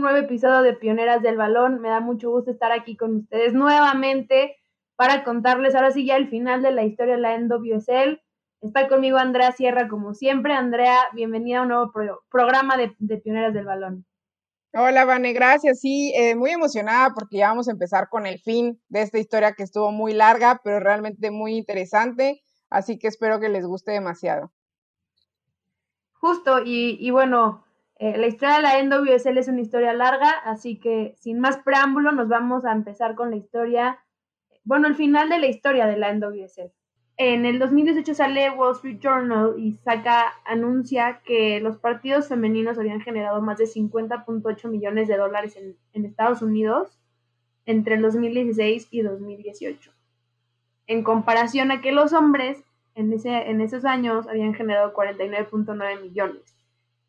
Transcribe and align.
un 0.00 0.04
nuevo 0.04 0.18
episodio 0.18 0.62
de 0.62 0.72
Pioneras 0.72 1.20
del 1.20 1.36
Balón. 1.36 1.82
Me 1.82 1.90
da 1.90 2.00
mucho 2.00 2.30
gusto 2.30 2.50
estar 2.50 2.72
aquí 2.72 2.96
con 2.96 3.16
ustedes 3.16 3.52
nuevamente 3.52 4.56
para 4.96 5.24
contarles 5.24 5.74
ahora 5.74 5.90
sí 5.90 6.06
ya 6.06 6.16
el 6.16 6.30
final 6.30 6.62
de 6.62 6.70
la 6.70 6.84
historia 6.84 7.16
de 7.16 7.20
la 7.20 7.38
NWSL. 7.38 8.18
Está 8.62 8.88
conmigo 8.88 9.18
Andrea 9.18 9.52
Sierra 9.52 9.88
como 9.88 10.14
siempre. 10.14 10.54
Andrea, 10.54 10.96
bienvenida 11.12 11.58
a 11.58 11.62
un 11.62 11.68
nuevo 11.68 11.92
programa 12.30 12.78
de, 12.78 13.18
Pioneras 13.18 13.52
del 13.52 13.66
Balón. 13.66 14.06
Hola, 14.72 15.04
Vane, 15.04 15.34
gracias. 15.34 15.80
Sí, 15.80 16.14
eh, 16.16 16.34
muy 16.34 16.52
emocionada 16.52 17.12
porque 17.12 17.36
ya 17.36 17.48
vamos 17.48 17.68
a 17.68 17.72
empezar 17.72 18.08
con 18.08 18.26
el 18.26 18.38
fin 18.38 18.80
de 18.88 19.02
esta 19.02 19.18
historia 19.18 19.52
que 19.52 19.64
estuvo 19.64 19.92
muy 19.92 20.14
larga, 20.14 20.62
pero 20.64 20.80
realmente 20.80 21.30
muy 21.30 21.58
interesante. 21.58 22.40
Así 22.70 22.98
que 22.98 23.08
espero 23.08 23.38
que 23.38 23.50
les 23.50 23.66
guste 23.66 23.92
demasiado. 23.92 24.50
Justo, 26.14 26.62
y 26.64 27.10
bueno, 27.10 27.64
eh, 28.00 28.16
la 28.16 28.28
historia 28.28 28.56
de 28.56 28.62
la 28.62 28.82
NWSL 28.82 29.36
es 29.36 29.48
una 29.48 29.60
historia 29.60 29.92
larga, 29.92 30.30
así 30.46 30.78
que 30.78 31.14
sin 31.18 31.38
más 31.38 31.58
preámbulo 31.58 32.12
nos 32.12 32.28
vamos 32.28 32.64
a 32.64 32.72
empezar 32.72 33.14
con 33.14 33.28
la 33.28 33.36
historia, 33.36 33.98
bueno, 34.64 34.88
el 34.88 34.94
final 34.94 35.28
de 35.28 35.38
la 35.38 35.48
historia 35.48 35.86
de 35.86 35.98
la 35.98 36.10
NWSL. 36.14 36.72
En 37.18 37.44
el 37.44 37.58
2018 37.58 38.14
sale 38.14 38.48
Wall 38.52 38.72
Street 38.72 39.00
Journal 39.00 39.54
y 39.58 39.72
saca, 39.72 40.32
anuncia 40.46 41.20
que 41.26 41.60
los 41.60 41.76
partidos 41.76 42.26
femeninos 42.26 42.78
habían 42.78 43.02
generado 43.02 43.42
más 43.42 43.58
de 43.58 43.66
50.8 43.66 44.68
millones 44.70 45.06
de 45.06 45.18
dólares 45.18 45.56
en, 45.56 45.76
en 45.92 46.06
Estados 46.06 46.40
Unidos 46.40 46.98
entre 47.66 47.96
el 47.96 48.00
2016 48.00 48.88
y 48.90 49.02
2018. 49.02 49.92
En 50.86 51.02
comparación 51.02 51.70
a 51.70 51.82
que 51.82 51.92
los 51.92 52.14
hombres 52.14 52.64
en, 52.94 53.12
ese, 53.12 53.50
en 53.50 53.60
esos 53.60 53.84
años 53.84 54.26
habían 54.26 54.54
generado 54.54 54.94
49.9 54.94 56.00
millones. 56.00 56.59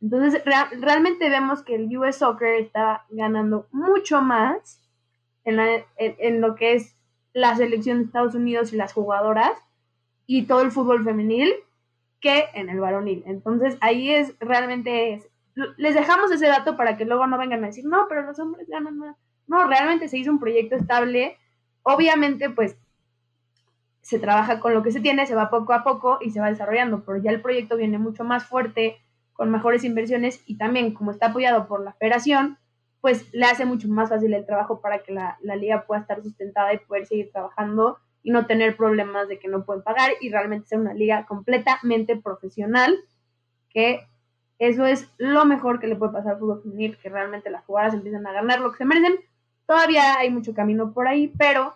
Entonces, 0.01 0.43
realmente 0.79 1.29
vemos 1.29 1.61
que 1.61 1.75
el 1.75 1.95
US 1.95 2.17
Soccer 2.17 2.55
está 2.55 3.05
ganando 3.09 3.67
mucho 3.71 4.21
más 4.21 4.81
en, 5.43 6.41
lo 6.41 6.55
que 6.55 6.73
es 6.73 6.97
la 7.33 7.55
selección 7.55 7.99
de 7.99 8.05
Estados 8.05 8.33
Unidos 8.33 8.73
y 8.73 8.77
las 8.77 8.93
jugadoras 8.93 9.51
y 10.25 10.43
todo 10.47 10.61
el 10.61 10.71
fútbol 10.71 11.03
femenil 11.03 11.53
que 12.19 12.45
en 12.55 12.69
el 12.69 12.79
varonil. 12.79 13.23
Entonces, 13.27 13.77
ahí 13.81 14.09
es 14.09 14.35
realmente 14.39 15.21
les 15.77 15.95
dejamos 15.95 16.31
ese 16.31 16.47
dato 16.47 16.77
para 16.77 16.97
que 16.97 17.05
luego 17.05 17.27
no 17.27 17.37
vengan 17.37 17.63
a 17.63 17.67
decir, 17.67 17.85
no, 17.85 18.07
pero 18.09 18.23
los 18.23 18.39
hombres 18.39 18.67
ganan 18.67 18.97
más. 18.97 19.15
No, 19.47 19.67
realmente 19.67 20.07
se 20.07 20.17
hizo 20.17 20.31
un 20.31 20.39
proyecto 20.39 20.75
estable. 20.75 21.37
Obviamente, 21.83 22.49
pues 22.49 22.77
se 24.01 24.17
trabaja 24.17 24.59
con 24.59 24.73
lo 24.73 24.81
que 24.81 24.91
se 24.91 24.99
tiene, 24.99 25.27
se 25.27 25.35
va 25.35 25.51
poco 25.51 25.73
a 25.73 25.83
poco 25.83 26.17
y 26.21 26.31
se 26.31 26.39
va 26.39 26.49
desarrollando, 26.49 27.03
pero 27.05 27.21
ya 27.21 27.31
el 27.31 27.41
proyecto 27.41 27.77
viene 27.77 27.99
mucho 27.99 28.23
más 28.23 28.45
fuerte 28.45 28.99
con 29.41 29.49
mejores 29.49 29.83
inversiones 29.83 30.43
y 30.45 30.55
también 30.59 30.93
como 30.93 31.09
está 31.09 31.29
apoyado 31.29 31.67
por 31.67 31.83
la 31.83 31.93
federación, 31.93 32.59
pues 32.99 33.27
le 33.33 33.47
hace 33.47 33.65
mucho 33.65 33.87
más 33.87 34.09
fácil 34.09 34.35
el 34.35 34.45
trabajo 34.45 34.81
para 34.81 35.01
que 35.01 35.13
la, 35.13 35.35
liga 35.55 35.87
pueda 35.87 36.01
estar 36.01 36.21
sustentada 36.21 36.71
y 36.75 36.77
poder 36.77 37.07
seguir 37.07 37.31
trabajando 37.31 37.97
y 38.21 38.29
no 38.29 38.45
tener 38.45 38.77
problemas 38.77 39.27
de 39.27 39.39
que 39.39 39.47
no 39.47 39.65
pueden 39.65 39.81
pagar 39.81 40.11
y 40.21 40.29
realmente 40.29 40.67
ser 40.67 40.79
una 40.79 40.93
liga 40.93 41.25
completamente 41.25 42.15
profesional, 42.17 42.95
que 43.71 44.01
eso 44.59 44.85
es 44.85 45.09
lo 45.17 45.43
mejor 45.45 45.79
que 45.79 45.87
le 45.87 45.95
puede 45.95 46.13
pasar 46.13 46.33
al 46.33 46.39
fútbol 46.39 46.61
femenil, 46.61 46.99
que 46.99 47.09
realmente 47.09 47.49
las 47.49 47.65
jugadoras 47.65 47.95
empiezan 47.95 48.27
a 48.27 48.33
ganar 48.33 48.59
lo 48.59 48.71
que 48.71 48.77
se 48.77 48.85
merecen. 48.85 49.15
Todavía 49.65 50.19
hay 50.19 50.29
mucho 50.29 50.53
camino 50.53 50.93
por 50.93 51.07
ahí, 51.07 51.33
pero 51.35 51.73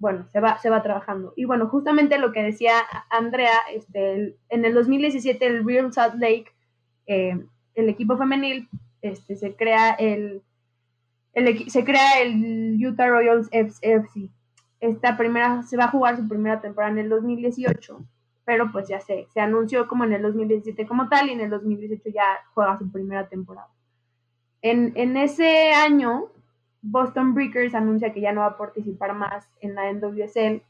bueno, 0.00 0.26
se 0.32 0.40
va, 0.40 0.58
se 0.58 0.70
va 0.70 0.82
trabajando. 0.82 1.34
Y 1.36 1.44
bueno, 1.44 1.68
justamente 1.68 2.18
lo 2.18 2.32
que 2.32 2.42
decía 2.42 2.72
Andrea, 3.10 3.52
este, 3.72 4.36
en 4.48 4.64
el 4.64 4.74
2017 4.74 5.46
el 5.46 5.64
Real 5.64 5.92
Salt 5.92 6.16
Lake 6.16 6.55
eh, 7.06 7.38
el 7.74 7.88
equipo 7.88 8.16
femenil, 8.16 8.68
este, 9.02 9.36
se 9.36 9.54
crea 9.54 9.90
el, 9.92 10.42
se 11.68 11.84
crea 11.84 12.20
el 12.22 12.76
Utah 12.84 13.08
Royals 13.08 13.48
FC. 13.52 14.30
Esta 14.80 15.16
primera 15.16 15.62
se 15.62 15.76
va 15.76 15.84
a 15.84 15.90
jugar 15.90 16.16
su 16.16 16.28
primera 16.28 16.60
temporada 16.60 16.92
en 16.92 16.98
el 16.98 17.08
2018, 17.08 18.04
pero 18.44 18.70
pues 18.72 18.88
ya 18.88 19.00
se, 19.00 19.26
se 19.32 19.40
anunció 19.40 19.88
como 19.88 20.04
en 20.04 20.12
el 20.14 20.22
2017 20.22 20.86
como 20.86 21.08
tal 21.08 21.28
y 21.28 21.32
en 21.32 21.40
el 21.40 21.50
2018 21.50 22.10
ya 22.10 22.24
juega 22.54 22.78
su 22.78 22.90
primera 22.90 23.28
temporada. 23.28 23.68
En, 24.62 24.92
en 24.96 25.16
ese 25.16 25.72
año, 25.72 26.30
Boston 26.82 27.34
Breakers 27.34 27.74
anuncia 27.74 28.12
que 28.12 28.20
ya 28.20 28.32
no 28.32 28.40
va 28.40 28.48
a 28.48 28.58
participar 28.58 29.14
más 29.14 29.48
en 29.60 29.74
la 29.74 29.92
NWSL 29.92 30.62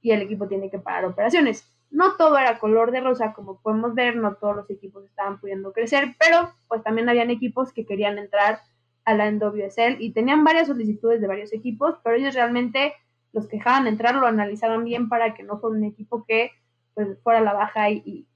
y 0.00 0.10
el 0.10 0.22
equipo 0.22 0.46
tiene 0.46 0.70
que 0.70 0.78
parar 0.78 1.04
operaciones. 1.04 1.73
No 1.94 2.16
todo 2.16 2.36
era 2.36 2.58
color 2.58 2.90
de 2.90 3.00
rosa, 3.00 3.32
como 3.34 3.60
podemos 3.60 3.94
ver, 3.94 4.16
no 4.16 4.34
todos 4.34 4.56
los 4.56 4.68
equipos 4.68 5.04
estaban 5.04 5.38
pudiendo 5.38 5.72
crecer, 5.72 6.16
pero 6.18 6.52
pues 6.66 6.82
también 6.82 7.08
habían 7.08 7.30
equipos 7.30 7.72
que 7.72 7.86
querían 7.86 8.18
entrar 8.18 8.58
a 9.04 9.14
la 9.14 9.30
NWSL 9.30 10.00
y 10.00 10.10
tenían 10.10 10.42
varias 10.42 10.66
solicitudes 10.66 11.20
de 11.20 11.28
varios 11.28 11.52
equipos, 11.52 11.94
pero 12.02 12.16
ellos 12.16 12.34
realmente 12.34 12.94
los 13.32 13.46
que 13.46 13.58
dejaban 13.58 13.86
entrar 13.86 14.16
lo 14.16 14.26
analizaban 14.26 14.82
bien 14.82 15.08
para 15.08 15.34
que 15.34 15.44
no 15.44 15.60
fuera 15.60 15.76
un 15.76 15.84
equipo 15.84 16.24
que 16.24 16.50
pues 16.94 17.16
fuera 17.22 17.38
a 17.38 17.42
la 17.42 17.52
baja 17.52 17.88
y, 17.90 18.26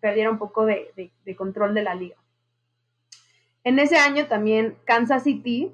perdiera 0.00 0.30
un 0.30 0.38
poco 0.38 0.66
de, 0.66 1.12
control 1.38 1.72
de 1.72 1.82
la 1.82 1.94
liga. 1.94 2.16
En 3.64 3.78
ese 3.78 3.96
año 3.96 4.26
también 4.26 4.76
Kansas 4.84 5.22
City 5.22 5.72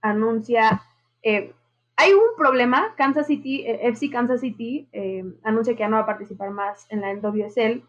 anuncia 0.00 0.82
eh, 1.24 1.52
hay 2.02 2.12
un 2.14 2.36
problema, 2.36 2.94
Kansas 2.96 3.28
City, 3.28 3.62
eh, 3.64 3.88
FC 3.88 4.10
Kansas 4.10 4.40
City 4.40 4.88
eh, 4.92 5.24
anuncia 5.44 5.74
que 5.74 5.80
ya 5.80 5.88
no 5.88 5.96
va 5.96 6.02
a 6.02 6.06
participar 6.06 6.50
más 6.50 6.84
en 6.90 7.00
la 7.00 7.14
NWSL. 7.14 7.84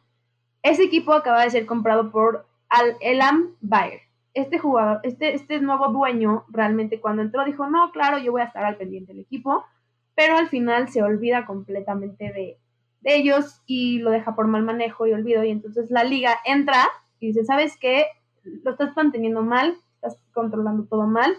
Ese 0.62 0.84
equipo 0.84 1.13
acaba 1.13 1.44
de 1.44 1.50
ser 1.50 1.66
comprado 1.66 2.12
por 2.12 2.46
Al 2.69 2.96
Elam 3.01 3.56
Bayer. 3.59 4.01
Este 4.35 4.59
jugador, 4.59 5.00
este, 5.01 5.34
este 5.34 5.59
nuevo 5.62 5.88
dueño, 5.88 6.46
realmente 6.50 7.01
cuando 7.01 7.24
entró 7.24 7.44
dijo, 7.44 7.68
no, 7.68 7.91
claro, 7.91 8.19
yo 8.19 8.31
voy 8.31 8.41
a 8.41 8.46
estar 8.46 8.63
al 8.63 8.78
pendiente 8.78 9.13
del 9.13 9.24
equipo, 9.24 9.66
pero 10.13 10.38
al 10.38 10.47
final 10.47 10.90
se 10.90 11.01
olvida 11.01 11.47
completamente 11.47 12.25
de, 12.25 12.59
de 13.01 13.16
ellos 13.16 13.63
y 13.66 13.97
lo 13.97 14.12
deja 14.12 14.35
por 14.35 14.45
mal 14.47 14.62
manejo 14.62 15.07
y 15.07 15.13
olvido. 15.13 15.44
Y 15.44 15.50
entonces 15.50 15.90
la 15.90 16.03
liga 16.03 16.38
entra 16.45 16.88
y 17.19 17.28
dice, 17.28 17.45
¿sabes 17.45 17.78
qué? 17.78 18.06
Lo 18.44 18.72
estás 18.72 18.95
manteniendo 18.95 19.41
mal, 19.41 19.75
estás 19.95 20.19
controlando 20.34 20.84
todo 20.84 21.07
mal 21.07 21.35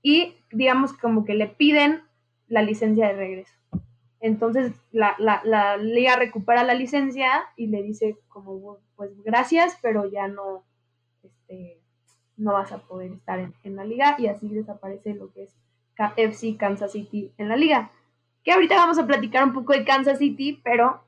y 0.00 0.36
digamos 0.52 0.92
como 0.94 1.24
que 1.24 1.34
le 1.34 1.48
piden 1.48 2.02
la 2.48 2.62
licencia 2.62 3.08
de 3.08 3.14
regreso. 3.14 3.54
Entonces 4.20 4.72
la, 4.90 5.14
la, 5.18 5.76
liga 5.76 6.16
recupera 6.16 6.64
la 6.64 6.72
licencia 6.74 7.44
y 7.56 7.66
le 7.66 7.82
dice 7.82 8.16
como, 8.28 8.78
pues 8.96 9.10
gracias, 9.22 9.78
pero 9.82 10.10
ya 10.10 10.28
no, 10.28 10.64
este, 11.22 11.78
no 12.36 12.54
vas 12.54 12.72
a 12.72 12.78
poder 12.78 13.12
estar 13.12 13.38
en, 13.38 13.76
la 13.76 13.84
liga 13.84 14.16
y 14.18 14.28
así 14.28 14.48
desaparece 14.48 15.14
lo 15.14 15.30
que 15.32 15.42
es 15.42 15.54
FC 16.16 16.56
Kansas 16.56 16.92
City 16.92 17.32
en 17.36 17.50
la 17.50 17.56
liga. 17.56 17.90
Que 18.42 18.52
ahorita 18.52 18.76
vamos 18.76 18.98
a 18.98 19.06
platicar 19.06 19.44
un 19.44 19.52
poco 19.52 19.74
de 19.74 19.84
Kansas 19.84 20.18
City, 20.18 20.60
pero 20.64 21.04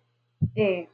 eh, 0.55 0.89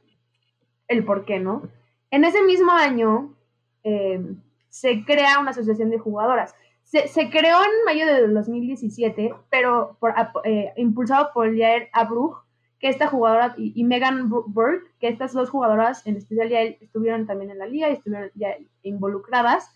el 0.87 1.03
por 1.03 1.25
qué, 1.25 1.39
¿no? 1.39 1.63
En 2.09 2.23
ese 2.23 2.41
mismo 2.43 2.71
año 2.71 3.35
eh, 3.83 4.21
se 4.69 5.03
crea 5.03 5.39
una 5.39 5.51
asociación 5.51 5.89
de 5.89 5.99
jugadoras. 5.99 6.55
Se, 6.93 7.31
creó 7.31 7.57
en 7.63 7.85
mayo 7.85 8.05
de 8.05 8.27
2017, 8.27 9.33
pero 9.49 9.97
eh, 10.43 10.73
impulsado 10.77 11.31
por 11.33 11.47
Jair 11.57 11.89
Abruch, 11.91 12.35
que 12.77 12.87
esta 12.87 13.07
jugadora, 13.07 13.55
y, 13.57 13.83
Megan 13.83 14.29
Burke, 14.29 14.91
que 14.99 15.07
estas 15.07 15.33
dos 15.33 15.49
jugadoras 15.49 16.05
en 16.05 16.17
especial 16.17 16.49
ya 16.49 16.61
estuvieron 16.61 17.25
también 17.25 17.49
en 17.49 17.57
la 17.57 17.65
liga 17.65 17.89
y 17.89 17.93
estuvieron 17.93 18.29
ya 18.35 18.55
involucradas, 18.83 19.71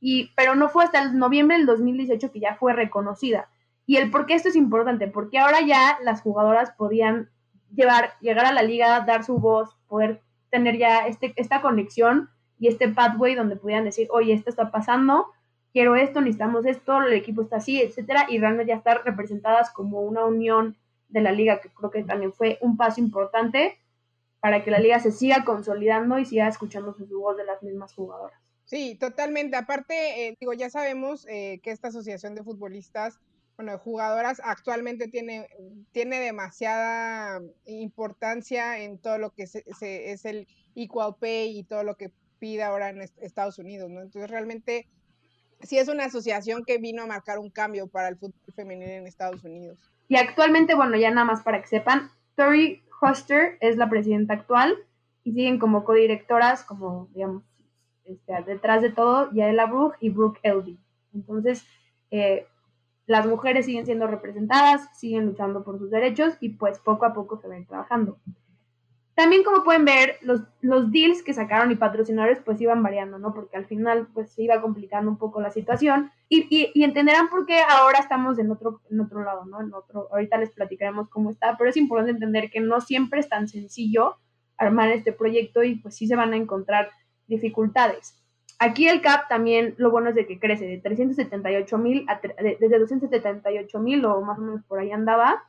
y, 0.00 0.32
pero 0.34 0.56
no 0.56 0.68
fue 0.68 0.82
hasta 0.82 1.00
el 1.02 1.16
noviembre 1.16 1.56
del 1.56 1.66
2018 1.66 2.32
que 2.32 2.40
ya 2.40 2.56
fue 2.56 2.72
reconocida. 2.72 3.48
Y 3.86 3.98
el 3.98 4.10
por 4.10 4.26
qué 4.26 4.34
esto 4.34 4.48
es 4.48 4.56
importante, 4.56 5.06
porque 5.06 5.38
ahora 5.38 5.60
ya 5.60 5.98
las 6.02 6.20
jugadoras 6.20 6.72
podían 6.72 7.30
llevar, 7.72 8.14
llegar 8.20 8.44
a 8.44 8.52
la 8.52 8.62
liga, 8.62 9.04
dar 9.06 9.22
su 9.22 9.38
voz, 9.38 9.76
poder 9.86 10.20
tener 10.50 10.78
ya 10.78 11.06
este, 11.06 11.32
esta 11.36 11.62
conexión 11.62 12.28
y 12.58 12.66
este 12.66 12.88
pathway 12.88 13.36
donde 13.36 13.54
pudieran 13.54 13.84
decir, 13.84 14.08
oye, 14.10 14.32
esto 14.32 14.50
está 14.50 14.72
pasando, 14.72 15.28
quiero 15.72 15.96
esto, 15.96 16.20
necesitamos 16.20 16.66
esto, 16.66 17.02
el 17.02 17.12
equipo 17.12 17.42
está 17.42 17.56
así, 17.56 17.80
etcétera, 17.80 18.26
y 18.28 18.38
realmente 18.38 18.70
ya 18.70 18.76
estar 18.76 19.02
representadas 19.04 19.70
como 19.70 20.00
una 20.00 20.24
unión 20.24 20.76
de 21.08 21.20
la 21.20 21.32
liga, 21.32 21.60
que 21.60 21.68
creo 21.70 21.90
que 21.90 22.02
también 22.02 22.32
fue 22.32 22.58
un 22.60 22.76
paso 22.76 23.00
importante 23.00 23.78
para 24.40 24.62
que 24.62 24.70
la 24.70 24.78
liga 24.78 25.00
se 25.00 25.12
siga 25.12 25.44
consolidando 25.44 26.18
y 26.18 26.24
siga 26.24 26.48
escuchando 26.48 26.94
su 26.94 27.06
voz 27.18 27.36
de 27.36 27.44
las 27.44 27.62
mismas 27.62 27.92
jugadoras. 27.94 28.40
Sí, 28.64 28.96
totalmente. 28.96 29.56
Aparte, 29.56 30.26
eh, 30.26 30.36
digo, 30.40 30.52
ya 30.52 30.70
sabemos 30.70 31.26
eh, 31.28 31.60
que 31.62 31.70
esta 31.70 31.88
asociación 31.88 32.34
de 32.34 32.42
futbolistas, 32.42 33.18
bueno, 33.56 33.72
de 33.72 33.78
jugadoras, 33.78 34.40
actualmente 34.44 35.08
tiene, 35.08 35.48
tiene 35.92 36.20
demasiada 36.20 37.40
importancia 37.64 38.80
en 38.80 38.98
todo 38.98 39.18
lo 39.18 39.30
que 39.30 39.44
es 39.44 40.24
el 40.24 40.48
equal 40.74 41.16
pay 41.18 41.58
y 41.58 41.64
todo 41.64 41.84
lo 41.84 41.96
que 41.96 42.10
pide 42.38 42.62
ahora 42.62 42.90
en 42.90 43.00
Estados 43.00 43.58
Unidos, 43.58 43.90
¿no? 43.90 44.02
Entonces, 44.02 44.30
realmente 44.30 44.86
sí 45.60 45.78
es 45.78 45.88
una 45.88 46.04
asociación 46.04 46.64
que 46.64 46.78
vino 46.78 47.02
a 47.02 47.06
marcar 47.06 47.38
un 47.38 47.50
cambio 47.50 47.86
para 47.86 48.08
el 48.08 48.16
fútbol 48.16 48.54
femenino 48.54 48.90
en 48.92 49.06
Estados 49.06 49.44
Unidos. 49.44 49.78
Y 50.08 50.16
actualmente, 50.16 50.74
bueno, 50.74 50.96
ya 50.96 51.10
nada 51.10 51.26
más 51.26 51.42
para 51.42 51.60
que 51.60 51.68
sepan, 51.68 52.10
Tori 52.36 52.82
Hoster 53.00 53.58
es 53.60 53.76
la 53.76 53.88
presidenta 53.88 54.34
actual 54.34 54.76
y 55.24 55.32
siguen 55.32 55.58
como 55.58 55.84
codirectoras, 55.84 56.62
como 56.64 57.08
digamos, 57.12 57.42
este, 58.04 58.32
detrás 58.46 58.82
de 58.82 58.90
todo 58.90 59.32
Yaela 59.32 59.66
Brooke 59.66 59.96
y 60.00 60.10
Brooke 60.10 60.38
Elby. 60.42 60.78
Entonces, 61.12 61.66
eh, 62.10 62.46
las 63.06 63.26
mujeres 63.26 63.66
siguen 63.66 63.86
siendo 63.86 64.06
representadas, 64.06 64.88
siguen 64.98 65.26
luchando 65.26 65.64
por 65.64 65.78
sus 65.78 65.90
derechos 65.90 66.34
y 66.40 66.50
pues 66.50 66.78
poco 66.78 67.06
a 67.06 67.14
poco 67.14 67.38
se 67.40 67.48
ven 67.48 67.66
trabajando. 67.66 68.18
También 69.16 69.44
como 69.44 69.64
pueden 69.64 69.86
ver, 69.86 70.18
los, 70.20 70.42
los 70.60 70.92
deals 70.92 71.22
que 71.22 71.32
sacaron 71.32 71.70
y 71.70 71.76
patrocinadores 71.76 72.38
pues 72.44 72.60
iban 72.60 72.82
variando, 72.82 73.18
¿no? 73.18 73.32
Porque 73.32 73.56
al 73.56 73.64
final 73.64 74.08
pues 74.12 74.30
se 74.30 74.42
iba 74.42 74.60
complicando 74.60 75.10
un 75.10 75.16
poco 75.16 75.40
la 75.40 75.50
situación 75.50 76.12
y, 76.28 76.46
y, 76.50 76.84
entenderán 76.84 77.30
por 77.30 77.46
qué 77.46 77.62
ahora 77.66 77.98
estamos 77.98 78.38
en 78.38 78.50
otro, 78.50 78.82
en 78.90 79.00
otro 79.00 79.24
lado, 79.24 79.46
¿no? 79.46 79.62
En 79.62 79.72
otro, 79.72 80.08
ahorita 80.12 80.36
les 80.36 80.50
platicaremos 80.50 81.08
cómo 81.08 81.30
está, 81.30 81.56
pero 81.56 81.70
es 81.70 81.78
importante 81.78 82.12
entender 82.12 82.50
que 82.50 82.60
no 82.60 82.82
siempre 82.82 83.20
es 83.20 83.28
tan 83.30 83.48
sencillo 83.48 84.16
armar 84.58 84.90
este 84.90 85.12
proyecto 85.12 85.62
y 85.62 85.76
pues 85.76 85.96
sí 85.96 86.06
se 86.06 86.14
van 86.14 86.34
a 86.34 86.36
encontrar 86.36 86.90
dificultades. 87.26 88.22
Aquí 88.58 88.86
el 88.86 89.00
CAP 89.00 89.28
también, 89.28 89.74
lo 89.78 89.90
bueno 89.90 90.10
es 90.10 90.14
de 90.14 90.26
que 90.26 90.38
crece 90.38 90.66
de 90.66 90.76
378 90.76 91.78
mil, 91.78 92.06
desde 92.60 92.78
278 92.78 93.78
mil 93.80 94.04
o 94.04 94.20
más 94.20 94.38
o 94.38 94.42
menos 94.42 94.62
por 94.64 94.78
ahí 94.78 94.90
andaba, 94.90 95.42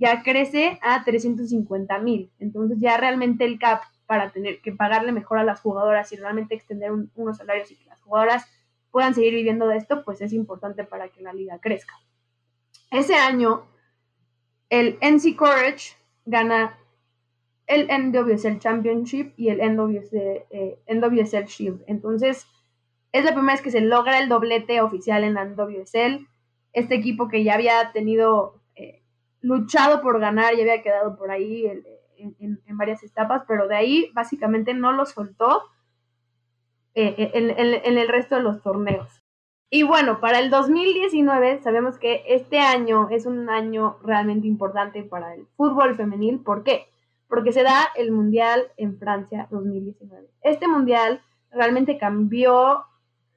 ya 0.00 0.22
crece 0.22 0.80
a 0.82 1.04
350 1.04 1.98
mil. 1.98 2.32
Entonces 2.40 2.78
ya 2.80 2.96
realmente 2.96 3.44
el 3.44 3.58
CAP 3.58 3.82
para 4.06 4.30
tener 4.30 4.60
que 4.60 4.72
pagarle 4.72 5.12
mejor 5.12 5.38
a 5.38 5.44
las 5.44 5.60
jugadoras 5.60 6.10
y 6.10 6.16
realmente 6.16 6.56
extender 6.56 6.90
unos 7.14 7.36
salarios 7.36 7.70
y 7.70 7.76
que 7.76 7.84
las 7.84 8.00
jugadoras 8.00 8.44
puedan 8.90 9.14
seguir 9.14 9.34
viviendo 9.34 9.68
de 9.68 9.76
esto, 9.76 10.02
pues 10.04 10.20
es 10.20 10.32
importante 10.32 10.82
para 10.82 11.10
que 11.10 11.22
la 11.22 11.32
liga 11.32 11.60
crezca. 11.60 11.94
Ese 12.90 13.14
año, 13.14 13.68
el 14.68 14.98
NC 15.00 15.36
Courage 15.36 15.92
gana 16.24 16.76
el 17.66 17.86
NWSL 17.86 18.58
Championship 18.58 19.32
y 19.36 19.50
el 19.50 19.60
NWSL, 19.60 20.46
eh, 20.50 20.82
NWSL 20.88 21.44
Shield. 21.44 21.84
Entonces, 21.86 22.48
es 23.12 23.24
la 23.24 23.32
primera 23.32 23.54
vez 23.54 23.62
que 23.62 23.70
se 23.70 23.80
logra 23.80 24.18
el 24.18 24.28
doblete 24.28 24.80
oficial 24.80 25.22
en 25.22 25.34
la 25.34 25.44
NWSL. 25.44 26.26
Este 26.72 26.94
equipo 26.96 27.28
que 27.28 27.44
ya 27.44 27.54
había 27.54 27.92
tenido, 27.92 28.59
luchado 29.40 30.00
por 30.02 30.20
ganar, 30.20 30.54
ya 30.54 30.62
había 30.62 30.82
quedado 30.82 31.16
por 31.16 31.30
ahí 31.30 31.66
en, 31.66 32.60
varias 32.76 33.02
etapas, 33.02 33.42
pero 33.46 33.68
de 33.68 33.76
ahí 33.76 34.10
básicamente 34.14 34.74
no 34.74 34.92
lo 34.92 35.06
soltó 35.06 35.62
eh, 36.94 37.30
en, 37.34 37.50
en 37.50 37.98
el 37.98 38.08
resto 38.08 38.36
de 38.36 38.42
los 38.42 38.62
torneos. 38.62 39.22
Y 39.70 39.84
bueno, 39.84 40.20
para 40.20 40.40
el 40.40 40.50
2019 40.50 41.60
sabemos 41.62 41.98
que 41.98 42.24
este 42.26 42.58
año 42.58 43.08
es 43.10 43.26
un 43.26 43.48
año 43.48 43.98
realmente 44.02 44.46
importante 44.46 45.02
para 45.02 45.34
el 45.34 45.46
fútbol 45.56 45.94
femenil. 45.94 46.40
¿Por 46.40 46.64
qué? 46.64 46.90
porque 47.30 47.52
se 47.52 47.62
da 47.62 47.88
el 47.94 48.10
Mundial 48.10 48.66
en 48.76 48.98
Francia 48.98 49.46
2019. 49.50 50.28
Este 50.42 50.66
Mundial 50.66 51.22
realmente 51.52 51.96
cambió 51.96 52.84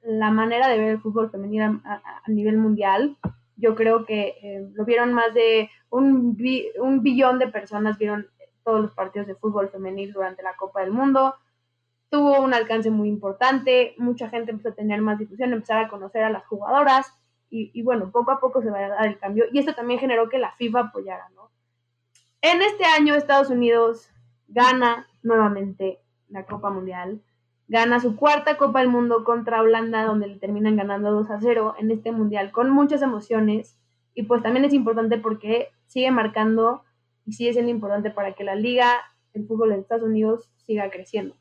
la 0.02 0.30
manera 0.30 0.68
de 0.68 0.78
ver 0.78 0.88
el 0.88 1.00
fútbol 1.00 1.30
femenino 1.30 1.80
a, 1.84 2.02
nivel 2.26 2.58
mundial. 2.58 3.16
Yo 3.56 3.74
creo 3.74 4.04
que 4.04 4.36
eh, 4.42 4.68
lo 4.74 4.84
vieron 4.84 5.12
más 5.12 5.32
de 5.34 5.70
un, 5.90 6.36
un 6.78 7.02
billón 7.02 7.38
de 7.38 7.48
personas, 7.48 7.98
vieron 7.98 8.28
todos 8.64 8.80
los 8.80 8.92
partidos 8.92 9.26
de 9.26 9.34
fútbol 9.34 9.68
femenil 9.68 10.12
durante 10.12 10.42
la 10.42 10.56
Copa 10.56 10.80
del 10.80 10.90
Mundo. 10.90 11.34
Tuvo 12.10 12.40
un 12.40 12.54
alcance 12.54 12.90
muy 12.90 13.08
importante, 13.08 13.94
mucha 13.98 14.28
gente 14.28 14.50
empezó 14.50 14.70
a 14.70 14.74
tener 14.74 15.00
más 15.00 15.18
difusión, 15.18 15.52
empezar 15.52 15.84
a 15.84 15.88
conocer 15.88 16.24
a 16.24 16.30
las 16.30 16.46
jugadoras 16.46 17.12
y, 17.50 17.70
y 17.74 17.82
bueno, 17.82 18.10
poco 18.10 18.30
a 18.30 18.40
poco 18.40 18.62
se 18.62 18.70
va 18.70 18.78
a 18.78 18.88
dar 18.88 19.06
el 19.06 19.18
cambio. 19.18 19.46
Y 19.52 19.58
esto 19.58 19.74
también 19.74 20.00
generó 20.00 20.28
que 20.28 20.38
la 20.38 20.52
FIFA 20.52 20.80
apoyara, 20.80 21.28
¿no? 21.34 21.50
En 22.40 22.60
este 22.60 22.84
año 22.84 23.14
Estados 23.14 23.50
Unidos 23.50 24.10
gana 24.48 25.06
nuevamente 25.22 26.00
la 26.28 26.44
Copa 26.44 26.70
Mundial, 26.70 27.22
gana 27.68 28.00
su 28.00 28.16
cuarta 28.16 28.56
Copa 28.56 28.80
del 28.80 28.88
Mundo 28.88 29.24
contra 29.24 29.62
Holanda, 29.62 30.04
donde 30.04 30.28
le 30.28 30.36
terminan 30.36 30.76
ganando 30.76 31.12
2 31.12 31.30
a 31.30 31.40
0 31.40 31.74
en 31.78 31.90
este 31.90 32.12
Mundial 32.12 32.52
con 32.52 32.70
muchas 32.70 33.02
emociones. 33.02 33.78
Y 34.14 34.24
pues 34.24 34.42
también 34.42 34.64
es 34.64 34.72
importante 34.72 35.18
porque 35.18 35.68
sigue 35.86 36.10
marcando 36.10 36.84
y 37.24 37.32
sigue 37.32 37.52
siendo 37.52 37.70
importante 37.70 38.10
para 38.10 38.34
que 38.34 38.44
la 38.44 38.54
liga, 38.54 38.90
el 39.32 39.46
fútbol 39.46 39.70
de 39.70 39.78
Estados 39.78 40.04
Unidos 40.04 40.50
siga 40.56 40.90
creciendo. 40.90 41.34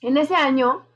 En 0.00 0.16
ese 0.16 0.34
año 0.34 0.86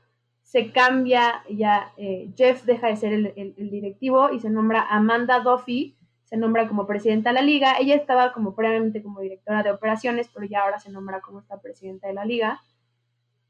se 0.43 0.71
cambia 0.71 1.43
ya, 1.49 1.93
eh, 1.97 2.31
Jeff 2.35 2.63
deja 2.65 2.87
de 2.87 2.95
ser 2.95 3.13
el, 3.13 3.33
el, 3.35 3.69
directivo 3.69 4.31
y 4.31 4.39
se 4.39 4.49
nombra 4.49 4.85
Amanda 4.89 5.39
Duffy, 5.39 5.95
se 6.25 6.37
nombra 6.37 6.67
como 6.67 6.87
presidenta 6.87 7.29
de 7.29 7.35
la 7.35 7.41
liga. 7.41 7.75
Ella 7.79 7.95
estaba 7.95 8.33
como 8.33 8.55
previamente 8.55 9.01
como 9.01 9.21
directora 9.21 9.63
de 9.63 9.71
operaciones, 9.71 10.29
pero 10.33 10.45
ya 10.45 10.61
ahora 10.63 10.79
se 10.79 10.91
nombra 10.91 11.21
como 11.21 11.39
esta 11.39 11.59
presidenta 11.61 12.07
de 12.07 12.13
la 12.13 12.25
liga. 12.25 12.61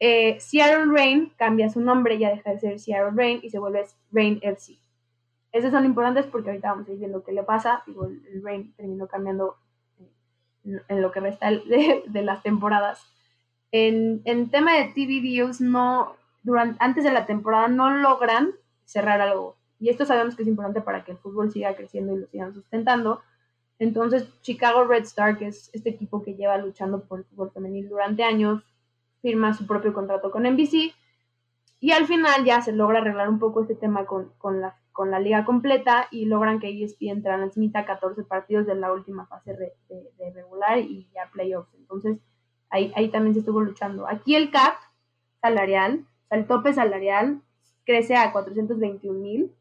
Eh, 0.04 0.40
Seattle 0.40 0.88
Rain 0.92 1.32
cambia 1.38 1.70
su 1.70 1.80
nombre, 1.80 2.18
ya 2.18 2.32
deja 2.32 2.50
de 2.50 2.60
ser 2.60 2.80
Seattle 2.80 3.12
Rain 3.16 3.40
y 3.44 3.52
se 3.52 3.60
vuelve 3.60 3.86
Rain 4.12 4.40
FC. 4.42 4.80
Esos 5.52 5.70
son 5.70 5.86
importantes 5.86 6.26
porque 6.26 6.50
ahorita 6.50 6.72
vamos 6.72 6.90
a 6.90 6.92
ir 6.92 6.98
viendo 6.98 7.24
qué 7.24 7.32
le 7.34 7.44
pasa. 7.44 7.84
Digo, 7.86 8.06
el 8.06 8.42
Rain 8.44 8.74
terminó 8.76 9.08
cambiando 9.08 9.58
en, 10.64 11.02
lo 11.02 11.12
que 11.12 11.20
resta 11.20 11.52
de, 11.52 12.04
de 12.08 12.22
las 12.24 12.42
temporadas. 12.42 13.06
En, 13.72 14.22
en, 14.26 14.50
tema 14.50 14.74
de 14.74 14.86
TV 14.86 15.22
deals, 15.22 15.62
no, 15.62 16.16
durante, 16.42 16.78
antes 16.82 17.04
de 17.04 17.12
la 17.12 17.28
temporada 17.28 17.68
no 17.68 17.92
logran 17.92 18.52
cerrar 18.86 19.22
algo 19.22 19.56
y 19.82 19.90
esto 19.90 20.06
sabemos 20.06 20.36
que 20.36 20.44
es 20.44 20.48
importante 20.48 20.80
para 20.80 21.04
que 21.04 21.12
el 21.12 21.18
fútbol 21.18 21.52
siga 21.52 21.76
creciendo 21.76 22.16
y 22.16 22.20
lo 22.20 22.28
sigan 22.28 22.54
sustentando. 22.54 23.22
Entonces, 23.80 24.30
Chicago 24.42 24.86
Red 24.86 25.02
Star, 25.04 25.40
que 25.40 25.48
es 25.48 25.72
este 25.74 25.90
equipo 25.90 26.22
que 26.22 26.36
lleva 26.36 26.56
luchando 26.58 27.04
por 27.04 27.20
el 27.20 27.26
fútbol 27.26 27.52
femenil 27.52 27.90
durante 27.90 28.24
años, 28.24 28.64
firma 29.22 29.54
su 29.54 29.68
propio 29.68 29.94
contrato 29.94 30.32
con 30.32 30.44
NBC 30.44 30.94
y 31.80 31.92
al 31.92 32.06
final 32.06 32.46
ya 32.46 32.62
se 32.62 32.72
logra 32.72 33.00
arreglar 33.00 33.28
un 33.28 33.40
poco 33.40 33.62
este 33.62 33.76
tema 33.76 34.06
con, 34.06 34.32
con, 34.38 34.62
la, 34.62 34.78
con 34.92 35.10
la 35.10 35.20
liga 35.20 35.46
completa 35.46 36.08
y 36.12 36.26
logran 36.26 36.60
que 36.60 36.70
ESPN 36.84 37.24
transmita 37.24 37.86
14 37.86 38.24
partidos 38.24 38.68
de 38.68 38.76
la 38.76 38.94
última 38.94 39.26
fase 39.26 39.54
de, 39.56 39.74
de, 39.90 40.32
regular 40.32 40.78
y 40.78 41.10
ya 41.14 41.30
playoffs. 41.34 41.74
Entonces, 41.74 42.20
ahí, 42.70 42.92
ahí 42.96 43.10
también 43.10 43.34
se 43.34 43.40
estuvo 43.40 43.62
luchando. 43.62 44.08
Aquí 44.08 44.36
el 44.36 44.52
cap 44.52 44.76
salarial, 45.42 46.06
o 46.26 46.28
sea, 46.28 46.38
el 46.38 46.46
tope 46.46 46.72
salarial 46.74 47.42
crece 47.84 48.16
a 48.16 48.32
421 48.32 49.20
mil 49.20 49.52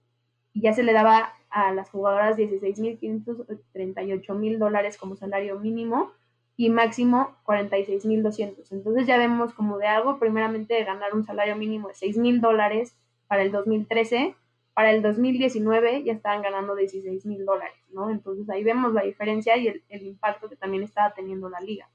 y 0.52 0.60
ya 0.60 0.74
se 0.74 0.82
le 0.82 0.92
daba 0.92 1.32
a 1.48 1.72
las 1.72 1.88
jugadoras 1.88 2.36
16.538 2.36 4.34
mil 4.34 4.58
dólares 4.58 4.98
como 4.98 5.16
salario 5.16 5.58
mínimo 5.58 6.12
y 6.60 6.68
máximo 6.68 7.38
46.200. 7.46 8.70
Entonces 8.70 9.06
ya 9.06 9.16
vemos 9.16 9.54
como 9.54 9.78
de 9.78 9.86
algo, 9.86 10.18
primeramente 10.18 10.74
de 10.74 10.84
ganar 10.84 11.14
un 11.14 11.24
salario 11.24 11.56
mínimo 11.56 11.88
de 11.88 11.94
6 11.94 12.18
mil 12.18 12.42
dólares 12.42 12.94
para 13.28 13.40
el 13.40 13.50
2013, 13.50 14.34
para 14.74 14.90
el 14.90 15.00
2019 15.00 16.04
ya 16.04 16.12
estaban 16.12 16.42
ganando 16.42 16.76
16 16.76 17.24
mil 17.24 17.46
dólares, 17.46 17.78
¿no? 17.94 18.10
Entonces 18.10 18.46
ahí 18.50 18.62
vemos 18.62 18.92
la 18.92 19.04
diferencia 19.04 19.56
y 19.56 19.68
el, 19.68 19.82
el 19.88 20.02
impacto 20.02 20.50
que 20.50 20.56
también 20.56 20.82
estaba 20.82 21.14
teniendo 21.14 21.48
la 21.48 21.60
liga. 21.60 21.88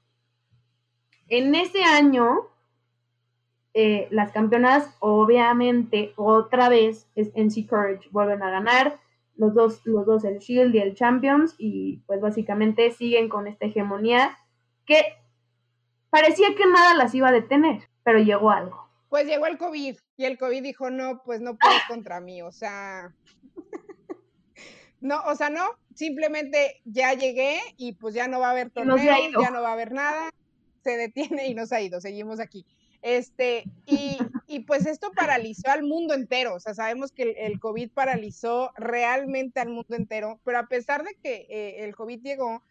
En 1.28 1.54
ese 1.54 1.84
año, 1.84 2.48
eh, 3.72 4.08
las 4.10 4.32
campeonas, 4.32 4.96
obviamente, 4.98 6.12
otra 6.16 6.68
vez 6.68 7.08
es 7.14 7.30
NC 7.36 7.68
Courage, 7.68 8.08
vuelven 8.10 8.42
a 8.42 8.50
ganar, 8.50 8.98
los 9.36 9.54
dos, 9.54 9.86
los 9.86 10.06
dos, 10.06 10.24
el 10.24 10.38
Shield 10.40 10.74
y 10.74 10.78
el 10.78 10.96
Champions, 10.96 11.54
y 11.56 11.98
pues 12.08 12.20
básicamente 12.20 12.90
siguen 12.90 13.28
con 13.28 13.46
esta 13.46 13.66
hegemonía 13.66 14.36
que 14.86 15.16
parecía 16.10 16.54
que 16.56 16.66
nada 16.66 16.94
las 16.94 17.14
iba 17.14 17.28
a 17.28 17.32
detener, 17.32 17.88
pero 18.02 18.18
llegó 18.18 18.50
algo. 18.50 18.88
Pues 19.08 19.26
llegó 19.26 19.46
el 19.46 19.58
COVID, 19.58 19.96
y 20.16 20.24
el 20.24 20.38
COVID 20.38 20.62
dijo, 20.62 20.90
no, 20.90 21.22
pues 21.24 21.40
no 21.40 21.56
puedes 21.56 21.82
contra 21.88 22.20
mí, 22.20 22.42
o 22.42 22.52
sea... 22.52 23.12
no, 25.00 25.20
o 25.26 25.34
sea, 25.34 25.50
no, 25.50 25.64
simplemente 25.94 26.80
ya 26.84 27.14
llegué 27.14 27.60
y 27.76 27.92
pues 27.92 28.14
ya 28.14 28.28
no 28.28 28.40
va 28.40 28.48
a 28.48 28.52
haber 28.52 28.70
torneo, 28.70 28.96
ya 28.96 29.50
no 29.50 29.62
va 29.62 29.70
a 29.70 29.72
haber 29.74 29.92
nada, 29.92 30.30
se 30.82 30.96
detiene 30.96 31.48
y 31.48 31.54
nos 31.54 31.72
ha 31.72 31.80
ido, 31.80 32.00
seguimos 32.00 32.40
aquí. 32.40 32.64
Este, 33.02 33.64
y, 33.84 34.18
y, 34.48 34.60
pues 34.60 34.86
esto 34.86 35.12
paralizó 35.12 35.70
al 35.70 35.84
mundo 35.84 36.14
entero, 36.14 36.54
o 36.54 36.60
sea, 36.60 36.74
sabemos 36.74 37.12
que 37.12 37.36
el, 37.38 37.60
COVID 37.60 37.90
paralizó 37.90 38.72
realmente 38.76 39.60
al 39.60 39.68
mundo 39.68 39.94
entero, 39.94 40.40
pero 40.44 40.58
a 40.58 40.66
pesar 40.66 41.04
de 41.04 41.14
que 41.22 41.46
eh, 41.48 41.84
el 41.84 41.94
COVID 41.94 42.20
llegó 42.22 42.62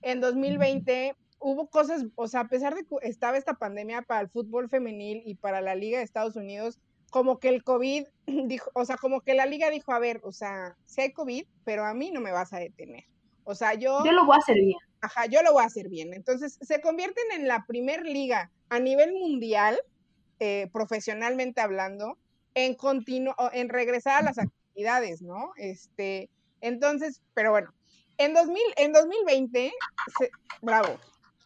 en 0.00 0.20
2020, 0.20 1.14
hubo 1.42 1.68
cosas, 1.68 2.06
o 2.14 2.28
sea, 2.28 2.40
a 2.40 2.48
pesar 2.48 2.74
de 2.74 2.84
que 2.84 2.96
estaba 3.02 3.36
esta 3.36 3.54
pandemia 3.54 4.02
para 4.02 4.20
el 4.20 4.28
fútbol 4.28 4.68
femenil 4.68 5.22
y 5.26 5.34
para 5.34 5.60
la 5.60 5.74
Liga 5.74 5.98
de 5.98 6.04
Estados 6.04 6.36
Unidos, 6.36 6.78
como 7.10 7.38
que 7.38 7.50
el 7.50 7.62
COVID 7.62 8.06
dijo, 8.26 8.70
o 8.74 8.84
sea, 8.84 8.96
como 8.96 9.20
que 9.20 9.34
la 9.34 9.44
liga 9.44 9.68
dijo, 9.68 9.92
a 9.92 9.98
ver, 9.98 10.20
o 10.24 10.32
sea, 10.32 10.76
si 10.86 11.02
hay 11.02 11.12
COVID, 11.12 11.44
pero 11.64 11.84
a 11.84 11.92
mí 11.92 12.10
no 12.10 12.20
me 12.20 12.32
vas 12.32 12.52
a 12.54 12.58
detener. 12.58 13.04
O 13.44 13.54
sea, 13.54 13.74
yo... 13.74 14.02
Yo 14.04 14.12
lo 14.12 14.24
voy 14.24 14.36
a 14.36 14.38
hacer 14.38 14.56
bien. 14.56 14.78
Ajá, 15.02 15.26
yo 15.26 15.42
lo 15.42 15.52
voy 15.52 15.62
a 15.62 15.66
hacer 15.66 15.88
bien. 15.88 16.14
Entonces, 16.14 16.58
se 16.60 16.80
convierten 16.80 17.24
en 17.32 17.48
la 17.48 17.66
primer 17.66 18.06
liga 18.06 18.50
a 18.70 18.78
nivel 18.78 19.12
mundial, 19.12 19.78
eh, 20.38 20.70
profesionalmente 20.72 21.60
hablando, 21.60 22.16
en, 22.54 22.76
en 23.52 23.68
regresar 23.68 24.20
a 24.20 24.24
las 24.24 24.38
actividades, 24.38 25.20
¿no? 25.20 25.52
Este, 25.56 26.30
entonces, 26.62 27.20
pero 27.34 27.50
bueno, 27.50 27.74
en, 28.16 28.32
2000, 28.32 28.62
en 28.76 28.92
2020, 28.92 29.72
bravo, 30.62 30.98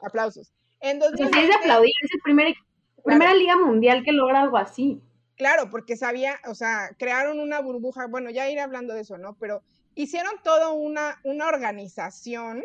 aplausos. 0.02 0.52
En 0.80 0.98
2020, 0.98 1.38
es 1.40 1.48
de 1.48 1.54
aplaudir, 1.54 1.92
es 2.02 2.10
la 2.14 2.54
primera 3.02 3.34
liga 3.34 3.56
mundial 3.56 4.04
que 4.04 4.12
logra 4.12 4.42
algo 4.42 4.56
así. 4.56 5.00
Claro, 5.36 5.70
porque 5.70 5.96
sabía, 5.96 6.40
o 6.46 6.54
sea, 6.54 6.90
crearon 6.98 7.40
una 7.40 7.60
burbuja, 7.60 8.06
bueno, 8.06 8.30
ya 8.30 8.48
iré 8.48 8.60
hablando 8.60 8.94
de 8.94 9.02
eso, 9.02 9.18
¿no? 9.18 9.36
Pero 9.38 9.62
hicieron 9.94 10.34
todo 10.42 10.74
una, 10.74 11.20
una 11.24 11.48
organización. 11.48 12.64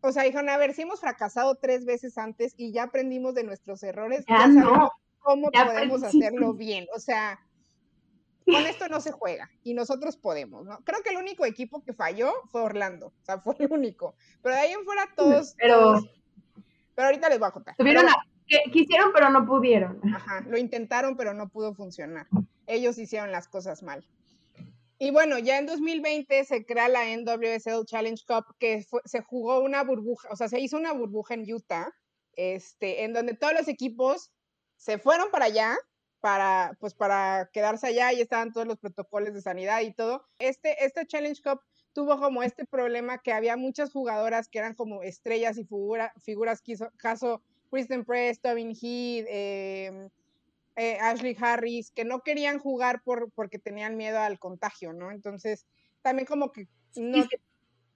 O 0.00 0.12
sea, 0.12 0.22
dijeron, 0.24 0.48
a 0.48 0.56
ver, 0.56 0.74
si 0.74 0.82
hemos 0.82 1.00
fracasado 1.00 1.56
tres 1.56 1.84
veces 1.84 2.16
antes 2.18 2.54
y 2.56 2.72
ya 2.72 2.84
aprendimos 2.84 3.34
de 3.34 3.44
nuestros 3.44 3.82
errores, 3.82 4.24
ya, 4.28 4.38
sabemos 4.38 4.90
cómo 5.18 5.50
podemos 5.50 6.02
hacerlo 6.02 6.54
bien. 6.54 6.86
O 6.94 7.00
sea, 7.00 7.38
con 8.46 8.66
esto 8.66 8.88
no 8.88 9.00
se 9.00 9.12
juega 9.12 9.50
y 9.62 9.74
nosotros 9.74 10.16
podemos, 10.16 10.64
¿no? 10.64 10.78
Creo 10.84 11.02
que 11.02 11.10
el 11.10 11.16
único 11.16 11.44
equipo 11.44 11.82
que 11.82 11.94
falló 11.94 12.32
fue 12.50 12.62
Orlando, 12.62 13.08
o 13.08 13.24
sea, 13.24 13.40
fue 13.40 13.56
el 13.58 13.72
único. 13.72 14.14
Pero 14.42 14.54
de 14.54 14.60
ahí 14.60 14.72
en 14.72 14.84
fuera 14.84 15.08
todos. 15.16 15.54
Pero, 15.58 16.00
pero 17.04 17.12
ahorita 17.12 17.28
les 17.28 17.38
voy 17.38 17.48
a 17.48 17.50
contar. 17.50 17.76
Tuvieron 17.76 18.06
que 18.46 18.62
quisieron, 18.70 19.12
pero 19.12 19.28
no 19.28 19.44
pudieron. 19.44 20.00
Ajá, 20.14 20.40
lo 20.48 20.56
intentaron, 20.56 21.16
pero 21.16 21.34
no 21.34 21.50
pudo 21.50 21.74
funcionar. 21.74 22.26
Ellos 22.66 22.96
hicieron 22.96 23.30
las 23.30 23.46
cosas 23.46 23.82
mal. 23.82 24.06
Y 24.98 25.10
bueno, 25.10 25.38
ya 25.38 25.58
en 25.58 25.66
2020 25.66 26.44
se 26.44 26.64
crea 26.64 26.88
la 26.88 27.04
NWSL 27.04 27.84
Challenge 27.84 28.22
Cup, 28.26 28.56
que 28.58 28.86
se 29.04 29.20
jugó 29.20 29.60
una 29.60 29.82
burbuja, 29.82 30.28
o 30.30 30.36
sea, 30.36 30.48
se 30.48 30.60
hizo 30.60 30.78
una 30.78 30.92
burbuja 30.92 31.34
en 31.34 31.52
Utah, 31.52 31.92
este, 32.36 33.04
en 33.04 33.12
donde 33.12 33.34
todos 33.34 33.52
los 33.52 33.68
equipos 33.68 34.30
se 34.76 34.98
fueron 34.98 35.30
para 35.30 35.46
allá, 35.46 35.76
para, 36.20 36.74
pues, 36.80 36.94
para 36.94 37.50
quedarse 37.52 37.88
allá 37.88 38.14
y 38.14 38.22
estaban 38.22 38.52
todos 38.52 38.66
los 38.66 38.78
protocolos 38.78 39.34
de 39.34 39.42
sanidad 39.42 39.82
y 39.82 39.92
todo. 39.92 40.26
Este, 40.38 40.82
este 40.82 41.06
Challenge 41.06 41.42
Cup 41.42 41.60
tuvo 41.94 42.18
como 42.18 42.42
este 42.42 42.66
problema 42.66 43.18
que 43.18 43.32
había 43.32 43.56
muchas 43.56 43.92
jugadoras 43.92 44.48
que 44.48 44.58
eran 44.58 44.74
como 44.74 45.02
estrellas 45.02 45.56
y 45.56 45.64
figura, 45.64 46.12
figuras, 46.22 46.62
caso 46.98 47.40
Kristen 47.70 48.04
Press, 48.04 48.40
Tobin 48.40 48.70
Heath, 48.70 49.26
em, 49.28 50.10
eh, 50.76 50.98
Ashley 51.00 51.36
Harris, 51.40 51.92
que 51.92 52.04
no 52.04 52.20
querían 52.20 52.58
jugar 52.58 53.00
por, 53.02 53.30
porque 53.30 53.58
tenían 53.58 53.96
miedo 53.96 54.18
al 54.18 54.38
contagio, 54.38 54.92
¿no? 54.92 55.10
Entonces, 55.10 55.66
también 56.02 56.26
como 56.26 56.52
que... 56.52 56.68
No... 56.96 57.24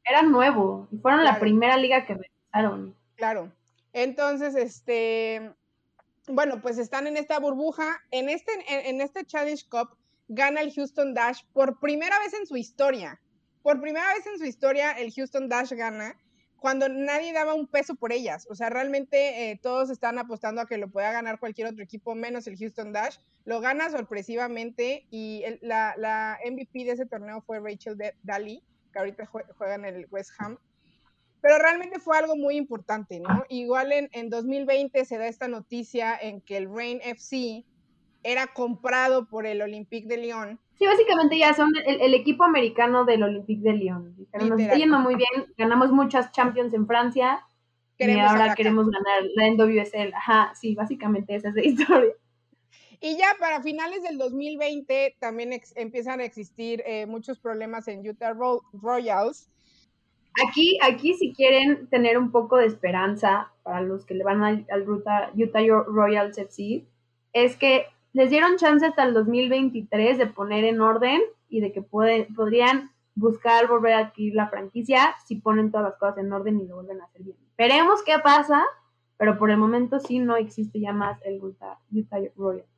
era 0.05 0.23
nuevo, 0.23 0.88
y 0.90 0.99
fueron 0.99 1.25
la 1.25 1.38
primera 1.38 1.76
liga 1.76 2.07
que 2.07 2.14
empezaron. 2.14 2.97
Claro. 3.17 3.52
Entonces, 3.93 4.55
este, 4.55 5.52
bueno, 6.28 6.61
pues 6.62 6.78
están 6.78 7.07
en 7.09 7.17
esta 7.17 7.38
burbuja. 7.40 8.00
En 8.11 8.28
este, 8.28 8.52
en 8.69 9.00
este 9.00 9.25
Challenge 9.25 9.64
Cup 9.69 9.97
gana 10.28 10.61
el 10.61 10.73
Houston 10.73 11.14
Dash 11.14 11.43
por 11.52 11.81
primera 11.81 12.19
vez 12.21 12.33
en 12.35 12.47
su 12.47 12.57
historia. 12.57 13.21
Por 13.62 13.81
primera 13.81 14.15
vez 14.15 14.27
en 14.27 14.38
su 14.38 14.45
historia, 14.45 14.93
el 14.93 15.12
Houston 15.12 15.49
Dash 15.49 15.73
gana 15.73 16.17
cuando 16.59 16.88
nadie 16.88 17.33
daba 17.33 17.55
un 17.55 17.67
peso 17.67 17.95
por 17.95 18.12
ellas. 18.12 18.47
O 18.50 18.55
sea, 18.55 18.69
realmente 18.69 19.50
eh, 19.50 19.61
todos 19.62 19.91
están 19.91 20.19
apostando 20.19 20.61
a 20.61 20.67
que 20.67 20.77
lo 20.77 20.91
pueda 20.91 21.12
ganar 21.12 21.38
cualquier 21.38 21.69
otro 21.69 21.83
equipo, 21.83 22.15
menos 22.15 22.47
el 22.47 22.57
Houston 22.59 22.93
Dash. 22.93 23.17
Lo 23.45 23.61
gana 23.61 23.91
sorpresivamente 23.91 25.07
y 25.11 25.45
la, 25.61 25.95
la, 25.97 26.38
MVP 26.45 26.85
de 26.85 26.93
ese 26.93 27.07
torneo 27.07 27.43
fue 27.43 27.61
Rachel 27.61 27.97
Daly, 28.23 28.62
que 28.93 28.99
ahorita 28.99 29.27
juega 29.27 29.75
en 29.75 29.85
el 29.85 30.07
West 30.11 30.33
Ham. 30.38 30.59
Pero 31.41 31.59
realmente 31.59 32.00
fue 32.00 32.19
algo 32.19 32.35
muy 32.37 32.57
importante, 32.57 33.21
¿no? 33.21 33.45
Igual 33.49 33.93
en, 33.93 34.09
en 34.12 34.29
2020 34.29 35.05
se 35.05 35.19
da 35.19 35.29
esta 35.29 35.47
noticia 35.47 36.19
en 36.21 36.41
que 36.41 36.57
el 36.57 36.69
Rain 36.69 37.00
FC 37.03 37.65
era 38.25 38.49
comprado 38.49 39.29
por 39.29 39.47
el 39.47 39.62
Olympique 39.62 40.09
de 40.09 40.17
Lyon 40.17 40.61
Sí, 40.78 40.87
básicamente 40.87 41.37
ya 41.37 41.54
son 41.54 41.73
el, 41.87 42.14
equipo 42.14 42.44
americano 42.44 43.04
del 43.04 43.25
Olympique 43.25 43.62
de 43.62 43.73
Lyon. 43.73 44.14
nos 44.32 44.61
está 44.61 44.76
yendo 44.76 45.00
muy 45.00 45.16
bien, 45.16 45.52
ganamos 45.56 45.90
muchas 45.90 46.30
Champions 46.30 46.73
en 46.73 46.87
Francia 46.87 47.44
y 47.99 48.18
ahora 48.20 48.54
queremos 48.54 48.88
ganar 48.88 49.25
la 49.35 49.50
NWSL. 49.50 50.14
Ajá, 50.14 50.52
sí, 50.54 50.76
básicamente 50.76 51.35
esa 51.35 51.49
es 51.49 51.54
la 51.56 51.62
historia. 51.66 52.12
Y 53.00 53.16
ya 53.16 53.35
para 53.40 53.61
finales 53.61 54.04
del 54.04 54.18
2020 54.18 55.16
también 55.18 55.61
empiezan 55.75 56.20
a 56.20 56.25
existir 56.25 56.82
eh, 56.87 57.06
muchos 57.06 57.40
problemas 57.40 57.88
en 57.88 58.08
Utah 58.08 58.35
Royals. 58.73 59.50
Aquí, 60.49 60.78
aquí 60.82 61.14
si 61.14 61.32
quieren 61.32 61.88
tener 61.88 62.18
un 62.18 62.30
poco 62.30 62.56
de 62.56 62.66
esperanza 62.66 63.52
para 63.64 63.80
los 63.80 64.04
que 64.06 64.14
le 64.14 64.23
van 64.23 64.44
al, 64.44 64.66
al 64.70 64.88
Utah 64.88 65.61
Royals 65.87 66.38
FC, 66.38 66.85
es 67.32 67.56
que 67.56 67.87
les 68.12 68.31
dieron 68.31 68.57
chance 68.57 68.85
hasta 68.85 69.05
el 69.05 69.15
2023 69.15 70.19
de 70.19 70.27
poner 70.27 70.65
en 70.65 70.81
orden 70.81 71.21
y 71.49 71.61
de 71.61 71.73
que 71.73 71.83
podrían 71.83 72.91
buscar 73.15 73.67
volver 73.67 73.95
a 73.95 73.99
adquirir 73.99 74.35
la 74.35 74.49
franquicia 74.49 75.15
si 75.27 75.37
ponen 75.37 75.71
todas 75.71 75.91
las 75.91 75.99
cosas 75.99 76.19
en 76.19 76.33
orden 76.33 76.61
y 76.61 76.67
lo 76.67 76.77
vuelven 76.77 77.00
a 77.00 77.05
hacer 77.05 77.23
bien. 77.23 77.37
Veremos 77.57 78.03
qué 78.05 78.19
pasa, 78.23 78.65
pero 79.17 79.38
por 79.38 79.50
el 79.50 79.57
momento 79.57 79.99
sí 79.99 80.21
no 80.21 80.37
existe 80.37 80.81
ya 80.81 80.93
más 80.93 81.21
el 81.25 81.43
Utah, 81.43 81.79
Royals. 82.37 82.69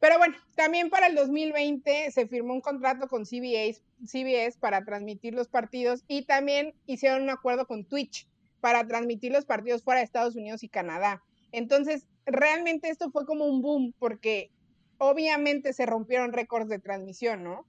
pero 0.00 0.18
bueno, 0.18 0.34
también 0.56 0.88
para 0.88 1.08
el 1.08 1.14
2020 1.14 2.10
se 2.10 2.26
firmó 2.26 2.54
un 2.54 2.62
contrato 2.62 3.08
con 3.08 3.26
CBS, 3.26 3.82
CBS 4.06 4.58
para 4.58 4.84
transmitir 4.84 5.34
los 5.34 5.48
partidos 5.48 6.02
y 6.08 6.24
también 6.24 6.74
hicieron 6.86 7.22
un 7.22 7.30
acuerdo 7.30 7.66
con 7.66 7.84
Twitch 7.84 8.26
para 8.60 8.86
transmitir 8.86 9.30
los 9.32 9.44
partidos 9.44 9.82
fuera 9.82 10.00
de 10.00 10.06
Estados 10.06 10.34
Unidos 10.36 10.62
y 10.62 10.70
Canadá. 10.70 11.22
Entonces, 11.52 12.06
realmente 12.26 12.88
esto 12.88 13.10
fue 13.10 13.26
como 13.26 13.46
un 13.46 13.62
boom 13.62 13.94
porque 13.98 14.50
obviamente 14.98 15.72
se 15.72 15.86
rompieron 15.86 16.32
récords 16.32 16.68
de 16.68 16.78
transmisión, 16.78 17.42
¿no? 17.44 17.66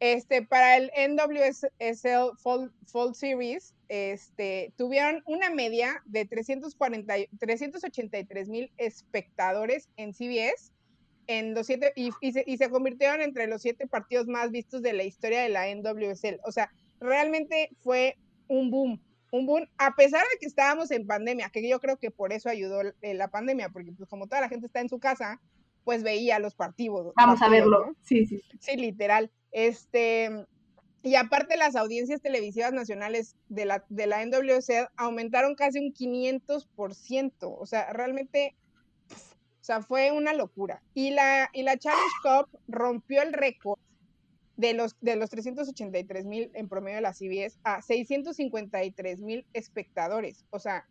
Este, 0.00 0.42
para 0.42 0.78
el 0.78 0.90
NWSL 0.96 2.38
Fall, 2.38 3.14
Series, 3.14 3.74
este, 3.88 4.72
tuvieron 4.78 5.22
una 5.26 5.50
media 5.50 6.02
de 6.06 6.24
340, 6.24 7.14
383 7.38 8.48
mil 8.48 8.72
espectadores 8.78 9.90
en 9.96 10.14
CBS 10.14 10.72
en 11.26 11.54
los 11.54 11.66
siete, 11.66 11.92
y, 11.94 12.10
se, 12.32 12.44
y, 12.46 12.56
se, 12.56 12.70
convirtieron 12.70 13.20
entre 13.20 13.46
los 13.46 13.62
siete 13.62 13.86
partidos 13.86 14.26
más 14.26 14.50
vistos 14.50 14.82
de 14.82 14.94
la 14.94 15.04
historia 15.04 15.42
de 15.42 15.50
la 15.50 15.72
NWSL. 15.72 16.40
O 16.44 16.50
sea, 16.50 16.72
realmente 16.98 17.70
fue 17.82 18.16
un 18.48 18.70
boom 18.70 19.00
un 19.30 19.46
boom, 19.46 19.68
a 19.78 19.94
pesar 19.94 20.22
de 20.32 20.38
que 20.38 20.46
estábamos 20.46 20.90
en 20.90 21.06
pandemia, 21.06 21.50
que 21.50 21.66
yo 21.68 21.80
creo 21.80 21.98
que 21.98 22.10
por 22.10 22.32
eso 22.32 22.48
ayudó 22.48 22.82
eh, 23.02 23.14
la 23.14 23.28
pandemia, 23.28 23.68
porque 23.70 23.92
pues 23.92 24.08
como 24.08 24.26
toda 24.26 24.40
la 24.40 24.48
gente 24.48 24.66
está 24.66 24.80
en 24.80 24.88
su 24.88 24.98
casa, 24.98 25.40
pues 25.84 26.02
veía 26.02 26.38
los 26.38 26.54
partidos. 26.54 27.12
Vamos 27.16 27.40
a 27.42 27.48
verlo, 27.48 27.94
sí, 28.02 28.26
sí, 28.26 28.42
sí. 28.58 28.76
literal. 28.76 29.30
Este, 29.52 30.46
y 31.02 31.14
aparte 31.14 31.56
las 31.56 31.76
audiencias 31.76 32.20
televisivas 32.20 32.72
nacionales 32.72 33.36
de 33.48 33.64
la, 33.64 33.84
de 33.88 34.06
la 34.06 34.24
NWC 34.24 34.90
aumentaron 34.96 35.54
casi 35.54 35.78
un 35.78 35.92
500%, 35.92 37.32
o 37.40 37.66
sea, 37.66 37.92
realmente, 37.92 38.56
o 39.10 39.64
sea, 39.64 39.80
fue 39.82 40.12
una 40.12 40.34
locura. 40.34 40.82
Y 40.94 41.10
la, 41.10 41.50
y 41.52 41.62
la 41.62 41.78
Challenge 41.78 42.12
Cup 42.22 42.58
rompió 42.68 43.22
el 43.22 43.32
récord 43.32 43.78
de 44.60 44.74
los, 44.74 44.94
de 45.00 45.16
los 45.16 45.30
383 45.30 46.26
mil 46.26 46.50
en 46.52 46.68
promedio 46.68 46.96
de 46.96 47.02
la 47.02 47.14
CBS 47.14 47.58
a 47.64 47.80
653 47.80 49.20
mil 49.20 49.46
espectadores. 49.54 50.44
O 50.50 50.58
sea, 50.58 50.86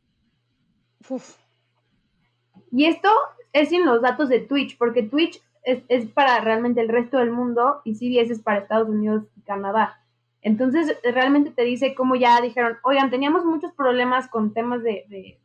Y 2.72 2.86
esto 2.86 3.10
es 3.54 3.70
sin 3.70 3.86
los 3.86 4.02
datos 4.02 4.28
de 4.28 4.40
Twitch, 4.40 4.78
porque 4.78 5.04
Twitch 5.04 5.42
es, 5.64 6.08
para 6.08 6.42
realmente 6.42 6.82
el 6.82 6.90
resto 6.90 7.18
del 7.18 7.32
mundo 7.32 7.82
y 7.86 7.94
CBS 7.94 8.34
es 8.34 8.42
para 8.42 8.60
Estados 8.60 8.90
Unidos 8.90 9.26
y 9.38 9.42
Canadá. 9.42 10.04
Entonces, 10.42 10.98
realmente 11.04 11.52
te 11.52 11.64
dice 11.64 11.94
cómo 11.94 12.16
ya 12.16 12.42
dijeron, 12.42 12.78
oigan, 12.84 13.12
teníamos 13.12 13.46
muchos 13.46 13.72
problemas 13.74 14.30
con 14.30 14.54
temas 14.54 14.82
de, 14.82 15.38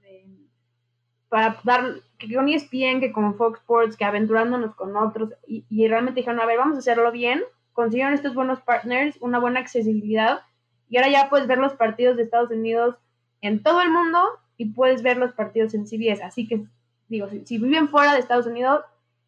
para 1.29 1.61
dar, 1.65 1.97
que 2.17 2.35
con 2.35 2.49
ESPN, 2.49 3.01
que 3.01 3.13
con 3.13 3.35
Fox 3.37 3.59
Sports, 3.59 3.97
que 3.97 4.05
aventurándonos 4.05 4.75
con 4.77 4.97
otros, 4.97 5.35
y 5.47 5.89
realmente 5.89 6.21
dijeron, 6.21 6.41
a 6.41 6.47
ver, 6.47 6.59
vamos 6.59 6.77
a 6.77 6.79
hacerlo 6.79 7.13
bien, 7.13 7.43
consiguieron 7.75 8.15
estos 8.15 8.35
buenos 8.35 8.61
partners, 8.61 9.19
una 9.21 9.39
buena 9.39 9.61
accesibilidad 9.61 10.41
y 10.89 10.97
ahora 10.97 11.11
ya 11.11 11.29
puedes 11.29 11.47
ver 11.47 11.59
los 11.59 11.75
partidos 11.75 12.17
de 12.17 12.23
Estados 12.23 12.51
Unidos 12.51 12.97
en 13.41 13.63
todo 13.63 13.83
el 13.83 13.91
mundo 13.91 14.21
y 14.57 14.67
puedes 14.67 15.03
ver 15.03 15.19
los 15.19 15.33
partidos 15.33 15.75
en 15.75 15.87
CBS. 15.87 16.23
Así 16.23 16.47
que, 16.47 16.65
digo, 17.09 17.29
si, 17.45 17.59
viven 17.59 17.89
fuera 17.89 18.13
de 18.13 18.21
Estados 18.21 18.47
Unidos, 18.47 18.85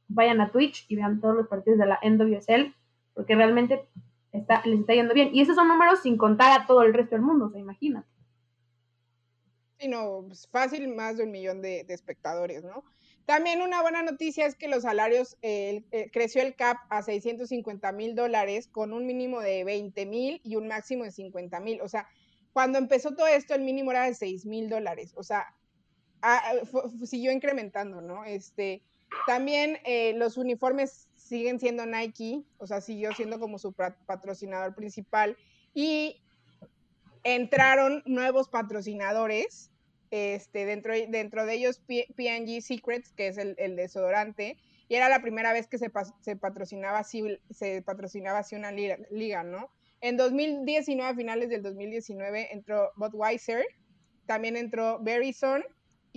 vayan 0.09 0.41
a 0.41 0.51
Twitch 0.51 0.87
y 0.89 0.97
vean 0.97 1.21
todos 1.21 1.37
los 1.37 1.49
partidos 1.49 1.79
de 1.79 1.87
la 1.87 1.99
NWSL 2.03 2.75
porque 3.15 3.35
realmente 3.35 3.85
está, 4.33 4.63
les 4.65 4.81
está 4.81 4.95
yendo 4.95 5.13
bien. 5.13 5.35
Y 5.35 5.41
esos 5.41 5.57
son 5.57 5.69
números 5.69 6.01
sin 6.03 6.17
contar 6.17 6.59
a 6.59 6.67
todo 6.67 6.83
el 6.83 6.95
resto 6.95 7.17
del 7.17 7.23
mundo, 7.23 7.51
se 7.51 7.59
imagina. 7.59 8.05
Sí, 9.79 9.89
no, 9.89 10.25
pues, 10.27 10.47
fácil 10.49 10.95
más 10.95 11.17
de 11.17 11.25
un 11.25 11.33
millón 11.33 11.61
de, 11.61 11.85
de 11.85 11.95
espectadores, 11.95 12.65
¿no? 12.65 12.85
También 13.27 13.61
una 13.61 13.83
buena 13.83 14.03
noticia 14.03 14.47
es 14.47 14.55
que 14.55 14.69
los 14.69 14.85
salarios, 14.85 15.37
eh, 15.43 15.85
creció 16.13 16.43
el 16.43 16.55
CAP 16.55 16.79
a 16.91 17.03
650 17.03 17.91
mil 17.91 18.15
dólares 18.15 18.69
con 18.69 18.93
un 18.93 19.05
mínimo 19.05 19.41
de 19.41 19.65
20 19.65 20.07
mil 20.07 20.41
y 20.45 20.55
un 20.55 20.69
máximo 20.69 21.03
de 21.03 21.11
50 21.11 21.59
mil. 21.59 21.81
O 21.81 21.89
sea, 21.89 22.09
cuando 22.53 22.79
empezó 22.79 23.15
todo 23.17 23.27
esto, 23.27 23.55
el 23.55 23.63
mínimo 23.63 23.91
era 23.91 24.05
de 24.05 24.15
6 24.15 24.47
mil 24.47 24.69
dólares. 24.69 25.13
O 25.17 25.25
sea, 25.25 25.55
siguió 27.05 27.33
incrementando, 27.33 28.01
¿no? 28.01 28.25
Este, 28.25 28.83
también 29.27 29.79
eh, 29.85 30.15
los 30.15 30.37
uniformes 30.37 31.09
siguen 31.17 31.59
siendo 31.59 31.85
Nike, 31.85 32.45
o 32.59 32.67
sea, 32.69 32.81
siguió 32.81 33.13
siendo 33.13 33.41
como 33.41 33.59
su 33.59 33.73
patrocinador 33.73 34.75
principal. 34.77 35.37
Y 35.75 36.23
entraron 37.25 38.05
nuevos 38.07 38.49
patrocinadores 38.49 39.73
este, 40.11 40.67
dentro, 40.67 40.95
dentro 41.09 41.47
de 41.47 41.55
ellos 41.55 41.81
P&G 41.87 42.61
Secrets, 42.61 43.13
que 43.13 43.29
es 43.29 43.39
el, 43.39 43.77
desodorante, 43.77 44.57
y 44.89 44.95
era 44.95 45.09
la 45.09 45.21
primera 45.21 45.53
vez 45.53 45.67
que 45.67 45.79
se, 45.79 45.91
se 46.21 46.37
patrocinaba, 46.37 46.99
así, 46.99 47.39
se 47.51 47.83
patrocinaba 47.83 48.39
así 48.39 48.55
una 48.55 48.73
liga, 48.73 49.43
¿no? 49.43 49.71
En 50.01 50.17
2019, 50.17 51.11
a 51.11 51.15
finales 51.15 51.49
del 51.49 51.63
2019, 51.63 52.53
entró 52.53 52.93
Budweiser, 52.97 53.65
también 54.27 54.57
entró 54.57 55.01
Verizon, 55.01 55.65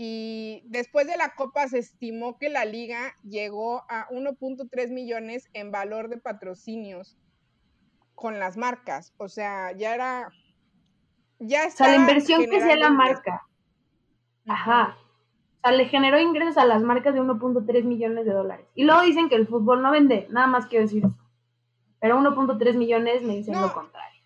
y 0.01 0.63
después 0.67 1.08
de 1.08 1.17
la 1.17 1.36
Copa 1.36 1.67
se 1.67 1.79
estimó 1.79 2.38
que 2.38 2.48
la 2.48 2.63
liga 2.63 3.17
llegó 3.24 3.84
a 3.89 4.08
1.3 4.10 4.91
millones 4.91 5.50
en 5.53 5.72
valor 5.72 6.08
de 6.08 6.17
patrocinios 6.17 7.17
con 8.15 8.39
las 8.39 8.55
marcas. 8.55 9.13
O 9.17 9.27
sea, 9.27 9.74
ya 9.74 9.93
era... 9.93 10.29
Ya 11.39 11.67
o 11.67 11.72
sea, 11.72 11.89
la 11.89 11.96
inversión 11.96 12.46
que 12.46 12.62
sea 12.62 12.77
la 12.77 12.91
marca. 12.91 13.46
Ajá. 14.50 14.98
O 15.58 15.62
sea, 15.62 15.72
le 15.72 15.86
generó 15.86 16.20
ingresos 16.20 16.58
a 16.58 16.65
las 16.65 16.82
marcas 16.82 17.13
de 17.13 17.22
1.3 17.22 17.84
millones 17.84 18.25
de 18.25 18.34
dólares. 18.34 18.65
Y 18.75 18.84
luego 18.84 19.01
dicen 19.01 19.29
que 19.29 19.36
el 19.36 19.48
fútbol 19.48 19.82
no 19.82 19.91
vende, 19.91 20.27
nada 20.29 20.48
más 20.48 20.68
quiero 20.68 20.86
decir 20.86 21.06
eso. 21.06 21.15
Pero 22.01 22.18
1.3 22.18 22.75
millones 22.75 23.24
me 23.24 23.36
dicen 23.36 23.62
lo 23.62 23.74
contrario. 23.74 24.22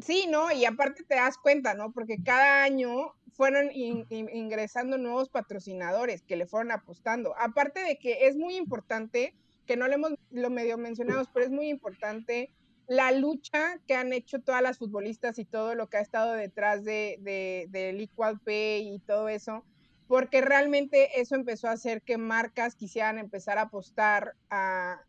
Sí, 0.00 0.26
no, 0.28 0.50
y 0.50 0.64
aparte 0.64 1.04
te 1.04 1.14
das 1.14 1.38
cuenta, 1.38 1.74
¿no? 1.74 1.92
Porque 1.92 2.16
cada 2.24 2.64
año 2.64 3.14
fueron 3.32 3.70
ingresando 3.72 4.98
nuevos 4.98 5.28
patrocinadores 5.28 6.22
que 6.22 6.36
le 6.36 6.46
fueron 6.46 6.72
apostando. 6.72 7.34
Aparte 7.38 7.80
de 7.80 7.98
que 7.98 8.26
es 8.26 8.36
muy 8.36 8.56
importante, 8.56 9.34
que 9.66 9.76
no 9.76 9.86
lo 9.86 9.94
hemos 9.94 10.14
lo 10.30 10.50
medio 10.50 10.76
mencionado, 10.76 11.24
pero 11.32 11.46
es 11.46 11.52
muy 11.52 11.68
importante 11.68 12.50
la 12.86 13.12
lucha 13.12 13.78
que 13.86 13.94
han 13.94 14.12
hecho 14.12 14.40
todas 14.40 14.62
las 14.62 14.78
futbolistas 14.78 15.38
y 15.38 15.44
todo 15.44 15.74
lo 15.74 15.88
que 15.88 15.98
ha 15.98 16.00
estado 16.00 16.32
detrás 16.32 16.84
de, 16.84 17.18
de, 17.20 17.66
del 17.70 18.00
Equal 18.00 18.40
Pay 18.40 18.94
y 18.94 18.98
todo 19.00 19.28
eso, 19.28 19.64
porque 20.08 20.40
realmente 20.40 21.20
eso 21.20 21.34
empezó 21.34 21.68
a 21.68 21.72
hacer 21.72 22.02
que 22.02 22.18
marcas 22.18 22.74
quisieran 22.74 23.18
empezar 23.18 23.58
a 23.58 23.62
apostar 23.62 24.34
a, 24.50 25.00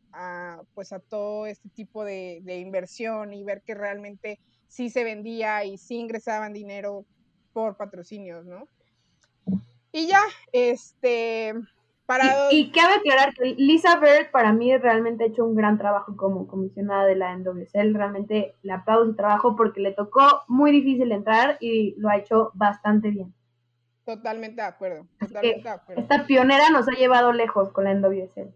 pues 0.74 0.94
a 0.94 1.00
todo 1.00 1.46
este 1.48 1.70
tipo 1.70 2.06
de, 2.06 2.40
de, 2.44 2.60
inversión 2.60 3.34
y 3.34 3.44
ver 3.44 3.64
que 3.64 3.74
realmente 3.74 4.40
sí 4.68 4.90
se 4.90 5.04
vendía 5.04 5.66
y 5.66 5.78
sí 5.78 5.96
ingresaban 5.96 6.54
dinero 6.54 7.06
por 7.52 7.78
patrocinios, 7.78 8.46
¿no? 8.46 8.68
Y 9.92 10.08
ya, 10.08 10.22
este, 10.52 11.54
para... 12.06 12.52
Y, 12.52 12.72
cabe 12.72 12.96
aclarar 12.96 13.34
que 13.34 13.56
Lisa 13.58 13.98
Bird 13.98 14.32
para 14.32 14.54
mí 14.54 14.76
realmente 14.78 15.24
ha 15.24 15.28
hecho 15.28 15.46
un 15.46 15.56
gran 15.56 15.78
trabajo 15.78 16.16
como 16.18 16.48
comisionada 16.48 17.06
de 17.06 17.16
la 17.16 17.36
NWSL, 17.36 17.94
realmente 17.94 18.56
le 18.62 18.74
aplaudo 18.74 19.06
su 19.06 19.16
trabajo 19.16 19.56
porque 19.56 19.82
le 19.82 19.92
tocó 19.92 20.44
muy 20.48 20.72
difícil 20.72 21.12
entrar 21.12 21.58
y 21.60 21.96
lo 21.98 22.10
ha 22.10 22.18
hecho 22.18 22.52
bastante 22.54 23.10
bien. 23.10 23.34
Totalmente 24.06 24.62
de 24.62 24.68
acuerdo, 24.68 25.08
totalmente 25.20 25.64
de 25.64 25.70
acuerdo. 25.70 26.02
Esta 26.02 26.26
pionera 26.26 26.70
nos 26.70 26.88
ha 26.88 26.92
llevado 26.92 27.32
lejos 27.32 27.72
con 27.72 27.86
la 27.86 27.94
NWSL. 27.94 28.54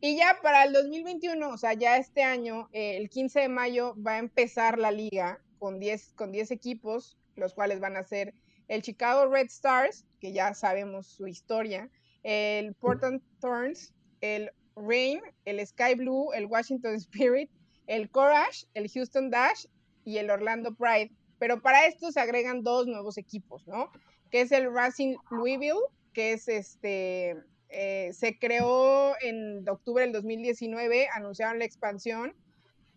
Y 0.00 0.16
ya 0.16 0.38
para 0.42 0.64
el 0.64 0.72
2021, 0.72 1.48
o 1.48 1.56
sea, 1.56 1.72
ya 1.72 1.96
este 1.96 2.22
año, 2.22 2.68
eh, 2.72 2.96
el 2.98 3.08
15 3.08 3.40
de 3.40 3.48
mayo 3.48 3.94
va 4.06 4.12
a 4.12 4.18
empezar 4.18 4.78
la 4.78 4.90
liga 4.90 5.40
con 5.58 5.78
10 5.78 6.12
con 6.14 6.30
10 6.30 6.50
equipos 6.50 7.18
los 7.36 7.54
cuales 7.54 7.80
van 7.80 7.96
a 7.96 8.02
ser 8.02 8.34
el 8.68 8.82
Chicago 8.82 9.26
Red 9.26 9.46
Stars, 9.46 10.06
que 10.20 10.32
ya 10.32 10.54
sabemos 10.54 11.06
su 11.06 11.26
historia, 11.26 11.90
el 12.24 12.74
Portland 12.74 13.22
Thorns, 13.40 13.94
el 14.20 14.50
Rain, 14.74 15.20
el 15.44 15.64
Sky 15.64 15.94
Blue, 15.94 16.32
el 16.32 16.46
Washington 16.46 16.96
Spirit, 16.96 17.48
el 17.86 18.10
Courage, 18.10 18.66
el 18.74 18.90
Houston 18.90 19.30
Dash 19.30 19.66
y 20.04 20.18
el 20.18 20.30
Orlando 20.30 20.74
Pride. 20.74 21.12
Pero 21.38 21.62
para 21.62 21.86
esto 21.86 22.10
se 22.10 22.18
agregan 22.18 22.64
dos 22.64 22.86
nuevos 22.86 23.16
equipos, 23.16 23.66
¿no? 23.68 23.90
Que 24.30 24.40
es 24.40 24.50
el 24.50 24.72
Racing 24.72 25.16
Louisville, 25.30 25.80
que 26.12 26.32
es 26.32 26.48
este, 26.48 27.36
eh, 27.68 28.10
se 28.12 28.38
creó 28.38 29.14
en 29.20 29.68
octubre 29.68 30.02
del 30.02 30.12
2019, 30.12 31.08
anunciaron 31.14 31.60
la 31.60 31.64
expansión 31.64 32.34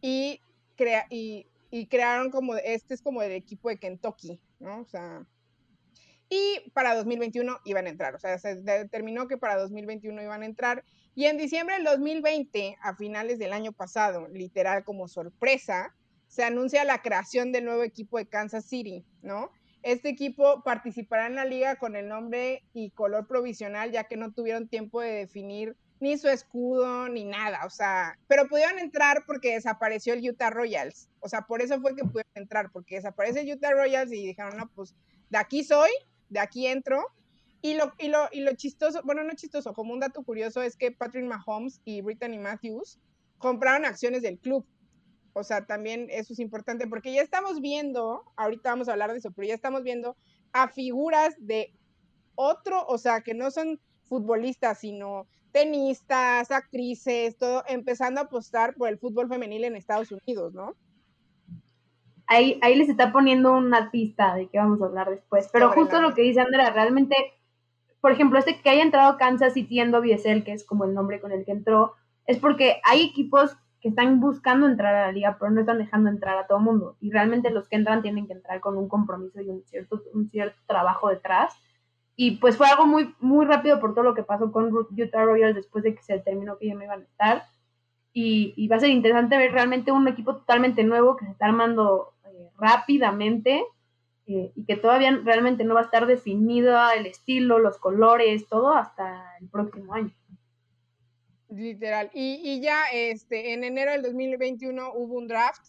y, 0.02 0.42
crea 0.76 1.06
y 1.10 1.48
y 1.70 1.88
crearon 1.88 2.32
como, 2.32 2.56
este 2.56 2.94
es 2.94 3.02
como 3.02 3.22
el 3.22 3.32
equipo 3.32 3.70
de 3.70 3.78
Kentucky, 3.78 4.40
¿no? 4.60 4.82
O 4.82 4.86
sea, 4.86 5.26
y 6.30 6.70
para 6.72 6.96
2021 6.96 7.60
iban 7.66 7.86
a 7.86 7.90
entrar, 7.90 8.16
o 8.16 8.20
sea, 8.20 8.38
se 8.38 8.56
determinó 8.56 9.28
que 9.28 9.38
para 9.38 9.58
2021 9.58 10.22
iban 10.22 10.42
a 10.42 10.46
entrar. 10.46 10.84
Y 11.16 11.26
en 11.26 11.38
diciembre 11.38 11.76
del 11.76 11.86
2020, 11.86 12.78
a 12.82 12.96
finales 12.96 13.40
del 13.40 13.54
año 13.54 13.72
pasado, 13.72 14.28
literal 14.28 14.84
como 14.84 15.08
sorpresa, 15.08 15.96
se 16.28 16.44
anuncia 16.44 16.84
la 16.84 17.02
creación 17.02 17.52
del 17.52 17.66
nuevo 17.66 17.84
equipo 17.84 18.18
de 18.18 18.28
Kansas 18.28 18.66
City, 18.66 19.06
¿no? 19.22 19.52
Este 19.84 20.10
equipo 20.10 20.64
participará 20.64 21.28
en 21.28 21.36
la 21.36 21.46
liga 21.46 21.78
con 21.78 21.96
el 21.96 22.08
nombre 22.10 22.64
y 22.74 22.92
color 22.92 23.26
provisional, 23.26 23.92
ya 23.92 24.04
que 24.04 24.18
no 24.18 24.34
tuvieron 24.34 24.68
tiempo 24.68 25.02
de 25.02 25.12
definir 25.12 25.78
ni 26.00 26.18
su 26.18 26.28
escudo, 26.28 27.10
ni 27.10 27.24
nada, 27.24 27.66
o 27.66 27.70
sea, 27.70 28.20
pero 28.28 28.48
pudieron 28.48 28.78
entrar 28.80 29.24
porque 29.26 29.54
desapareció 29.54 30.14
el 30.14 30.30
Utah 30.30 30.50
Royals, 30.50 31.10
o 31.20 31.30
sea, 31.30 31.42
por 31.42 31.62
eso 31.62 31.80
fue 31.82 31.96
que 31.96 32.04
pudieron 32.04 32.32
entrar, 32.36 32.72
porque 32.72 32.96
desaparece 32.96 33.42
el 33.42 33.54
Utah 33.54 33.72
Royals 33.72 34.12
y 34.12 34.28
dijeron, 34.28 34.58
no, 34.58 34.70
pues 34.76 34.96
de 35.30 35.38
aquí 35.38 35.64
soy, 35.64 35.90
de 36.30 36.40
aquí 36.40 36.68
entro, 36.68 37.06
y 37.62 37.74
lo, 37.74 37.94
y 37.98 38.08
lo, 38.10 38.28
y 38.32 38.42
lo 38.42 38.54
chistoso, 38.54 39.02
bueno, 39.04 39.24
no 39.24 39.34
chistoso, 39.34 39.74
como 39.74 39.94
un 39.94 40.00
dato 40.00 40.24
curioso 40.24 40.62
es 40.62 40.76
que 40.76 40.92
Patrick 40.92 41.26
Mahomes 41.26 41.82
y 41.86 42.02
Brittany 42.02 42.38
Matthews 42.38 43.00
compraron 43.38 43.86
acciones 43.86 44.22
del 44.22 44.40
club, 44.40 44.66
o 45.34 45.44
sea, 45.44 45.66
también 45.66 46.08
eso 46.10 46.34
es 46.34 46.40
importante, 46.40 46.88
porque 46.88 47.14
ya 47.14 47.22
estamos 47.22 47.62
viendo, 47.62 48.24
ahorita 48.38 48.72
vamos 48.72 48.90
a 48.90 48.94
hablar 48.94 49.12
de 49.12 49.20
eso, 49.20 49.32
pero 49.32 49.48
ya 49.48 49.54
estamos 49.54 49.84
viendo 49.84 50.18
a 50.52 50.68
figuras 50.68 51.36
de 51.40 51.76
otro, 52.36 52.86
o 52.88 52.98
sea, 52.98 53.22
que 53.22 53.34
no 53.34 53.52
son 53.52 53.80
futbolistas, 54.08 54.80
sino 54.80 55.28
tenistas, 55.52 56.52
actrices, 56.52 57.38
todo, 57.38 57.64
empezando 57.68 58.22
a 58.22 58.26
apostar 58.26 58.76
por 58.76 58.90
el 58.90 58.98
fútbol 58.98 59.28
femenil 59.28 59.64
en 59.64 59.76
Estados 59.76 60.12
Unidos, 60.12 60.54
¿no? 60.54 60.76
Ahí, 62.28 62.60
ahí 62.62 62.76
les 62.76 62.90
está 62.90 63.12
poniendo 63.12 63.54
una 63.54 63.90
pista 63.90 64.36
de 64.36 64.48
que 64.48 64.58
vamos 64.58 64.82
a 64.82 64.86
hablar 64.86 65.10
después. 65.10 65.50
Pero 65.52 65.72
justo 65.72 66.02
lo 66.02 66.14
que 66.14 66.24
dice 66.24 66.42
Andrea, 66.42 66.72
realmente, 66.72 67.16
por 68.02 68.12
ejemplo, 68.12 68.38
este 68.38 68.62
que 68.62 68.70
haya 68.70 68.84
entrado 68.84 69.18
Kansas 69.18 69.54
City 69.54 69.80
en 69.80 69.92
WSL, 69.92 70.44
que 70.44 70.54
es 70.54 70.66
como 70.66 70.86
el 70.86 70.94
nombre 70.94 71.22
con 71.22 71.32
el 71.32 71.46
que 71.46 71.52
entró, 71.52 71.94
es 72.26 72.38
porque 72.38 72.82
hay 72.84 73.04
equipos 73.04 73.56
que 73.80 73.90
están 73.90 74.20
buscando 74.20 74.68
entrar 74.68 74.96
a 74.96 75.06
la 75.08 75.12
liga, 75.12 75.38
pero 75.40 75.52
no 75.52 75.62
están 75.62 75.78
dejando 75.78 76.10
entrar 76.10 76.38
a 76.38 76.48
todo 76.48 76.60
mundo. 76.60 76.98
Y 77.00 77.12
realmente 77.12 77.50
los 77.50 77.70
que 77.70 77.78
entran 77.78 78.02
tienen 78.02 78.28
que 78.28 78.34
entrar 78.34 78.60
con 78.60 78.78
un 78.78 78.90
compromiso 78.90 79.40
y 79.42 79.50
un 79.50 79.64
cierto, 79.66 80.02
un 80.14 80.30
cierto 80.30 80.60
trabajo 80.68 81.10
detrás 81.10 81.58
y 82.20 82.32
pues 82.38 82.58
fue 82.58 82.68
algo 82.68 82.88
muy, 82.88 83.14
muy 83.20 83.46
rápido 83.46 83.80
por 83.80 83.94
todo 83.94 84.04
lo 84.04 84.16
que 84.16 84.24
pasó 84.24 84.52
con 84.52 84.74
Utah 84.74 85.24
Royals 85.24 85.56
después 85.56 85.84
de 85.84 85.94
que 85.94 86.02
se 86.02 86.14
determinó 86.14 86.58
que 86.58 86.66
ya 86.68 86.74
no 86.74 86.84
iban 86.84 87.02
a 87.02 87.04
estar. 87.04 87.44
Y, 88.12 88.68
va 88.68 88.78
a 88.78 88.80
ser 88.80 88.90
interesante 88.90 89.38
ver 89.38 89.52
realmente 89.52 89.92
un 89.92 90.08
equipo 90.08 90.36
totalmente 90.36 90.84
nuevo 90.84 91.16
que 91.16 91.26
se 91.26 91.32
está 91.32 91.46
armando 91.46 92.16
eh, 92.38 92.50
rápidamente 92.58 93.64
eh, 94.28 94.52
y 94.56 94.66
que 94.66 94.76
todavía 94.76 95.20
realmente 95.24 95.64
no 95.64 95.74
va 95.74 95.82
a 95.82 95.86
estar 95.86 96.06
definido 96.06 96.78
el 96.92 97.06
estilo, 97.06 97.60
los 97.60 97.78
colores, 97.78 98.48
todo 98.48 98.74
hasta 98.74 99.38
el 99.40 99.48
próximo 99.50 99.94
año. 99.94 100.14
Literal. 101.50 102.12
Y, 102.14 102.42
y, 102.44 102.60
ya 102.62 102.84
este, 102.92 103.54
en 103.54 103.64
enero 103.64 103.92
del 103.92 104.02
2021 104.02 104.92
hubo 104.94 105.18
un 105.18 105.28
draft, 105.28 105.62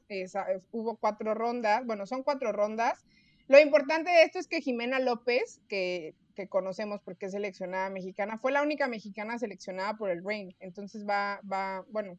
hubo 0.73 0.97
cuatro 0.97 1.35
rondas, 1.35 1.87
bueno, 1.87 2.05
son 2.05 2.25
cuatro 2.25 2.53
rondas. 2.53 3.05
Lo 3.47 3.61
importante 3.61 4.11
de 4.11 4.25
esto 4.25 4.41
es 4.41 4.49
que 4.49 4.61
Jimena 4.61 4.99
López, 4.99 5.61
que 5.69 6.15
que 6.39 6.47
conocemos 6.47 7.01
porque 7.01 7.27
es 7.27 7.33
seleccionada 7.33 7.91
mexicana, 7.91 8.39
fue 8.39 8.53
la 8.53 8.63
única 8.63 8.87
mexicana 8.87 9.41
seleccionada 9.41 9.97
por 9.97 10.09
el 10.09 10.25
Reign, 10.25 10.55
entonces 10.61 11.05
va, 11.05 11.41
va, 11.53 11.85
bueno, 11.91 12.17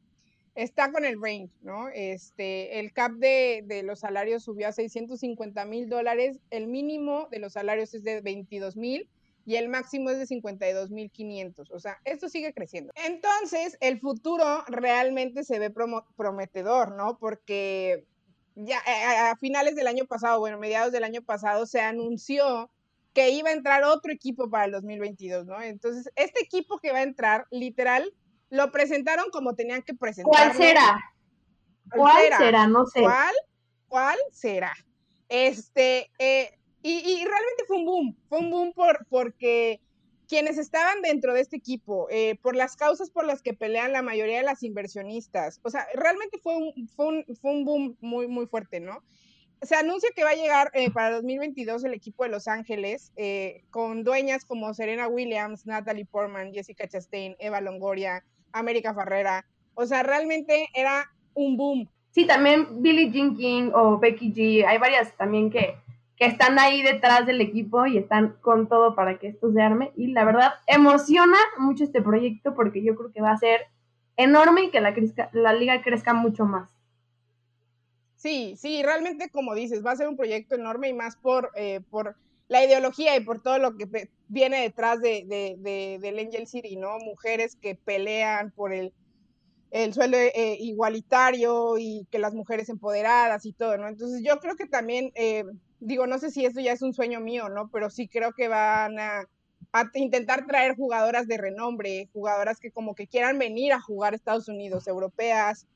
está 0.61 0.91
con 0.91 1.05
el 1.05 1.21
Reign, 1.21 1.49
¿no? 1.61 1.87
Este, 1.89 2.79
el 2.79 2.91
cap 2.91 3.13
de, 3.13 3.63
de 3.65 3.83
los 3.83 3.99
salarios 3.99 4.43
subió 4.43 4.67
a 4.67 4.71
650 4.71 5.65
mil 5.65 5.89
dólares, 5.89 6.39
el 6.49 6.67
mínimo 6.67 7.27
de 7.31 7.39
los 7.39 7.53
salarios 7.53 7.93
es 7.93 8.03
de 8.03 8.21
22 8.21 8.75
mil 8.75 9.07
y 9.45 9.55
el 9.55 9.69
máximo 9.69 10.09
es 10.09 10.19
de 10.19 10.27
52 10.27 10.91
mil 10.91 11.09
500, 11.09 11.71
o 11.71 11.79
sea, 11.79 11.97
esto 12.03 12.29
sigue 12.29 12.53
creciendo. 12.53 12.91
Entonces, 13.05 13.77
el 13.79 13.99
futuro 13.99 14.63
realmente 14.67 15.43
se 15.43 15.59
ve 15.59 15.71
prometedor, 15.71 16.91
¿no? 16.91 17.17
Porque 17.17 18.05
ya 18.55 18.79
a 19.31 19.35
finales 19.37 19.75
del 19.75 19.87
año 19.87 20.05
pasado, 20.05 20.39
bueno, 20.39 20.59
mediados 20.59 20.91
del 20.91 21.03
año 21.03 21.21
pasado, 21.21 21.65
se 21.65 21.79
anunció 21.79 22.69
que 23.13 23.31
iba 23.31 23.49
a 23.49 23.53
entrar 23.53 23.83
otro 23.85 24.11
equipo 24.11 24.49
para 24.49 24.65
el 24.65 24.71
2022, 24.71 25.45
¿no? 25.45 25.61
Entonces, 25.61 26.11
este 26.15 26.43
equipo 26.43 26.77
que 26.77 26.91
va 26.91 26.99
a 26.99 27.03
entrar, 27.03 27.47
literal, 27.49 28.13
lo 28.49 28.71
presentaron 28.71 29.29
como 29.31 29.55
tenían 29.55 29.81
que 29.81 29.93
presentarlo. 29.93 30.31
¿Cuál 30.31 30.57
será? 30.57 30.99
¿Cuál, 31.91 32.33
será? 32.37 32.67
No 32.67 32.85
sé. 32.85 33.01
¿Cuál? 33.01 33.35
¿Cuál 33.87 34.17
será? 34.31 34.73
Este, 35.27 36.09
eh, 36.19 36.57
y, 36.81 37.17
realmente 37.25 37.65
fue 37.67 37.77
un 37.77 37.85
boom, 37.85 38.17
fue 38.29 38.39
un 38.39 38.49
boom 38.49 38.73
por, 38.73 39.05
porque 39.09 39.81
quienes 40.27 40.57
estaban 40.57 41.01
dentro 41.01 41.33
de 41.33 41.41
este 41.41 41.57
equipo, 41.57 42.07
eh, 42.09 42.37
por 42.41 42.55
las 42.55 42.75
causas 42.75 43.09
por 43.09 43.25
las 43.25 43.41
que 43.41 43.53
pelean 43.53 43.91
la 43.91 44.01
mayoría 44.01 44.37
de 44.37 44.43
las 44.43 44.63
inversionistas, 44.63 45.59
o 45.63 45.69
sea, 45.69 45.87
realmente 45.93 46.39
fue 46.41 46.55
un, 46.55 46.87
fue 46.87 47.07
un, 47.07 47.25
fue 47.41 47.51
un 47.51 47.65
boom 47.65 47.97
muy, 47.99 48.27
muy 48.27 48.45
fuerte, 48.47 48.79
¿no? 48.79 49.03
se 49.61 49.75
anuncia 49.75 50.09
que 50.15 50.23
va 50.23 50.31
a 50.31 50.35
llegar 50.35 50.71
eh, 50.73 50.89
para 50.91 51.15
2022 51.15 51.83
el 51.83 51.93
equipo 51.93 52.23
de 52.23 52.29
Los 52.29 52.47
Ángeles 52.47 53.11
eh, 53.17 53.63
con 53.71 54.03
dueñas 54.03 54.45
como 54.45 54.73
Serena 54.73 55.07
Williams, 55.07 55.65
Natalie 55.65 56.05
Portman, 56.05 56.53
Jessica 56.53 56.87
Chastain, 56.87 57.35
Eva 57.39 57.59
Longoria, 57.59 58.23
América 58.51 58.93
Ferrera. 58.93 59.45
O 59.75 59.85
sea, 59.85 60.03
realmente 60.03 60.67
era 60.73 61.09
un 61.33 61.57
boom. 61.57 61.89
Sí, 62.11 62.25
también 62.25 62.81
Billie 62.81 63.11
Jean 63.11 63.35
King 63.35 63.71
o 63.73 63.97
Becky 63.97 64.33
G. 64.33 64.65
Hay 64.67 64.77
varias 64.77 65.15
también 65.15 65.49
que, 65.49 65.75
que 66.17 66.25
están 66.25 66.59
ahí 66.59 66.81
detrás 66.81 67.25
del 67.25 67.39
equipo 67.39 67.85
y 67.85 67.97
están 67.97 68.35
con 68.41 68.67
todo 68.67 68.95
para 68.95 69.17
que 69.19 69.27
esto 69.27 69.51
se 69.51 69.61
arme. 69.61 69.91
Y 69.95 70.07
la 70.07 70.25
verdad, 70.25 70.53
emociona 70.67 71.37
mucho 71.57 71.83
este 71.83 72.01
proyecto 72.01 72.55
porque 72.55 72.83
yo 72.83 72.95
creo 72.95 73.11
que 73.11 73.21
va 73.21 73.31
a 73.31 73.37
ser 73.37 73.67
enorme 74.17 74.63
y 74.63 74.69
que 74.69 74.81
la, 74.81 74.93
la 75.31 75.53
liga 75.53 75.81
crezca 75.81 76.13
mucho 76.13 76.45
más. 76.45 76.69
Sí, 78.19 78.55
sí, 78.57 78.83
realmente 78.83 79.29
como 79.29 79.55
dices, 79.55 79.85
va 79.85 79.91
a 79.91 79.95
ser 79.95 80.09
un 80.09 80.17
proyecto 80.17 80.55
enorme 80.55 80.89
y 80.89 80.93
más 80.93 81.15
por, 81.15 81.51
eh, 81.55 81.79
por 81.89 82.17
la 82.49 82.65
ideología 82.65 83.15
y 83.15 83.21
por 83.21 83.41
todo 83.41 83.57
lo 83.59 83.77
que 83.77 84.09
viene 84.27 84.61
detrás 84.61 84.99
de, 84.99 85.23
de, 85.25 85.97
del 85.99 86.19
Angel 86.19 86.47
City, 86.47 86.75
¿no? 86.75 86.97
Mujeres 86.99 87.55
que 87.55 87.75
pelean 87.75 88.51
por 88.51 88.73
el, 88.73 88.91
el 89.71 89.93
suelo 89.93 90.17
eh, 90.17 90.57
igualitario 90.59 91.77
y 91.77 92.05
que 92.11 92.19
las 92.19 92.33
mujeres 92.33 92.67
empoderadas 92.67 93.45
y 93.45 93.53
todo, 93.53 93.77
¿no? 93.77 93.87
Entonces 93.87 94.21
yo 94.23 94.39
creo 94.39 94.55
que 94.55 94.65
también, 94.65 95.11
eh, 95.15 95.45
digo, 95.79 96.07
no 96.07 96.17
sé 96.17 96.31
si 96.31 96.45
esto 96.45 96.59
ya 96.59 96.73
es 96.73 96.81
un 96.81 96.93
sueño 96.93 97.21
mío, 97.21 97.47
¿no? 97.47 97.69
Pero 97.71 97.89
sí 97.89 98.07
creo 98.07 98.33
que 98.33 98.47
van 98.49 98.99
a, 98.99 99.21
a, 99.71 99.89
intentar 99.93 100.45
traer 100.45 100.75
jugadoras 100.75 101.27
de 101.27 101.37
renombre, 101.37 102.09
jugadoras 102.11 102.59
que 102.59 102.71
como 102.71 102.95
que 102.95 103.07
quieran 103.07 103.39
venir 103.39 103.71
a 103.71 103.79
jugar 103.79 104.13
a 104.13 104.15
Estados 104.17 104.49
Unidos, 104.49 104.87
europeas, 104.87 105.67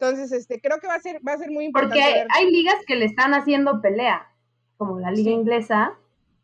entonces, 0.00 0.32
este, 0.32 0.62
creo 0.62 0.80
que 0.80 0.86
va 0.86 0.94
a 0.94 1.00
ser, 1.00 1.20
va 1.26 1.34
a 1.34 1.38
ser 1.38 1.50
muy 1.50 1.66
importante. 1.66 2.02
Porque 2.02 2.26
hay, 2.34 2.50
ligas 2.50 2.76
que 2.86 2.96
le 2.96 3.04
están 3.04 3.34
haciendo 3.34 3.82
pelea, 3.82 4.32
como 4.78 4.98
la 4.98 5.10
liga 5.10 5.30
inglesa, 5.30 5.92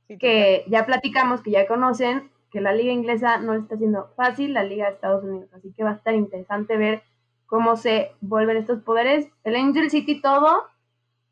que 0.08 0.64
ya 0.68 0.86
platicamos, 0.86 1.42
que 1.42 1.50
ya 1.50 1.66
conocen, 1.66 2.30
que 2.50 2.60
la 2.60 2.72
liga 2.72 2.92
inglesa 2.92 3.38
no 3.38 3.54
está 3.54 3.74
haciendo 3.74 4.08
fácil, 4.16 4.54
la 4.54 4.62
liga 4.62 4.86
de 4.86 4.94
Estados 4.94 5.24
Unidos. 5.24 5.50
Así 5.52 5.72
que 5.72 5.84
va 5.84 5.90
a 5.90 5.94
estar 5.94 6.14
interesante 6.14 6.76
ver 6.76 7.02
cómo 7.46 7.76
se 7.76 8.12
vuelven 8.20 8.56
estos 8.56 8.82
poderes. 8.82 9.28
El 9.44 9.56
Angel 9.56 9.90
City 9.90 10.20
todo 10.20 10.64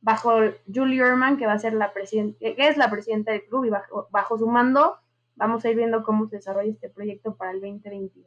bajo 0.00 0.32
Julie 0.72 1.02
Urman, 1.02 1.38
que 1.38 1.46
va 1.46 1.54
a 1.54 1.58
ser 1.58 1.72
la 1.72 1.92
presidenta, 1.92 2.38
que 2.38 2.54
es 2.58 2.76
la 2.76 2.90
presidenta 2.90 3.32
del 3.32 3.44
club 3.44 3.64
y 3.64 3.70
bajo, 3.70 4.08
bajo 4.10 4.36
su 4.36 4.46
mando 4.46 4.98
vamos 5.36 5.64
a 5.64 5.70
ir 5.70 5.76
viendo 5.76 6.04
cómo 6.04 6.26
se 6.28 6.36
desarrolla 6.36 6.70
este 6.70 6.88
proyecto 6.88 7.36
para 7.36 7.52
el 7.52 7.60
2022. 7.60 8.26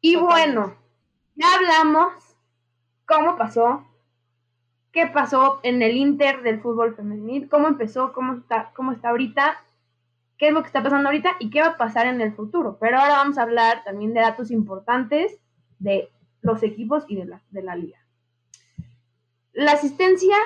Y 0.00 0.16
bueno, 0.16 0.76
ya 1.34 1.46
hablamos 1.54 2.12
cómo 3.06 3.36
pasó, 3.36 3.84
qué 4.94 5.08
pasó 5.08 5.58
en 5.64 5.82
el 5.82 5.96
Inter 5.96 6.42
del 6.42 6.60
fútbol 6.60 6.94
femenil, 6.94 7.48
cómo 7.48 7.66
empezó, 7.66 8.12
cómo 8.12 8.34
está, 8.34 8.70
cómo 8.74 8.92
está 8.92 9.10
ahorita, 9.10 9.60
qué 10.38 10.48
es 10.48 10.54
lo 10.54 10.62
que 10.62 10.68
está 10.68 10.84
pasando 10.84 11.08
ahorita 11.08 11.32
y 11.40 11.50
qué 11.50 11.60
va 11.60 11.70
a 11.70 11.76
pasar 11.76 12.06
en 12.06 12.20
el 12.20 12.32
futuro. 12.32 12.78
Pero 12.80 12.98
ahora 12.98 13.14
vamos 13.14 13.36
a 13.36 13.42
hablar 13.42 13.82
también 13.84 14.14
de 14.14 14.20
datos 14.20 14.52
importantes 14.52 15.36
de 15.80 16.10
los 16.42 16.62
equipos 16.62 17.04
y 17.08 17.16
de 17.16 17.24
la, 17.24 17.42
de 17.50 17.62
la 17.62 17.74
liga. 17.74 17.98
La 19.52 19.72
asistencia, 19.72 20.36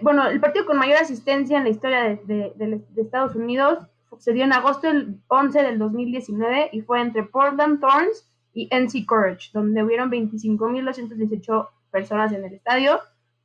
bueno, 0.00 0.28
el 0.28 0.40
partido 0.40 0.64
con 0.64 0.78
mayor 0.78 0.98
asistencia 0.98 1.58
en 1.58 1.64
la 1.64 1.70
historia 1.70 2.20
de, 2.24 2.84
Estados 2.96 3.34
Unidos 3.34 3.84
se 4.18 4.32
dio 4.32 4.44
en 4.44 4.52
agosto 4.52 4.86
del 4.86 5.18
11 5.26 5.62
del 5.62 5.78
2019 5.78 6.70
y 6.72 6.82
fue 6.82 7.00
entre 7.00 7.24
Portland 7.24 7.80
Thorns 7.80 8.30
y 8.54 8.68
NC 8.70 9.06
Courage, 9.06 9.50
donde 9.52 9.82
hubieron 9.82 10.08
25.218 10.10 11.68
personas 11.90 12.32
en 12.32 12.44
el 12.44 12.54
estadio. 12.54 13.00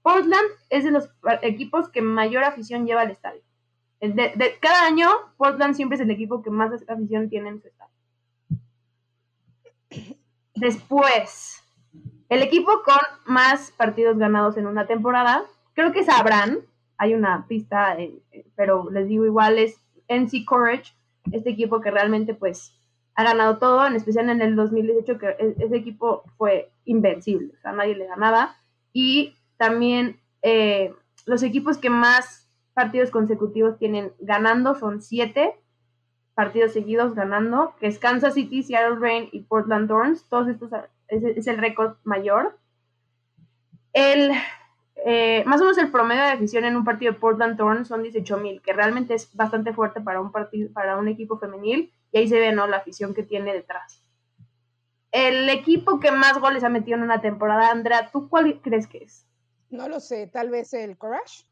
Portland 0.06 0.48
es 0.70 0.84
de 0.84 0.92
los 0.92 1.10
equipos 1.42 1.90
que 1.90 2.04
mayor 2.04 2.44
afición 2.44 2.86
lleva 2.86 3.02
al 3.02 3.10
estadio. 3.10 3.42
Cada 4.62 4.86
año, 4.86 5.10
Portland 5.36 5.74
siempre 5.74 5.96
es 5.96 6.02
el 6.02 6.12
equipo 6.12 6.44
que 6.44 6.52
más 6.52 6.72
afición 6.88 7.28
tiene 7.28 7.50
en 7.50 7.60
su 7.60 7.68
estadio. 7.70 7.92
Después, 10.54 11.64
el 12.30 12.44
equipo 12.44 12.84
con 12.84 13.00
más 13.26 13.72
partidos 13.72 14.20
ganados 14.20 14.58
en 14.58 14.68
una 14.68 14.86
temporada, 14.86 15.44
creo 15.74 15.92
que 15.92 16.04
sabrán, 16.04 16.60
hay 17.00 17.16
una 17.16 17.48
pista, 17.48 17.98
eh, 17.98 18.22
eh, 18.32 18.46
pero 18.56 18.92
les 18.92 19.08
digo 19.08 19.26
igual, 19.26 19.58
es 19.58 19.82
NC 20.08 20.46
Courage, 20.46 20.94
este 21.32 21.50
equipo 21.50 21.82
que 21.82 21.90
realmente 21.90 22.36
pues 22.36 22.80
ha 23.16 23.24
ganado 23.24 23.58
todo, 23.58 23.88
en 23.88 23.96
especial 23.96 24.30
en 24.30 24.44
el 24.44 24.56
2018, 24.56 25.18
que 25.18 25.30
e-, 25.30 25.56
ese 25.58 25.78
equipo 25.78 26.22
fue 26.38 26.72
invencible, 26.86 27.54
o 27.58 27.62
sea, 27.62 27.72
nadie 27.72 27.96
le 27.96 28.06
ganaba. 28.06 28.56
Y 28.94 29.34
también 29.58 30.20
eh, 30.42 30.94
los 31.26 31.44
equipos 31.44 31.78
que 31.78 31.90
más 31.90 32.50
partidos 32.74 33.10
consecutivos 33.12 33.78
tienen 33.78 34.12
ganando 34.20 34.76
son 34.76 35.02
siete 35.02 35.56
partidos 36.36 36.74
seguidos 36.74 37.16
ganando, 37.16 37.74
que 37.80 37.88
es 37.88 37.98
Kansas 37.98 38.34
City, 38.36 38.62
Seattle 38.62 39.00
Rain 39.00 39.30
y 39.32 39.42
Portland 39.44 39.88
Thorns. 39.88 40.28
Todos 40.30 40.50
estos 40.50 40.70
es, 41.08 41.48
el 41.48 41.58
récord 41.58 41.96
mayor. 42.04 42.60
El, 43.94 44.32
eh, 45.06 45.44
más 45.46 45.62
o 45.62 45.64
menos 45.64 45.78
el 45.78 45.92
promedio 45.92 46.24
de 46.24 46.32
afición 46.32 46.66
en 46.66 46.76
un 46.76 46.84
partido 46.84 47.14
de 47.14 47.20
Portland 47.20 47.58
Thorns 47.58 47.88
son 47.88 48.04
18 48.04 48.38
mil, 48.38 48.62
que 48.62 48.74
realmente 48.74 49.14
es 49.14 49.34
bastante 49.34 49.74
fuerte 49.74 50.02
para 50.02 50.20
un 50.20 50.32
partido, 50.32 50.72
para 50.74 50.98
un 50.98 51.08
equipo 51.08 51.40
femenil 51.40 51.94
y 52.12 52.18
ahí 52.18 52.28
se 52.28 52.40
ve, 52.40 52.52
¿no? 52.52 52.68
La 52.68 52.78
afición 52.78 53.14
que 53.14 53.24
tiene 53.24 53.54
detrás. 53.54 54.04
El 55.12 55.48
equipo 55.48 56.02
que 56.02 56.12
más 56.12 56.38
goles 56.40 56.66
ha 56.66 56.70
metido 56.70 56.98
en 56.98 57.04
una 57.04 57.22
temporada, 57.22 57.72
Andrea, 57.72 58.10
¿tú 58.12 58.28
cuál 58.28 58.60
crees 58.62 58.88
que 58.88 58.98
es? 58.98 59.26
No 59.70 59.90
lo 59.90 60.00
sé, 60.00 60.28
tal 60.28 60.50
vez 60.50 60.74
el 60.74 60.98
Courage. 60.98 61.46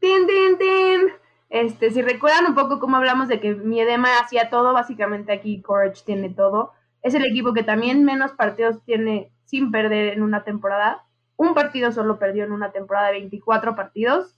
¡Tin, 0.00 0.26
tin, 0.26 0.58
tin! 0.58 1.00
Este, 1.48 1.90
si 1.90 2.02
recuerdan 2.02 2.46
un 2.46 2.54
poco 2.54 2.78
cómo 2.78 2.96
hablamos 2.96 3.28
de 3.28 3.40
que 3.40 3.54
Miedema 3.54 4.18
hacía 4.18 4.50
todo, 4.50 4.72
básicamente 4.72 5.32
aquí 5.32 5.62
Courage 5.62 6.04
tiene 6.04 6.30
todo. 6.30 6.72
Es 7.02 7.14
el 7.14 7.24
equipo 7.24 7.52
que 7.52 7.62
también 7.62 8.04
menos 8.04 8.32
partidos 8.32 8.82
tiene 8.84 9.32
sin 9.44 9.70
perder 9.70 10.12
en 10.12 10.22
una 10.22 10.44
temporada. 10.44 11.06
Un 11.36 11.54
partido 11.54 11.92
solo 11.92 12.18
perdió 12.18 12.44
en 12.44 12.52
una 12.52 12.72
temporada 12.72 13.08
de 13.08 13.14
24 13.14 13.74
partidos 13.74 14.36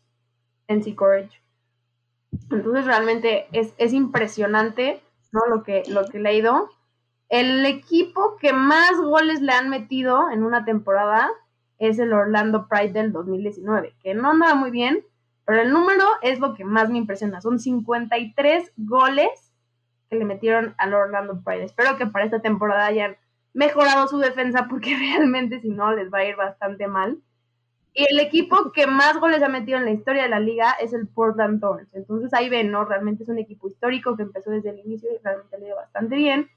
en 0.68 0.82
Sea 0.82 0.96
Courage. 0.96 1.42
Entonces 2.50 2.86
realmente 2.86 3.46
es, 3.52 3.74
es 3.76 3.92
impresionante 3.92 5.02
¿no? 5.32 5.40
Lo 5.46 5.62
que, 5.64 5.82
lo 5.88 6.06
que 6.06 6.18
he 6.18 6.20
leído. 6.20 6.70
El 7.28 7.64
equipo 7.64 8.36
que 8.36 8.52
más 8.52 9.00
goles 9.00 9.40
le 9.40 9.52
han 9.52 9.70
metido 9.70 10.30
en 10.30 10.44
una 10.44 10.64
temporada 10.64 11.30
es 11.88 11.98
el 11.98 12.12
Orlando 12.12 12.68
Pride 12.68 12.92
del 12.92 13.12
2019, 13.12 13.96
que 14.02 14.14
no 14.14 14.30
anda 14.30 14.54
muy 14.54 14.70
bien, 14.70 15.04
pero 15.44 15.62
el 15.62 15.72
número 15.72 16.04
es 16.22 16.38
lo 16.38 16.54
que 16.54 16.64
más 16.64 16.88
me 16.90 16.98
impresiona. 16.98 17.40
Son 17.40 17.58
53 17.58 18.72
goles 18.76 19.52
que 20.08 20.16
le 20.16 20.24
metieron 20.24 20.74
al 20.78 20.94
Orlando 20.94 21.42
Pride. 21.42 21.64
Espero 21.64 21.96
que 21.96 22.06
para 22.06 22.24
esta 22.24 22.40
temporada 22.40 22.86
hayan 22.86 23.16
mejorado 23.52 24.06
su 24.06 24.18
defensa 24.18 24.68
porque 24.70 24.96
realmente 24.98 25.60
si 25.60 25.70
no 25.70 25.92
les 25.92 26.12
va 26.12 26.18
a 26.18 26.24
ir 26.24 26.36
bastante 26.36 26.86
mal. 26.86 27.18
Y 27.94 28.06
el 28.08 28.20
equipo 28.20 28.70
que 28.72 28.86
más 28.86 29.18
goles 29.18 29.42
ha 29.42 29.48
metido 29.48 29.76
en 29.76 29.84
la 29.84 29.90
historia 29.90 30.22
de 30.22 30.28
la 30.28 30.40
liga 30.40 30.72
es 30.80 30.92
el 30.92 31.08
Portland 31.08 31.60
Thorns. 31.60 31.92
Entonces 31.94 32.32
ahí 32.32 32.48
ven, 32.48 32.70
¿no? 32.70 32.84
Realmente 32.84 33.24
es 33.24 33.28
un 33.28 33.38
equipo 33.38 33.66
histórico 33.66 34.16
que 34.16 34.22
empezó 34.22 34.50
desde 34.50 34.70
el 34.70 34.78
inicio 34.78 35.10
y 35.12 35.18
realmente 35.22 35.58
le 35.58 35.66
dio 35.66 35.76
bastante 35.76 36.14
bien. 36.14 36.48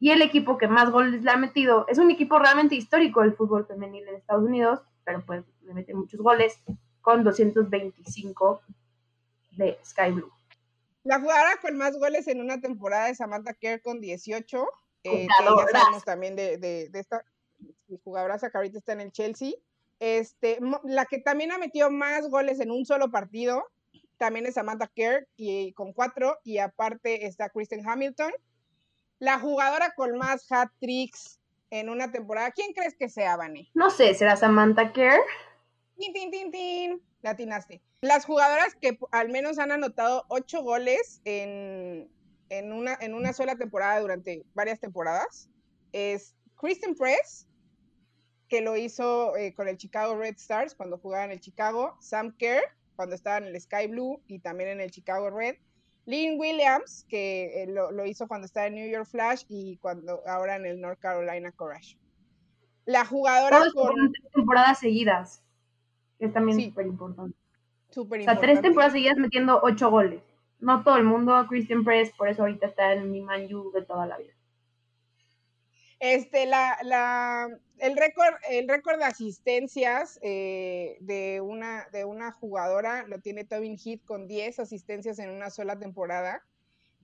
Y 0.00 0.10
el 0.10 0.22
equipo 0.22 0.58
que 0.58 0.66
más 0.66 0.90
goles 0.90 1.22
le 1.22 1.30
ha 1.30 1.36
metido 1.36 1.86
es 1.88 1.98
un 1.98 2.10
equipo 2.10 2.38
realmente 2.38 2.74
histórico 2.74 3.20
del 3.20 3.34
fútbol 3.34 3.66
femenil 3.66 4.08
en 4.08 4.16
Estados 4.16 4.44
Unidos, 4.44 4.80
pero 5.04 5.24
pues 5.24 5.44
le 5.62 5.74
mete 5.74 5.94
muchos 5.94 6.20
goles 6.20 6.58
con 7.02 7.22
225 7.22 8.62
de 9.52 9.78
Sky 9.84 10.10
Blue. 10.10 10.32
La 11.04 11.20
jugadora 11.20 11.50
con 11.60 11.76
más 11.76 11.96
goles 11.98 12.26
en 12.28 12.40
una 12.40 12.60
temporada 12.60 13.08
es 13.08 13.18
Samantha 13.18 13.54
Kerr 13.54 13.80
con 13.82 14.00
18. 14.00 14.66
Eh, 15.04 15.26
ya 15.26 15.66
sabemos 15.78 16.04
también 16.04 16.34
de, 16.34 16.58
de, 16.58 16.88
de 16.90 16.98
esta 16.98 17.24
jugadora 18.04 18.38
que 18.38 18.50
ahorita 18.52 18.78
está 18.78 18.92
en 18.92 19.00
el 19.02 19.12
Chelsea. 19.12 19.52
Este, 19.98 20.58
la 20.84 21.04
que 21.04 21.18
también 21.18 21.52
ha 21.52 21.58
metido 21.58 21.90
más 21.90 22.28
goles 22.28 22.58
en 22.60 22.70
un 22.70 22.86
solo 22.86 23.10
partido, 23.10 23.64
también 24.16 24.46
es 24.46 24.54
Samantha 24.54 24.90
Kerr, 24.94 25.28
y, 25.36 25.72
con 25.72 25.92
cuatro, 25.92 26.38
y 26.42 26.58
aparte 26.58 27.26
está 27.26 27.50
Kristen 27.50 27.86
Hamilton. 27.86 28.32
La 29.20 29.38
jugadora 29.38 29.92
con 29.94 30.16
más 30.16 30.50
hat-tricks 30.50 31.38
en 31.68 31.90
una 31.90 32.10
temporada, 32.10 32.50
¿quién 32.52 32.72
crees 32.72 32.96
que 32.96 33.10
sea, 33.10 33.36
Vane? 33.36 33.70
No 33.74 33.90
sé, 33.90 34.14
¿será 34.14 34.34
Samantha 34.34 34.92
Kerr? 34.94 35.20
Tin, 35.98 36.12
tin, 36.14 36.30
tin, 36.30 36.50
tin. 36.50 37.02
Latinaste. 37.20 37.82
Las 38.00 38.24
jugadoras 38.24 38.74
que 38.80 38.98
al 39.12 39.28
menos 39.28 39.58
han 39.58 39.72
anotado 39.72 40.24
ocho 40.28 40.62
goles 40.62 41.20
en, 41.26 42.10
en, 42.48 42.72
una, 42.72 42.96
en 42.98 43.12
una 43.12 43.34
sola 43.34 43.56
temporada 43.56 44.00
durante 44.00 44.42
varias 44.54 44.80
temporadas 44.80 45.50
es 45.92 46.34
Kristen 46.58 46.94
Press, 46.94 47.46
que 48.48 48.62
lo 48.62 48.74
hizo 48.78 49.36
eh, 49.36 49.52
con 49.52 49.68
el 49.68 49.76
Chicago 49.76 50.16
Red 50.16 50.36
Stars 50.36 50.74
cuando 50.74 50.96
jugaba 50.96 51.26
en 51.26 51.32
el 51.32 51.40
Chicago, 51.40 51.94
Sam 52.00 52.34
Kerr 52.38 52.62
cuando 52.96 53.14
estaba 53.14 53.36
en 53.36 53.44
el 53.44 53.60
Sky 53.60 53.86
Blue 53.86 54.22
y 54.26 54.38
también 54.40 54.70
en 54.70 54.80
el 54.80 54.90
Chicago 54.90 55.30
Red, 55.30 55.56
Lynn 56.06 56.38
Williams, 56.38 57.06
que 57.08 57.62
eh, 57.62 57.66
lo, 57.66 58.04
hizo 58.06 58.26
cuando 58.26 58.46
estaba 58.46 58.66
en 58.66 58.74
New 58.74 58.90
York 58.90 59.06
Flash 59.06 59.44
y 59.48 59.76
cuando 59.78 60.20
ahora 60.26 60.56
en 60.56 60.66
el 60.66 60.80
North 60.80 60.98
Carolina 60.98 61.52
Courage. 61.52 61.96
La 62.86 63.04
jugadora 63.04 63.60
con 63.72 64.12
temporadas 64.34 64.80
seguidas, 64.80 65.42
es 66.18 66.32
también 66.32 66.60
súper 66.60 66.86
importante. 66.86 67.36
Súper 67.90 68.20
O 68.20 68.24
sea, 68.24 68.40
tres 68.40 68.60
temporadas 68.60 68.92
seguidas 68.92 69.16
metiendo 69.18 69.60
ocho 69.62 69.90
goles. 69.90 70.22
No 70.58 70.82
todo 70.82 70.96
el 70.96 71.04
mundo, 71.04 71.46
Christian 71.48 71.84
Press, 71.84 72.12
por 72.16 72.28
eso 72.28 72.42
ahorita 72.42 72.66
está 72.66 72.92
en 72.92 73.10
mi 73.10 73.22
Man 73.22 73.48
de 73.48 73.82
toda 73.82 74.06
la 74.06 74.18
vida. 74.18 74.32
Este, 76.00 76.46
la, 76.46 76.78
la, 76.82 77.48
el 77.78 77.94
récord, 77.94 78.34
el 78.48 78.66
récord 78.68 78.98
de 78.98 79.04
asistencias 79.04 80.18
eh, 80.22 80.96
de, 81.00 81.42
una, 81.42 81.88
de 81.92 82.06
una 82.06 82.32
jugadora 82.32 83.06
lo 83.06 83.20
tiene 83.20 83.44
Tobin 83.44 83.76
Heath 83.78 84.04
con 84.06 84.26
10 84.26 84.60
asistencias 84.60 85.18
en 85.18 85.28
una 85.28 85.50
sola 85.50 85.78
temporada. 85.78 86.42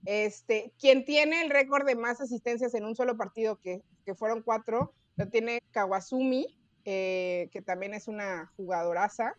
Este, 0.05 0.73
quien 0.79 1.05
tiene 1.05 1.43
el 1.43 1.51
récord 1.51 1.85
de 1.85 1.95
más 1.95 2.21
asistencias 2.21 2.73
en 2.73 2.85
un 2.85 2.95
solo 2.95 3.17
partido, 3.17 3.59
que, 3.59 3.83
que 4.03 4.15
fueron 4.15 4.41
cuatro, 4.41 4.93
lo 5.15 5.27
tiene 5.29 5.61
Kawasumi, 5.71 6.57
eh, 6.85 7.49
que 7.51 7.61
también 7.61 7.93
es 7.93 8.07
una 8.07 8.51
jugadoraza. 8.57 9.35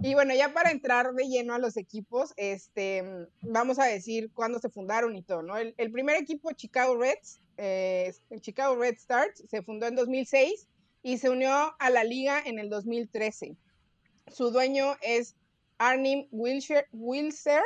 Y 0.00 0.14
bueno, 0.14 0.32
ya 0.32 0.52
para 0.52 0.70
entrar 0.70 1.12
de 1.12 1.24
lleno 1.24 1.54
a 1.54 1.58
los 1.58 1.76
equipos, 1.76 2.34
este, 2.36 3.04
vamos 3.42 3.78
a 3.80 3.84
decir 3.84 4.30
cuándo 4.32 4.60
se 4.60 4.70
fundaron 4.70 5.16
y 5.16 5.22
todo, 5.22 5.42
¿no? 5.42 5.56
El, 5.56 5.74
el 5.76 5.90
primer 5.90 6.16
equipo, 6.16 6.52
Chicago 6.52 6.96
Reds, 6.96 7.40
eh, 7.56 8.12
Chicago 8.40 8.76
Red 8.76 8.94
Stars, 8.94 9.44
se 9.48 9.62
fundó 9.62 9.86
en 9.86 9.96
2006 9.96 10.68
y 11.02 11.18
se 11.18 11.30
unió 11.30 11.74
a 11.78 11.90
la 11.90 12.04
liga 12.04 12.40
en 12.44 12.58
el 12.58 12.70
2013. 12.70 13.56
Su 14.28 14.50
dueño 14.50 14.96
es 15.02 15.36
Arnim 15.78 16.28
Wilser 16.30 17.62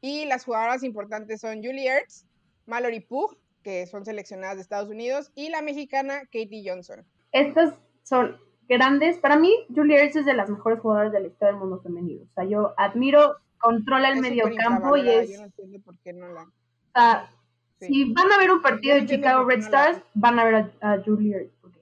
y 0.00 0.24
las 0.26 0.44
jugadoras 0.44 0.82
importantes 0.82 1.40
son 1.40 1.56
Julie 1.56 1.88
Ertz, 1.88 2.24
Mallory 2.66 3.00
Pugh, 3.00 3.36
que 3.62 3.86
son 3.86 4.04
seleccionadas 4.04 4.56
de 4.56 4.62
Estados 4.62 4.88
Unidos, 4.88 5.32
y 5.34 5.48
la 5.48 5.62
mexicana 5.62 6.20
Katie 6.26 6.62
Johnson. 6.64 7.04
Estas 7.32 7.74
son 8.04 8.36
grandes. 8.68 9.18
Para 9.18 9.36
mí, 9.36 9.52
Julie 9.74 10.00
Ertz 10.00 10.16
es 10.16 10.26
de 10.26 10.34
las 10.34 10.48
mejores 10.48 10.78
jugadoras 10.80 11.12
de 11.12 11.20
la 11.20 11.26
historia 11.26 11.52
del 11.52 11.60
mundo 11.60 11.80
femenino. 11.80 12.22
O 12.22 12.34
sea, 12.34 12.44
yo 12.44 12.74
admiro, 12.76 13.36
controla 13.58 14.10
el 14.10 14.20
medio 14.20 14.44
campo 14.56 14.96
y 14.96 15.08
es... 15.08 15.30
Yo 15.30 15.38
no 15.38 15.46
entiendo 15.46 15.80
por 15.80 15.98
qué 15.98 16.12
no 16.12 16.28
la... 16.28 16.42
O 16.42 17.35
si 17.78 18.12
van 18.12 18.32
a 18.32 18.38
ver 18.38 18.50
un 18.50 18.62
partido 18.62 18.96
de 18.96 19.06
Chicago 19.06 19.44
Red 19.44 19.60
Stars, 19.60 20.00
van 20.14 20.38
a 20.38 20.44
ver 20.44 20.72
a, 20.80 21.02
Julie 21.04 21.50
porque 21.60 21.80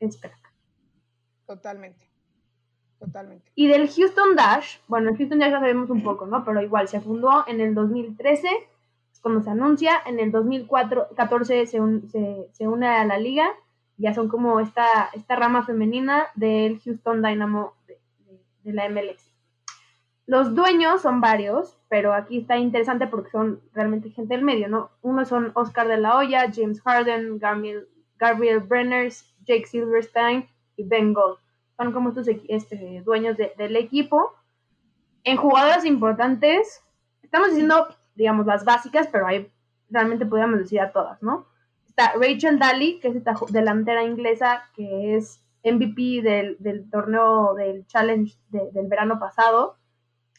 es 0.00 0.16
crack. 0.16 0.36
Totalmente. 1.46 2.06
Totalmente. 2.98 3.50
Y 3.54 3.68
del 3.68 3.90
Houston 3.90 4.36
Dash, 4.36 4.78
bueno, 4.88 5.10
el 5.10 5.16
Houston 5.16 5.38
Dash 5.38 5.50
ya 5.50 5.60
sabemos 5.60 5.90
un 5.90 6.02
poco, 6.02 6.26
¿no? 6.26 6.44
Pero 6.44 6.62
igual 6.62 6.88
se 6.88 7.00
fundó 7.00 7.44
en 7.46 7.60
el 7.60 7.74
2013, 7.74 8.48
es 9.12 9.20
cuando 9.20 9.42
se 9.42 9.50
anuncia, 9.50 10.00
en 10.06 10.18
el 10.18 10.32
2014 10.32 11.66
se, 11.66 11.78
se, 12.08 12.48
se 12.52 12.68
une 12.68 12.88
a 12.88 13.04
la 13.04 13.18
liga, 13.18 13.48
ya 13.98 14.14
son 14.14 14.28
como 14.28 14.60
esta, 14.60 15.10
esta 15.12 15.36
rama 15.36 15.64
femenina 15.64 16.26
del 16.34 16.80
Houston 16.80 17.22
Dynamo 17.22 17.74
de, 17.86 17.98
de 18.62 18.72
la 18.72 18.88
MLS. 18.88 19.32
Los 20.26 20.54
dueños 20.54 21.02
son 21.02 21.20
varios, 21.20 21.75
pero 21.88 22.12
aquí 22.12 22.38
está 22.38 22.56
interesante 22.56 23.06
porque 23.06 23.30
son 23.30 23.60
realmente 23.72 24.10
gente 24.10 24.34
del 24.34 24.44
medio, 24.44 24.68
¿no? 24.68 24.90
Uno 25.02 25.24
son 25.24 25.52
Oscar 25.54 25.86
de 25.86 25.98
la 25.98 26.16
Hoya, 26.16 26.50
James 26.52 26.80
Harden, 26.82 27.38
Gabriel, 27.38 27.88
Gabriel 28.18 28.60
Brenners, 28.60 29.34
Jake 29.44 29.66
Silverstein 29.66 30.48
y 30.76 30.84
Ben 30.84 31.12
Gold. 31.12 31.38
Son 31.76 31.92
como 31.92 32.08
estos 32.08 32.28
este, 32.48 33.02
dueños 33.04 33.36
del 33.36 33.76
equipo. 33.76 34.32
En 35.22 35.36
jugadoras 35.36 35.84
importantes, 35.84 36.82
estamos 37.22 37.50
diciendo, 37.50 37.88
digamos, 38.14 38.46
las 38.46 38.64
básicas, 38.64 39.08
pero 39.08 39.26
ahí 39.26 39.50
realmente 39.90 40.26
podríamos 40.26 40.60
decir 40.60 40.80
a 40.80 40.92
todas, 40.92 41.22
¿no? 41.22 41.46
Está 41.86 42.12
Rachel 42.14 42.58
Daly, 42.58 42.98
que 43.00 43.08
es 43.08 43.16
esta 43.16 43.34
delantera 43.50 44.02
inglesa, 44.02 44.64
que 44.74 45.16
es 45.16 45.42
MVP 45.62 46.22
del, 46.22 46.90
torneo 46.90 47.54
del 47.54 47.86
Challenge 47.86 48.34
del 48.50 48.86
verano 48.86 49.18
pasado 49.18 49.76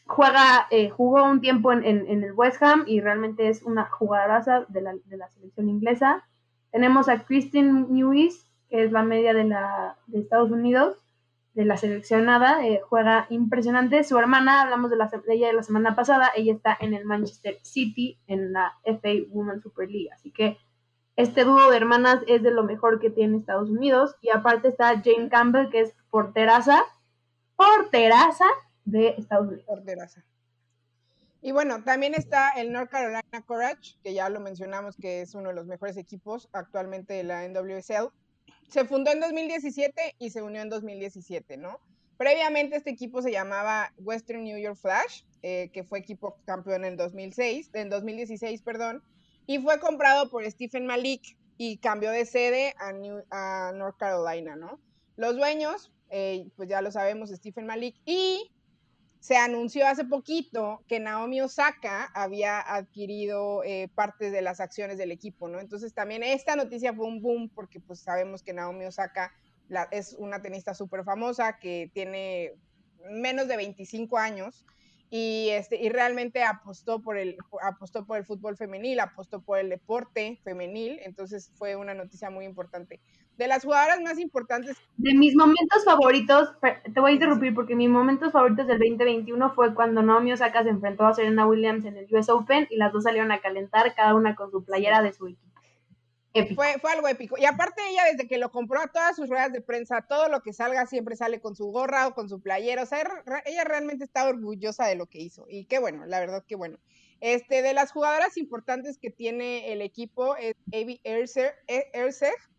juega, 0.08 0.66
eh, 0.70 0.88
jugó 0.88 1.22
un 1.24 1.40
tiempo 1.40 1.72
en, 1.72 1.84
el 1.84 2.32
West 2.32 2.62
Ham 2.62 2.84
y 2.86 3.00
realmente 3.00 3.48
es 3.48 3.62
una 3.62 3.84
jugadoraza 3.84 4.64
de 4.68 4.80
la, 4.80 4.94
de 5.04 5.16
la 5.16 5.28
selección 5.28 5.68
inglesa. 5.68 6.24
Tenemos 6.72 7.08
a 7.08 7.24
Christine 7.24 7.86
Newis, 7.88 8.50
que 8.68 8.84
es 8.84 8.90
la 8.90 9.02
media 9.02 9.34
de, 9.34 9.44
la, 9.44 9.96
de 10.06 10.20
Estados 10.20 10.50
Unidos, 10.50 10.96
de 11.54 11.64
la 11.64 11.76
seleccionada, 11.76 12.66
eh, 12.66 12.80
juega 12.88 13.26
impresionante. 13.30 14.02
Su 14.02 14.18
hermana, 14.18 14.62
hablamos 14.62 14.90
de, 14.90 14.96
la, 14.96 15.06
de 15.08 15.34
ella 15.34 15.52
la 15.52 15.62
semana 15.62 15.94
pasada, 15.94 16.30
ella 16.34 16.54
está 16.54 16.76
en 16.80 16.94
el 16.94 17.04
Manchester 17.04 17.58
City 17.62 18.18
en 18.26 18.52
la 18.52 18.74
FA 18.84 19.10
Women's 19.30 19.62
Super 19.62 19.90
League, 19.90 20.10
así 20.12 20.30
que 20.30 20.58
este 21.16 21.44
dúo 21.44 21.68
de 21.68 21.76
hermanas 21.76 22.20
es 22.28 22.42
de 22.44 22.52
lo 22.52 22.62
mejor 22.62 23.00
que 23.00 23.10
tiene 23.10 23.38
Estados 23.38 23.68
Unidos. 23.70 24.14
Y 24.22 24.30
aparte 24.30 24.68
está 24.68 25.02
Jane 25.02 25.28
Campbell, 25.28 25.68
que 25.68 25.80
es 25.80 25.92
porteraza, 26.10 26.80
porteraza, 27.56 28.44
de 28.90 29.14
Estados 29.18 29.48
Unidos. 29.48 30.16
Y 31.40 31.52
bueno, 31.52 31.84
también 31.84 32.14
está 32.14 32.50
el 32.50 32.72
North 32.72 32.90
Carolina 32.90 33.22
Courage, 33.46 33.96
que 34.02 34.12
ya 34.12 34.28
lo 34.28 34.40
mencionamos 34.40 34.96
que 34.96 35.20
es 35.20 35.34
uno 35.34 35.50
de 35.50 35.54
los 35.54 35.66
mejores 35.66 35.96
equipos 35.96 36.48
actualmente 36.52 37.14
de 37.14 37.22
la 37.22 37.46
NWSL. 37.48 38.08
Se 38.68 38.84
fundó 38.84 39.12
en 39.12 39.20
2017 39.20 40.16
y 40.18 40.30
se 40.30 40.42
unió 40.42 40.62
en 40.62 40.68
2017, 40.68 41.56
¿no? 41.56 41.78
Previamente 42.16 42.76
este 42.76 42.90
equipo 42.90 43.22
se 43.22 43.30
llamaba 43.30 43.92
Western 43.98 44.42
New 44.42 44.58
York 44.58 44.76
Flash, 44.76 45.22
eh, 45.42 45.70
que 45.72 45.84
fue 45.84 46.00
equipo 46.00 46.36
campeón 46.44 46.84
en 46.84 46.96
2006, 46.96 47.70
en 47.74 47.88
2016, 47.88 48.62
perdón, 48.62 49.04
y 49.46 49.58
fue 49.58 49.78
comprado 49.78 50.28
por 50.28 50.44
Stephen 50.50 50.86
Malik 50.86 51.36
y 51.56 51.78
cambió 51.78 52.10
de 52.10 52.26
sede 52.26 52.74
a, 52.80 53.68
a 53.68 53.72
North 53.72 53.96
Carolina, 53.96 54.56
¿no? 54.56 54.80
Los 55.16 55.36
dueños, 55.36 55.92
eh, 56.10 56.48
pues 56.56 56.68
ya 56.68 56.82
lo 56.82 56.90
sabemos, 56.90 57.30
Stephen 57.30 57.66
Malik 57.66 57.94
y 58.04 58.50
se 59.20 59.36
anunció 59.36 59.86
hace 59.86 60.04
poquito 60.04 60.84
que 60.86 61.00
Naomi 61.00 61.40
Osaka 61.40 62.04
había 62.14 62.60
adquirido 62.60 63.64
eh, 63.64 63.88
partes 63.94 64.32
de 64.32 64.42
las 64.42 64.60
acciones 64.60 64.96
del 64.98 65.10
equipo, 65.10 65.48
¿no? 65.48 65.58
Entonces 65.60 65.92
también 65.92 66.22
esta 66.22 66.54
noticia 66.54 66.94
fue 66.94 67.06
un 67.06 67.20
boom 67.20 67.48
porque 67.48 67.80
pues 67.80 68.00
sabemos 68.00 68.42
que 68.42 68.52
Naomi 68.52 68.84
Osaka 68.84 69.32
es 69.90 70.14
una 70.18 70.40
tenista 70.40 70.72
súper 70.72 71.04
famosa 71.04 71.58
que 71.58 71.90
tiene 71.92 72.54
menos 73.10 73.48
de 73.48 73.56
25 73.56 74.18
años 74.18 74.64
y, 75.10 75.48
este, 75.50 75.76
y 75.76 75.88
realmente 75.88 76.42
apostó 76.42 77.02
por, 77.02 77.18
el, 77.18 77.36
apostó 77.62 78.06
por 78.06 78.18
el 78.18 78.24
fútbol 78.24 78.56
femenil, 78.56 79.00
apostó 79.00 79.42
por 79.42 79.58
el 79.58 79.68
deporte 79.68 80.38
femenil, 80.44 81.00
entonces 81.02 81.50
fue 81.54 81.76
una 81.76 81.94
noticia 81.94 82.30
muy 82.30 82.44
importante 82.44 83.00
de 83.38 83.46
las 83.46 83.64
jugadoras 83.64 84.00
más 84.00 84.18
importantes. 84.18 84.76
De 84.96 85.14
mis 85.14 85.34
momentos 85.36 85.84
favoritos, 85.84 86.50
te 86.92 87.00
voy 87.00 87.12
a 87.12 87.14
interrumpir 87.14 87.54
porque 87.54 87.76
mis 87.76 87.88
momentos 87.88 88.32
favoritos 88.32 88.66
del 88.66 88.78
2021 88.78 89.54
fue 89.54 89.74
cuando 89.74 90.02
Naomi 90.02 90.32
Osaka 90.32 90.64
se 90.64 90.70
enfrentó 90.70 91.06
a 91.06 91.14
Serena 91.14 91.46
Williams 91.46 91.84
en 91.84 91.96
el 91.96 92.12
US 92.12 92.28
Open 92.28 92.66
y 92.68 92.76
las 92.76 92.92
dos 92.92 93.04
salieron 93.04 93.30
a 93.30 93.40
calentar, 93.40 93.94
cada 93.94 94.14
una 94.14 94.34
con 94.34 94.50
su 94.50 94.64
playera 94.64 95.02
de 95.02 95.12
su 95.12 95.28
equipo. 95.28 95.48
Fue, 96.54 96.78
fue 96.80 96.92
algo 96.92 97.08
épico. 97.08 97.36
Y 97.38 97.46
aparte 97.46 97.80
ella, 97.88 98.02
desde 98.12 98.28
que 98.28 98.38
lo 98.38 98.50
compró 98.50 98.80
a 98.80 98.88
todas 98.88 99.16
sus 99.16 99.28
ruedas 99.28 99.52
de 99.52 99.60
prensa, 99.60 100.04
todo 100.08 100.28
lo 100.28 100.40
que 100.40 100.52
salga 100.52 100.86
siempre 100.86 101.16
sale 101.16 101.40
con 101.40 101.56
su 101.56 101.66
gorra 101.66 102.06
o 102.06 102.14
con 102.14 102.28
su 102.28 102.40
playera. 102.40 102.82
O 102.82 102.86
sea, 102.86 103.02
ella 103.44 103.64
realmente 103.64 104.04
está 104.04 104.28
orgullosa 104.28 104.86
de 104.86 104.94
lo 104.94 105.06
que 105.06 105.20
hizo. 105.20 105.46
Y 105.48 105.64
qué 105.64 105.78
bueno, 105.78 106.06
la 106.06 106.20
verdad 106.20 106.44
que 106.46 106.54
bueno. 106.54 106.78
Este, 107.20 107.62
de 107.62 107.74
las 107.74 107.90
jugadoras 107.90 108.36
importantes 108.36 108.98
que 108.98 109.10
tiene 109.10 109.72
el 109.72 109.82
equipo 109.82 110.36
es 110.36 110.54
Avi 110.72 111.00
Erser, 111.02 111.54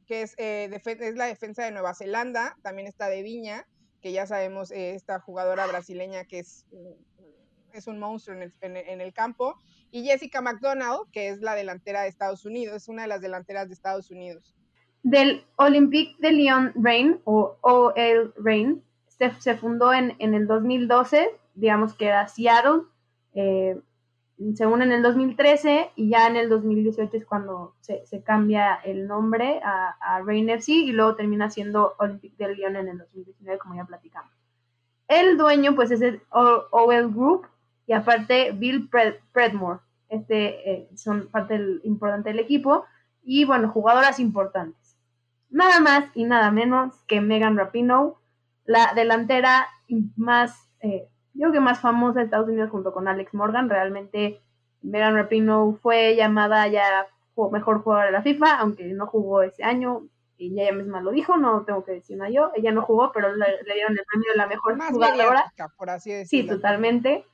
que 0.09 0.23
es, 0.23 0.33
eh, 0.39 0.81
es 0.83 1.15
la 1.15 1.25
defensa 1.25 1.63
de 1.63 1.71
Nueva 1.71 1.93
Zelanda, 1.93 2.57
también 2.63 2.87
está 2.87 3.09
de 3.09 3.21
Viña, 3.21 3.67
que 4.01 4.11
ya 4.11 4.25
sabemos 4.25 4.71
eh, 4.71 4.95
esta 4.95 5.19
jugadora 5.19 5.67
brasileña 5.67 6.25
que 6.25 6.39
es, 6.39 6.65
es 7.73 7.85
un 7.85 7.99
monstruo 7.99 8.35
en 8.35 8.41
el, 8.41 8.53
en, 8.61 9.01
el, 9.01 9.13
campo, 9.13 9.55
y 9.91 10.03
Jessica 10.03 10.41
McDonald, 10.41 11.01
que 11.11 11.29
es 11.29 11.41
la 11.41 11.53
delantera 11.53 12.01
de 12.01 12.07
Estados 12.07 12.43
Unidos, 12.43 12.75
es 12.75 12.89
una 12.89 13.03
de 13.03 13.07
las 13.07 13.21
delanteras 13.21 13.67
de 13.67 13.75
Estados 13.75 14.09
Unidos. 14.09 14.55
Del 15.03 15.45
Olympique 15.57 16.15
de 16.17 16.31
Lyon 16.31 16.73
Reign, 16.73 17.21
o 17.25 17.57
OL 17.61 18.33
Reign, 18.35 18.83
se, 19.09 19.31
se 19.39 19.55
fundó 19.57 19.93
en, 19.93 20.15
en, 20.17 20.33
el 20.33 20.47
2012, 20.47 21.29
digamos 21.53 21.93
que 21.93 22.07
era 22.07 22.27
Seattle, 22.27 22.81
eh, 23.35 23.79
se 24.55 24.65
une 24.65 24.83
en 24.85 24.91
el 24.91 25.01
2013 25.01 25.91
y 25.95 26.09
ya 26.09 26.27
en 26.27 26.35
el 26.35 26.49
2018 26.49 27.17
es 27.17 27.25
cuando 27.25 27.75
se, 27.81 28.23
cambia 28.23 28.75
el 28.75 29.07
nombre 29.07 29.59
a, 29.63 29.95
a 29.99 30.21
Rain 30.21 30.49
FC 30.49 30.71
y 30.71 30.91
luego 30.91 31.15
termina 31.15 31.49
siendo 31.49 31.95
Olympique 31.99 32.35
de 32.37 32.55
Lyon 32.55 32.75
en 32.77 32.87
el 32.87 32.97
2019, 32.99 33.59
como 33.59 33.75
ya 33.75 33.85
platicamos. 33.85 34.31
El 35.09 35.37
dueño, 35.37 35.75
pues, 35.75 35.89
es 35.89 36.01
el 36.01 36.21
OL 36.29 37.11
Group 37.11 37.47
y 37.87 37.93
aparte 37.93 38.51
Bill 38.51 38.89
Predmore. 39.33 39.79
Este 40.07 40.71
eh, 40.71 40.89
son 40.95 41.27
parte 41.29 41.59
importante 41.83 42.29
del 42.29 42.39
equipo 42.39 42.85
y, 43.23 43.43
bueno, 43.43 43.69
jugadoras 43.69 44.19
importantes. 44.19 44.97
Nada 45.49 45.79
más 45.79 46.05
y 46.13 46.25
nada 46.25 46.51
menos 46.51 46.93
que 47.07 47.21
Megan 47.21 47.57
Rapinoe, 47.57 48.13
la 48.65 48.93
delantera 48.93 49.67
más 50.15 50.69
eh, 50.81 51.09
yo 51.39 51.43
creo 51.43 51.53
que 51.53 51.59
más 51.61 51.79
famosa 51.79 52.19
de 52.19 52.25
Estados 52.25 52.49
Unidos 52.49 52.69
junto 52.69 52.91
con 52.91 53.07
Alex 53.07 53.33
Morgan. 53.33 53.69
Realmente 53.69 54.41
Megan 54.81 55.15
Rapinoe 55.15 55.77
fue 55.81 56.15
llamada 56.15 56.67
ya 56.67 57.07
mejor 57.49 57.81
jugadora 57.81 58.07
de 58.07 58.11
la 58.11 58.21
FIFA, 58.21 58.59
aunque 58.59 58.83
no 58.87 59.07
jugó 59.07 59.41
ese 59.41 59.63
año. 59.63 60.03
y 60.37 60.59
ella 60.59 60.73
misma 60.73 61.01
lo 61.01 61.11
dijo, 61.11 61.37
no 61.37 61.63
tengo 61.63 61.85
que 61.85 61.93
decir 61.93 62.17
nada 62.17 62.29
yo, 62.29 62.51
ella 62.55 62.71
no 62.71 62.81
jugó, 62.81 63.11
pero 63.13 63.33
le, 63.35 63.45
dieron 63.73 63.93
el 63.93 64.05
premio 64.05 64.31
de 64.31 64.37
la 64.37 64.47
mejor 64.47 64.77
jugadora. 64.77 65.53
por 65.77 65.89
así 65.89 66.25
Sí, 66.25 66.45
totalmente. 66.45 67.25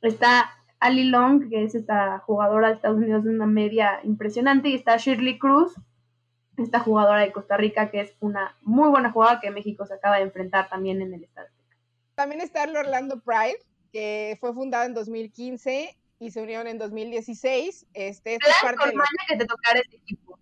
Está 0.00 0.50
Ali 0.80 1.04
Long, 1.04 1.48
que 1.48 1.64
es 1.64 1.76
esta 1.76 2.18
jugadora 2.20 2.68
de 2.68 2.74
Estados 2.74 2.98
Unidos 2.98 3.22
de 3.22 3.30
una 3.30 3.46
media 3.46 4.00
impresionante, 4.02 4.68
y 4.68 4.74
está 4.74 4.96
Shirley 4.96 5.38
Cruz, 5.38 5.74
esta 6.56 6.80
jugadora 6.80 7.20
de 7.20 7.32
Costa 7.32 7.56
Rica, 7.56 7.90
que 7.90 8.00
es 8.00 8.16
una 8.20 8.56
muy 8.62 8.88
buena 8.90 9.12
jugadora 9.12 9.40
que 9.40 9.52
México 9.52 9.86
se 9.86 9.94
acaba 9.94 10.16
de 10.16 10.22
enfrentar 10.22 10.68
también 10.68 11.00
en 11.00 11.14
el 11.14 11.22
estadio. 11.22 11.61
También 12.14 12.40
está 12.40 12.64
el 12.64 12.76
Orlando 12.76 13.20
Pride, 13.20 13.58
que 13.92 14.36
fue 14.40 14.52
fundado 14.54 14.84
en 14.84 14.94
2015 14.94 15.96
y 16.18 16.30
se 16.30 16.40
unieron 16.40 16.66
en 16.66 16.78
2016. 16.78 17.86
Este, 17.94 18.34
es 18.34 18.40
parte 18.62 18.88
de 18.88 18.94
que 19.28 19.36
te 19.36 19.46
tocara 19.46 19.80
este 19.80 19.96
equipo. 19.96 20.38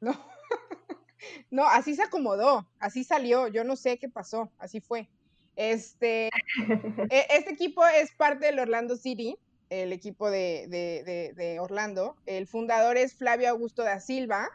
No. 0.00 0.18
no, 1.50 1.66
así 1.66 1.94
se 1.94 2.02
acomodó, 2.02 2.68
así 2.78 3.04
salió, 3.04 3.48
yo 3.48 3.64
no 3.64 3.76
sé 3.76 3.98
qué 3.98 4.08
pasó, 4.08 4.50
así 4.58 4.80
fue. 4.80 5.08
Este, 5.56 6.30
e, 7.10 7.26
este 7.30 7.50
equipo 7.50 7.84
es 7.86 8.12
parte 8.12 8.46
del 8.46 8.60
Orlando 8.60 8.96
City, 8.96 9.36
el 9.70 9.92
equipo 9.92 10.30
de, 10.30 10.66
de, 10.68 11.34
de, 11.34 11.60
Orlando. 11.60 12.16
El 12.26 12.46
fundador 12.46 12.96
es 12.96 13.14
Flavio 13.14 13.50
Augusto 13.50 13.82
da 13.82 14.00
Silva, 14.00 14.48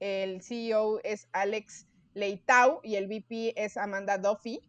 el 0.00 0.42
CEO 0.42 1.00
es 1.04 1.28
Alex 1.32 1.86
Leitao 2.14 2.80
y 2.82 2.96
el 2.96 3.06
VP 3.06 3.54
es 3.56 3.76
Amanda 3.76 4.18
Duffy. 4.18 4.60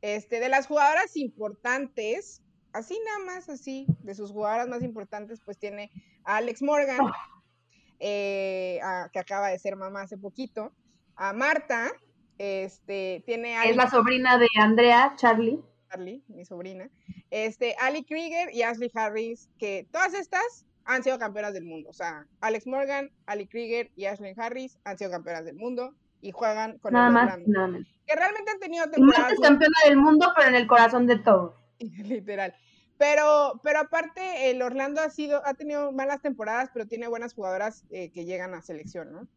Este, 0.00 0.40
de 0.40 0.48
las 0.48 0.66
jugadoras 0.66 1.16
importantes, 1.16 2.42
así 2.72 2.98
nada 3.04 3.18
más, 3.34 3.48
así, 3.48 3.86
de 4.00 4.14
sus 4.14 4.30
jugadoras 4.30 4.68
más 4.68 4.82
importantes, 4.82 5.40
pues 5.44 5.58
tiene 5.58 5.90
a 6.24 6.36
Alex 6.36 6.62
Morgan, 6.62 7.00
oh. 7.00 7.12
eh, 8.00 8.80
que 9.12 9.18
acaba 9.18 9.48
de 9.48 9.58
ser 9.58 9.76
mamá 9.76 10.02
hace 10.02 10.16
poquito, 10.16 10.72
a 11.16 11.32
Marta, 11.32 11.90
este, 12.38 13.22
tiene 13.26 13.56
a... 13.56 13.64
Es 13.64 13.76
la 13.76 13.90
sobrina 13.90 14.38
de 14.38 14.46
Andrea, 14.60 15.14
Charlie. 15.16 15.60
Charlie, 15.90 16.22
mi 16.28 16.44
sobrina. 16.44 16.88
Este, 17.30 17.74
Ali 17.80 18.04
Krieger 18.04 18.54
y 18.54 18.62
Ashley 18.62 18.90
Harris, 18.94 19.48
que 19.58 19.88
todas 19.90 20.14
estas 20.14 20.64
han 20.84 21.02
sido 21.02 21.18
campeonas 21.18 21.54
del 21.54 21.64
mundo. 21.64 21.90
O 21.90 21.92
sea, 21.92 22.26
Alex 22.40 22.66
Morgan, 22.66 23.10
Ali 23.26 23.46
Krieger 23.46 23.90
y 23.96 24.06
Ashley 24.06 24.34
Harris 24.36 24.78
han 24.84 24.96
sido 24.96 25.10
campeonas 25.10 25.44
del 25.44 25.56
mundo 25.56 25.94
y 26.20 26.32
juegan 26.32 26.78
con 26.78 26.92
nada 26.92 27.10
más, 27.10 27.38
nada 27.46 27.66
menos. 27.68 27.88
Que 28.06 28.14
realmente 28.14 28.50
han 28.50 28.58
tenido 28.58 28.90
temporadas. 28.90 29.32
es 29.32 29.40
campeona 29.40 29.76
del 29.86 29.96
mundo, 29.96 30.32
pero 30.36 30.48
en 30.48 30.54
el 30.54 30.66
corazón 30.66 31.06
de 31.06 31.18
todos. 31.18 31.54
Literal. 31.78 32.54
Pero, 32.98 33.60
pero 33.62 33.80
aparte, 33.80 34.50
el 34.50 34.60
Orlando 34.60 35.00
ha 35.00 35.10
sido, 35.10 35.40
ha 35.46 35.54
tenido 35.54 35.92
malas 35.92 36.20
temporadas, 36.20 36.70
pero 36.72 36.86
tiene 36.86 37.06
buenas 37.06 37.32
jugadoras 37.32 37.84
eh, 37.90 38.10
que 38.10 38.24
llegan 38.24 38.54
a 38.54 38.62
selección, 38.62 39.12
¿no? 39.12 39.28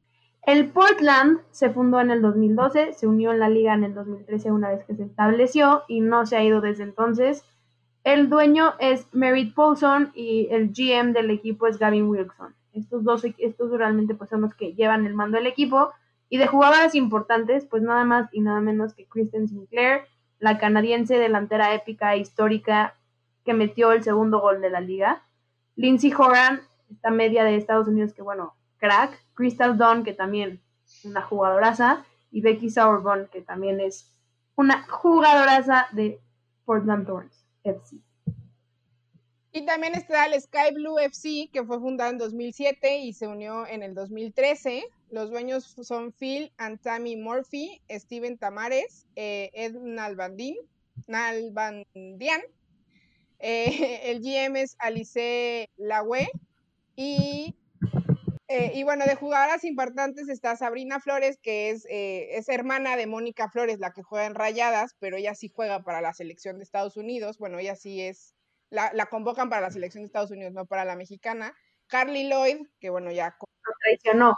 El 0.43 0.71
Portland 0.71 1.41
se 1.51 1.69
fundó 1.69 1.99
en 1.99 2.09
el 2.09 2.23
2012, 2.23 2.93
se 2.93 3.05
unió 3.05 3.31
en 3.31 3.39
la 3.39 3.49
liga 3.49 3.75
en 3.75 3.83
el 3.83 3.93
2013 3.93 4.51
una 4.51 4.69
vez 4.69 4.83
que 4.85 4.95
se 4.95 5.03
estableció 5.03 5.83
y 5.87 6.01
no 6.01 6.25
se 6.25 6.35
ha 6.35 6.43
ido 6.43 6.61
desde 6.61 6.83
entonces. 6.83 7.45
El 8.03 8.29
dueño 8.29 8.73
es 8.79 9.07
Merritt 9.11 9.53
Paulson 9.53 10.11
y 10.15 10.47
el 10.49 10.69
GM 10.73 11.13
del 11.13 11.29
equipo 11.29 11.67
es 11.67 11.77
Gavin 11.77 12.09
Wilson. 12.09 12.55
Estos 12.73 13.03
dos, 13.03 13.23
estos 13.37 13.71
realmente 13.71 14.15
pues 14.15 14.31
son 14.31 14.41
los 14.41 14.55
que 14.55 14.73
llevan 14.73 15.05
el 15.05 15.13
mando 15.13 15.37
del 15.37 15.45
equipo. 15.45 15.91
Y 16.31 16.37
de 16.37 16.47
jugadoras 16.47 16.95
importantes, 16.95 17.65
pues 17.65 17.83
nada 17.83 18.05
más 18.05 18.29
y 18.31 18.39
nada 18.39 18.61
menos 18.61 18.93
que 18.93 19.05
Kristen 19.05 19.49
Sinclair, 19.49 20.05
la 20.39 20.59
canadiense 20.59 21.19
delantera 21.19 21.73
épica 21.73 22.15
e 22.15 22.19
histórica 22.19 22.95
que 23.43 23.53
metió 23.53 23.91
el 23.91 24.01
segundo 24.01 24.39
gol 24.39 24.61
de 24.61 24.69
la 24.69 24.79
liga. 24.79 25.25
Lindsay 25.75 26.13
Horan, 26.17 26.61
esta 26.89 27.11
media 27.11 27.43
de 27.43 27.57
Estados 27.57 27.89
Unidos 27.89 28.13
que 28.13 28.21
bueno, 28.21 28.55
crack. 28.77 29.11
Crystal 29.33 29.77
Dawn, 29.77 30.05
que 30.05 30.13
también 30.13 30.61
una 31.03 31.21
jugadoraza. 31.21 32.05
Y 32.31 32.39
Becky 32.39 32.69
Sauerborn, 32.69 33.27
que 33.27 33.41
también 33.41 33.81
es 33.81 34.15
una 34.55 34.87
jugadoraza 34.87 35.87
de 35.91 36.21
Portland 36.63 37.07
Thorns. 37.07 37.45
FC. 37.65 37.97
Y 39.53 39.65
también 39.65 39.95
está 39.95 40.25
el 40.27 40.39
Sky 40.39 40.73
Blue 40.73 40.97
FC, 40.97 41.49
que 41.51 41.65
fue 41.65 41.77
fundado 41.79 42.09
en 42.11 42.17
2007 42.17 42.99
y 42.99 43.11
se 43.11 43.27
unió 43.27 43.67
en 43.67 43.83
el 43.83 43.93
2013. 43.93 44.85
Los 45.09 45.29
dueños 45.29 45.75
son 45.81 46.13
Phil 46.13 46.53
and 46.57 46.79
Tammy 46.79 47.17
Murphy, 47.17 47.81
Steven 47.89 48.37
Tamares, 48.37 49.05
eh, 49.17 49.49
Ed 49.53 49.73
Nalbandian. 49.73 50.55
Eh, 53.39 53.99
el 54.09 54.21
GM 54.21 54.55
es 54.55 54.77
Alice 54.79 55.69
Laue. 55.75 56.29
Y, 56.95 57.53
eh, 58.47 58.71
y 58.73 58.83
bueno, 58.83 59.03
de 59.05 59.15
jugadoras 59.15 59.65
importantes 59.65 60.29
está 60.29 60.55
Sabrina 60.55 61.01
Flores, 61.01 61.37
que 61.41 61.71
es, 61.71 61.85
es 61.89 62.47
hermana 62.47 62.95
de 62.95 63.05
Mónica 63.05 63.49
Flores, 63.49 63.79
la 63.79 63.91
que 63.91 64.01
juega 64.01 64.27
en 64.27 64.35
Rayadas, 64.35 64.95
pero 64.99 65.17
ella 65.17 65.35
sí 65.35 65.49
juega 65.53 65.83
para 65.83 65.99
la 65.99 66.13
selección 66.13 66.57
de 66.57 66.63
Estados 66.63 66.95
Unidos. 66.95 67.37
Bueno, 67.37 67.59
ella 67.59 67.75
sí 67.75 67.99
es 67.99 68.33
la, 68.71 69.05
convocan 69.07 69.49
para 69.49 69.61
la 69.61 69.71
selección 69.71 70.03
de 70.03 70.07
Estados 70.07 70.31
Unidos, 70.31 70.53
no 70.53 70.65
para 70.65 70.85
la 70.85 70.95
mexicana. 70.95 71.53
Carly 71.87 72.27
Lloyd, 72.27 72.67
que 72.79 72.89
bueno, 72.89 73.11
ya... 73.11 73.35
Nos 73.39 73.77
traicionó. 73.83 74.37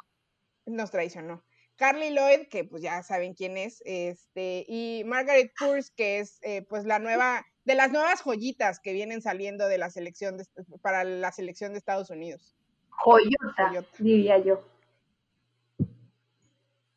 Nos 0.65 0.91
traicionó. 0.91 1.43
Carly 1.76 2.10
Lloyd, 2.10 2.48
que 2.50 2.63
pues 2.63 2.82
ya 2.82 3.02
saben 3.04 3.34
quién 3.34 3.58
es, 3.58 3.82
este, 3.86 4.63
y 4.67 5.04
Margaret 5.06 5.52
Kurz, 5.58 5.89
que 5.91 6.19
es 6.19 6.39
eh, 6.43 6.63
pues 6.63 6.86
la 6.86 7.00
nueva, 7.00 7.46
de 7.65 7.76
las 7.76 7.91
nuevas 7.91 8.22
joyitas 8.22 8.80
que 8.80 8.93
vienen 8.93 9.22
saliendo 9.22 9.67
de 9.67 9.78
la 9.78 9.89
selección 9.89 10.38
para 10.82 11.04
la 11.04 11.32
selección 11.32 11.72
de 11.72 11.80
Estados 11.80 12.10
Unidos. 12.10 12.56
Joyota, 12.89 13.86
diría 13.98 14.38
yo. 14.38 14.63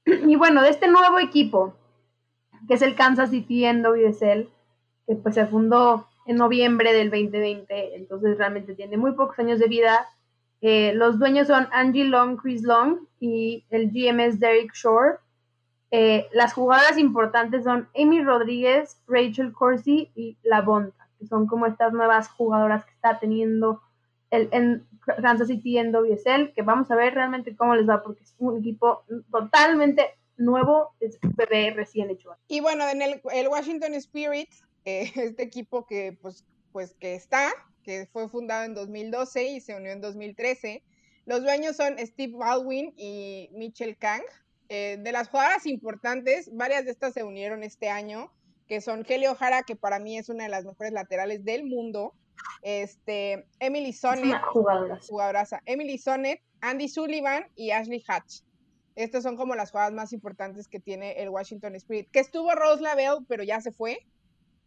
Y 0.04 0.36
bueno, 0.36 0.62
de 0.62 0.70
este 0.70 0.88
nuevo 0.88 1.18
equipo, 1.18 1.74
que 2.68 2.74
es 2.74 2.82
el 2.82 2.94
Kansas 2.94 3.30
City 3.30 3.66
NWSL, 3.66 4.48
que 5.06 5.16
pues 5.16 5.34
se 5.34 5.46
fundó 5.46 6.06
en 6.26 6.36
noviembre 6.36 6.92
del 6.92 7.10
2020, 7.10 7.96
entonces 7.96 8.36
realmente 8.36 8.74
tiene 8.74 8.96
muy 8.96 9.12
pocos 9.12 9.38
años 9.38 9.58
de 9.58 9.68
vida. 9.68 10.08
Eh, 10.60 10.92
los 10.94 11.18
dueños 11.18 11.46
son 11.46 11.68
Angie 11.72 12.04
Long, 12.04 12.36
Chris 12.36 12.62
Long 12.62 12.98
y 13.20 13.64
el 13.70 13.90
GM 13.90 14.20
es 14.20 14.40
Derek 14.40 14.72
Shore. 14.74 15.18
Eh, 15.90 16.26
las 16.32 16.52
jugadoras 16.52 16.98
importantes 16.98 17.64
son 17.64 17.88
Amy 17.96 18.22
Rodríguez, 18.22 19.00
Rachel 19.06 19.52
Corsi 19.52 20.10
y 20.14 20.36
La 20.42 20.62
Bonta, 20.62 21.08
que 21.18 21.26
son 21.26 21.46
como 21.46 21.66
estas 21.66 21.92
nuevas 21.92 22.28
jugadoras 22.28 22.84
que 22.84 22.92
está 22.92 23.18
teniendo 23.20 23.80
el, 24.30 24.48
en 24.50 24.86
Kansas 25.22 25.46
City 25.46 25.78
en 25.78 25.92
WSL, 25.92 26.52
que 26.54 26.62
vamos 26.62 26.90
a 26.90 26.96
ver 26.96 27.14
realmente 27.14 27.54
cómo 27.54 27.76
les 27.76 27.88
va, 27.88 28.02
porque 28.02 28.24
es 28.24 28.34
un 28.38 28.58
equipo 28.58 29.04
totalmente 29.30 30.16
nuevo, 30.36 30.94
es 30.98 31.18
un 31.22 31.32
bebé 31.36 31.72
recién 31.74 32.10
hecho. 32.10 32.36
Y 32.48 32.60
bueno, 32.60 32.84
en 32.88 33.02
el, 33.02 33.20
el 33.32 33.48
Washington 33.48 33.94
Spirit 33.94 34.50
eh, 34.86 35.12
este 35.16 35.42
equipo 35.42 35.86
que, 35.86 36.16
pues, 36.22 36.44
pues, 36.72 36.94
que 36.94 37.14
está, 37.14 37.52
que 37.82 38.06
fue 38.12 38.28
fundado 38.28 38.64
en 38.64 38.74
2012 38.74 39.44
y 39.44 39.60
se 39.60 39.74
unió 39.74 39.92
en 39.92 40.00
2013. 40.00 40.82
Los 41.26 41.42
dueños 41.42 41.76
son 41.76 41.98
Steve 41.98 42.32
Baldwin 42.36 42.94
y 42.96 43.50
Mitchell 43.52 43.98
Kang. 43.98 44.22
Eh, 44.68 44.96
de 45.00 45.12
las 45.12 45.28
jugadoras 45.28 45.66
importantes, 45.66 46.50
varias 46.52 46.84
de 46.84 46.90
estas 46.90 47.14
se 47.14 47.22
unieron 47.22 47.62
este 47.62 47.88
año, 47.88 48.32
que 48.66 48.80
son 48.80 49.04
Kelly 49.04 49.26
O'Hara, 49.26 49.62
que 49.62 49.76
para 49.76 49.98
mí 49.98 50.18
es 50.18 50.28
una 50.28 50.44
de 50.44 50.50
las 50.50 50.64
mejores 50.64 50.92
laterales 50.92 51.44
del 51.44 51.64
mundo. 51.64 52.14
Este, 52.62 53.46
Emily 53.60 53.92
Sonnet, 53.92 54.36
jugadoraza. 55.08 55.60
Emily 55.66 55.98
Sonnet, 55.98 56.40
Andy 56.60 56.88
Sullivan 56.88 57.46
y 57.54 57.70
Ashley 57.70 58.02
Hatch. 58.06 58.42
Estas 58.96 59.22
son 59.22 59.36
como 59.36 59.54
las 59.54 59.70
jugadas 59.70 59.92
más 59.92 60.12
importantes 60.12 60.68
que 60.68 60.80
tiene 60.80 61.12
el 61.22 61.28
Washington 61.28 61.74
Spirit. 61.76 62.10
Que 62.10 62.20
estuvo 62.20 62.52
Rose 62.54 62.82
Lavelle, 62.82 63.24
pero 63.28 63.44
ya 63.44 63.60
se 63.60 63.70
fue. 63.72 63.98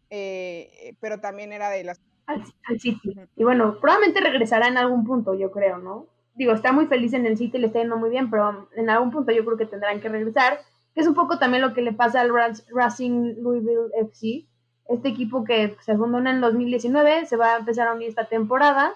Eh, 0.09 0.95
pero 0.99 1.19
también 1.19 1.53
era 1.53 1.69
de 1.69 1.83
las... 1.83 2.01
Al, 2.25 2.43
City. 2.79 3.15
Y 3.35 3.43
bueno, 3.43 3.79
probablemente 3.79 4.21
regresará 4.21 4.67
en 4.67 4.77
algún 4.77 5.03
punto, 5.03 5.33
yo 5.33 5.51
creo, 5.51 5.79
¿no? 5.79 6.07
Digo, 6.35 6.53
está 6.53 6.71
muy 6.71 6.85
feliz 6.85 7.13
en 7.13 7.25
el 7.25 7.37
City, 7.37 7.57
le 7.57 7.67
está 7.67 7.79
yendo 7.79 7.97
muy 7.97 8.11
bien, 8.11 8.29
pero 8.29 8.69
en 8.75 8.89
algún 8.89 9.09
punto 9.09 9.31
yo 9.31 9.43
creo 9.43 9.57
que 9.57 9.65
tendrán 9.65 9.99
que 9.99 10.09
regresar, 10.09 10.59
que 10.93 11.01
es 11.01 11.07
un 11.07 11.15
poco 11.15 11.39
también 11.39 11.63
lo 11.63 11.73
que 11.73 11.81
le 11.81 11.91
pasa 11.91 12.21
al 12.21 12.31
Racing 12.71 13.35
Louisville 13.41 13.89
FC, 13.99 14.45
este 14.87 15.09
equipo 15.09 15.43
que 15.43 15.75
se 15.81 15.97
fundó 15.97 16.19
en 16.19 16.27
el 16.27 16.41
2019, 16.41 17.25
se 17.25 17.35
va 17.35 17.55
a 17.55 17.57
empezar 17.57 17.87
a 17.87 17.93
unir 17.93 18.09
esta 18.09 18.25
temporada, 18.25 18.93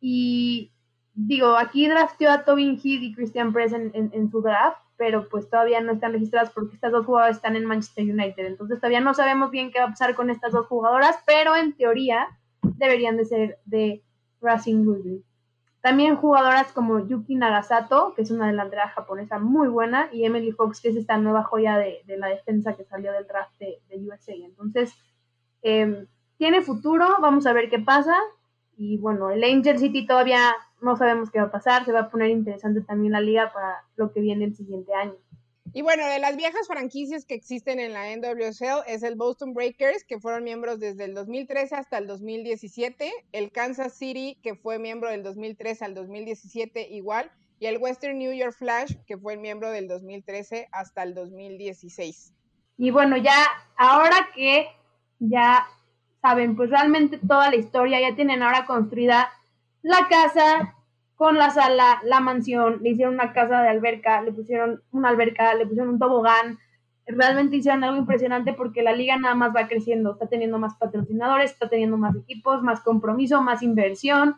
y 0.00 0.70
digo, 1.14 1.56
aquí 1.56 1.88
drafteó 1.88 2.30
a 2.30 2.44
Tobin 2.44 2.74
Heath 2.74 3.02
y 3.02 3.14
Christian 3.14 3.54
Press 3.54 3.72
en, 3.72 3.90
en 3.94 4.30
su 4.30 4.42
draft, 4.42 4.85
pero 4.96 5.28
pues 5.28 5.48
todavía 5.48 5.80
no 5.80 5.92
están 5.92 6.12
registradas 6.12 6.50
porque 6.50 6.74
estas 6.74 6.92
dos 6.92 7.06
jugadoras 7.06 7.36
están 7.36 7.56
en 7.56 7.64
Manchester 7.64 8.04
United. 8.04 8.46
Entonces 8.46 8.78
todavía 8.78 9.00
no 9.00 9.14
sabemos 9.14 9.50
bien 9.50 9.70
qué 9.70 9.78
va 9.78 9.86
a 9.86 9.90
pasar 9.90 10.14
con 10.14 10.30
estas 10.30 10.52
dos 10.52 10.66
jugadoras, 10.66 11.16
pero 11.26 11.54
en 11.56 11.74
teoría 11.74 12.28
deberían 12.62 13.16
de 13.16 13.24
ser 13.24 13.58
de 13.64 14.02
Racing 14.40 14.84
Louisville. 14.84 15.24
También 15.86 16.16
jugadoras 16.16 16.72
como 16.72 17.06
Yuki 17.06 17.36
Nagasato, 17.36 18.12
que 18.14 18.22
es 18.22 18.32
una 18.32 18.48
delantera 18.48 18.88
japonesa 18.88 19.38
muy 19.38 19.68
buena, 19.68 20.08
y 20.12 20.24
Emily 20.24 20.50
Fox, 20.50 20.80
que 20.80 20.88
es 20.88 20.96
esta 20.96 21.16
nueva 21.16 21.44
joya 21.44 21.78
de, 21.78 22.02
la 22.18 22.26
defensa 22.26 22.74
que 22.74 22.84
salió 22.84 23.12
del 23.12 23.26
draft 23.26 23.56
de, 23.60 23.78
USA. 24.00 24.32
Entonces, 24.32 24.92
em, 25.62 26.06
tiene 26.38 26.62
futuro, 26.62 27.06
vamos 27.20 27.46
a 27.46 27.52
ver 27.52 27.70
qué 27.70 27.78
pasa. 27.78 28.16
Y 28.76 28.98
bueno, 28.98 29.30
el 29.30 29.42
Angel 29.42 29.78
City 29.78 30.06
todavía 30.06 30.54
no 30.80 30.96
sabemos 30.96 31.30
qué 31.30 31.38
va 31.40 31.46
a 31.46 31.50
pasar, 31.50 31.84
se 31.84 31.92
va 31.92 32.00
a 32.00 32.10
poner 32.10 32.30
interesante 32.30 32.82
también 32.82 33.12
la 33.12 33.20
liga 33.20 33.52
para 33.52 33.84
lo 33.96 34.12
que 34.12 34.20
viene 34.20 34.44
el 34.44 34.54
siguiente 34.54 34.92
año. 34.94 35.14
Y 35.72 35.82
bueno, 35.82 36.06
de 36.06 36.18
las 36.18 36.36
viejas 36.36 36.66
franquicias 36.66 37.24
que 37.24 37.34
existen 37.34 37.80
en 37.80 37.92
la 37.92 38.14
NWSL 38.14 38.84
es 38.86 39.02
el 39.02 39.16
Boston 39.16 39.52
Breakers, 39.52 40.04
que 40.04 40.20
fueron 40.20 40.44
miembros 40.44 40.78
desde 40.78 41.04
el 41.04 41.14
2013 41.14 41.74
hasta 41.74 41.98
el 41.98 42.06
2017, 42.06 43.12
el 43.32 43.50
Kansas 43.50 43.92
City, 43.94 44.38
que 44.42 44.54
fue 44.54 44.78
miembro 44.78 45.10
del 45.10 45.22
2013 45.22 45.84
al 45.84 45.94
2017 45.94 46.88
igual, 46.92 47.30
y 47.58 47.66
el 47.66 47.78
Western 47.78 48.18
New 48.18 48.32
York 48.32 48.54
Flash, 48.54 48.94
que 49.06 49.18
fue 49.18 49.36
miembro 49.36 49.70
del 49.70 49.88
2013 49.88 50.68
hasta 50.72 51.02
el 51.02 51.14
2016. 51.14 52.32
Y 52.78 52.90
bueno, 52.90 53.16
ya 53.16 53.36
ahora 53.76 54.28
que 54.34 54.68
ya 55.18 55.66
saben, 56.26 56.56
pues 56.56 56.70
realmente 56.70 57.18
toda 57.18 57.50
la 57.50 57.56
historia, 57.56 58.00
ya 58.00 58.16
tienen 58.16 58.42
ahora 58.42 58.66
construida 58.66 59.28
la 59.82 60.08
casa 60.08 60.74
con 61.14 61.36
la 61.38 61.50
sala, 61.50 62.00
la 62.02 62.18
mansión, 62.18 62.80
le 62.82 62.90
hicieron 62.90 63.14
una 63.14 63.32
casa 63.32 63.62
de 63.62 63.68
alberca, 63.68 64.20
le 64.22 64.32
pusieron 64.32 64.82
una 64.90 65.10
alberca, 65.10 65.54
le 65.54 65.66
pusieron 65.66 65.90
un 65.94 65.98
tobogán, 66.00 66.58
realmente 67.06 67.56
hicieron 67.56 67.84
algo 67.84 67.96
impresionante 67.98 68.54
porque 68.54 68.82
la 68.82 68.92
liga 68.92 69.16
nada 69.16 69.36
más 69.36 69.54
va 69.54 69.68
creciendo, 69.68 70.12
está 70.12 70.26
teniendo 70.26 70.58
más 70.58 70.74
patrocinadores, 70.74 71.52
está 71.52 71.68
teniendo 71.68 71.96
más 71.96 72.16
equipos, 72.16 72.60
más 72.60 72.80
compromiso, 72.80 73.40
más 73.40 73.62
inversión. 73.62 74.34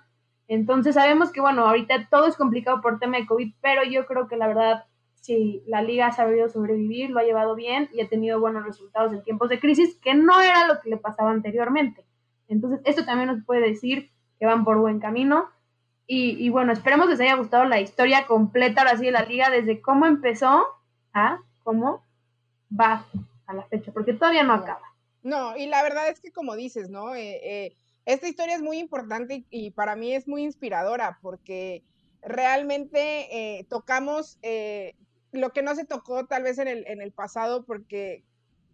Entonces 0.46 0.94
sabemos 0.94 1.32
que, 1.32 1.40
bueno, 1.40 1.66
ahorita 1.66 2.08
todo 2.10 2.26
es 2.26 2.36
complicado 2.36 2.82
por 2.82 2.98
tema 2.98 3.16
de 3.16 3.26
COVID, 3.26 3.54
pero 3.62 3.82
yo 3.84 4.04
creo 4.04 4.28
que 4.28 4.36
la 4.36 4.46
verdad 4.46 4.84
sí, 5.28 5.62
la 5.66 5.82
liga 5.82 6.06
ha 6.06 6.12
sabido 6.12 6.48
sobrevivir, 6.48 7.10
lo 7.10 7.20
ha 7.20 7.22
llevado 7.22 7.54
bien 7.54 7.90
y 7.92 8.00
ha 8.00 8.08
tenido 8.08 8.40
buenos 8.40 8.64
resultados 8.64 9.12
en 9.12 9.22
tiempos 9.22 9.50
de 9.50 9.60
crisis, 9.60 9.94
que 10.02 10.14
no 10.14 10.40
era 10.40 10.66
lo 10.66 10.80
que 10.80 10.88
le 10.88 10.96
pasaba 10.96 11.30
anteriormente. 11.30 12.02
Entonces, 12.48 12.80
esto 12.86 13.04
también 13.04 13.28
nos 13.28 13.44
puede 13.44 13.60
decir 13.60 14.10
que 14.38 14.46
van 14.46 14.64
por 14.64 14.78
buen 14.78 15.00
camino. 15.00 15.50
Y, 16.10 16.48
bueno, 16.48 16.72
esperemos 16.72 17.06
que 17.06 17.12
les 17.12 17.20
haya 17.20 17.34
gustado 17.34 17.66
la 17.66 17.82
historia 17.82 18.26
completa 18.26 18.80
ahora 18.80 18.96
sí 18.96 19.04
de 19.04 19.12
la 19.12 19.26
liga, 19.26 19.50
desde 19.50 19.82
cómo 19.82 20.06
empezó 20.06 20.64
a 21.12 21.38
cómo 21.62 22.02
va 22.72 23.04
a 23.46 23.52
la 23.52 23.64
fecha, 23.64 23.92
porque 23.92 24.14
todavía 24.14 24.42
no 24.42 24.54
acaba. 24.54 24.94
No, 25.22 25.54
y 25.58 25.66
la 25.66 25.82
verdad 25.82 26.08
es 26.08 26.20
que 26.20 26.32
como 26.32 26.56
dices, 26.56 26.88
¿no? 26.88 27.14
Eh, 27.14 27.40
eh, 27.42 27.76
esta 28.06 28.26
historia 28.26 28.54
es 28.54 28.62
muy 28.62 28.78
importante 28.78 29.44
y, 29.50 29.72
para 29.72 29.94
mí 29.96 30.14
es 30.14 30.26
muy 30.26 30.44
inspiradora 30.44 31.18
porque 31.20 31.84
realmente 32.22 33.58
eh, 33.58 33.66
tocamos 33.68 34.38
lo 35.32 35.52
que 35.52 35.62
no 35.62 35.74
se 35.74 35.84
tocó 35.84 36.26
tal 36.26 36.42
vez 36.42 36.58
en 36.58 36.68
el, 36.68 36.86
en 36.86 37.00
el 37.00 37.12
pasado 37.12 37.64
porque 37.64 38.24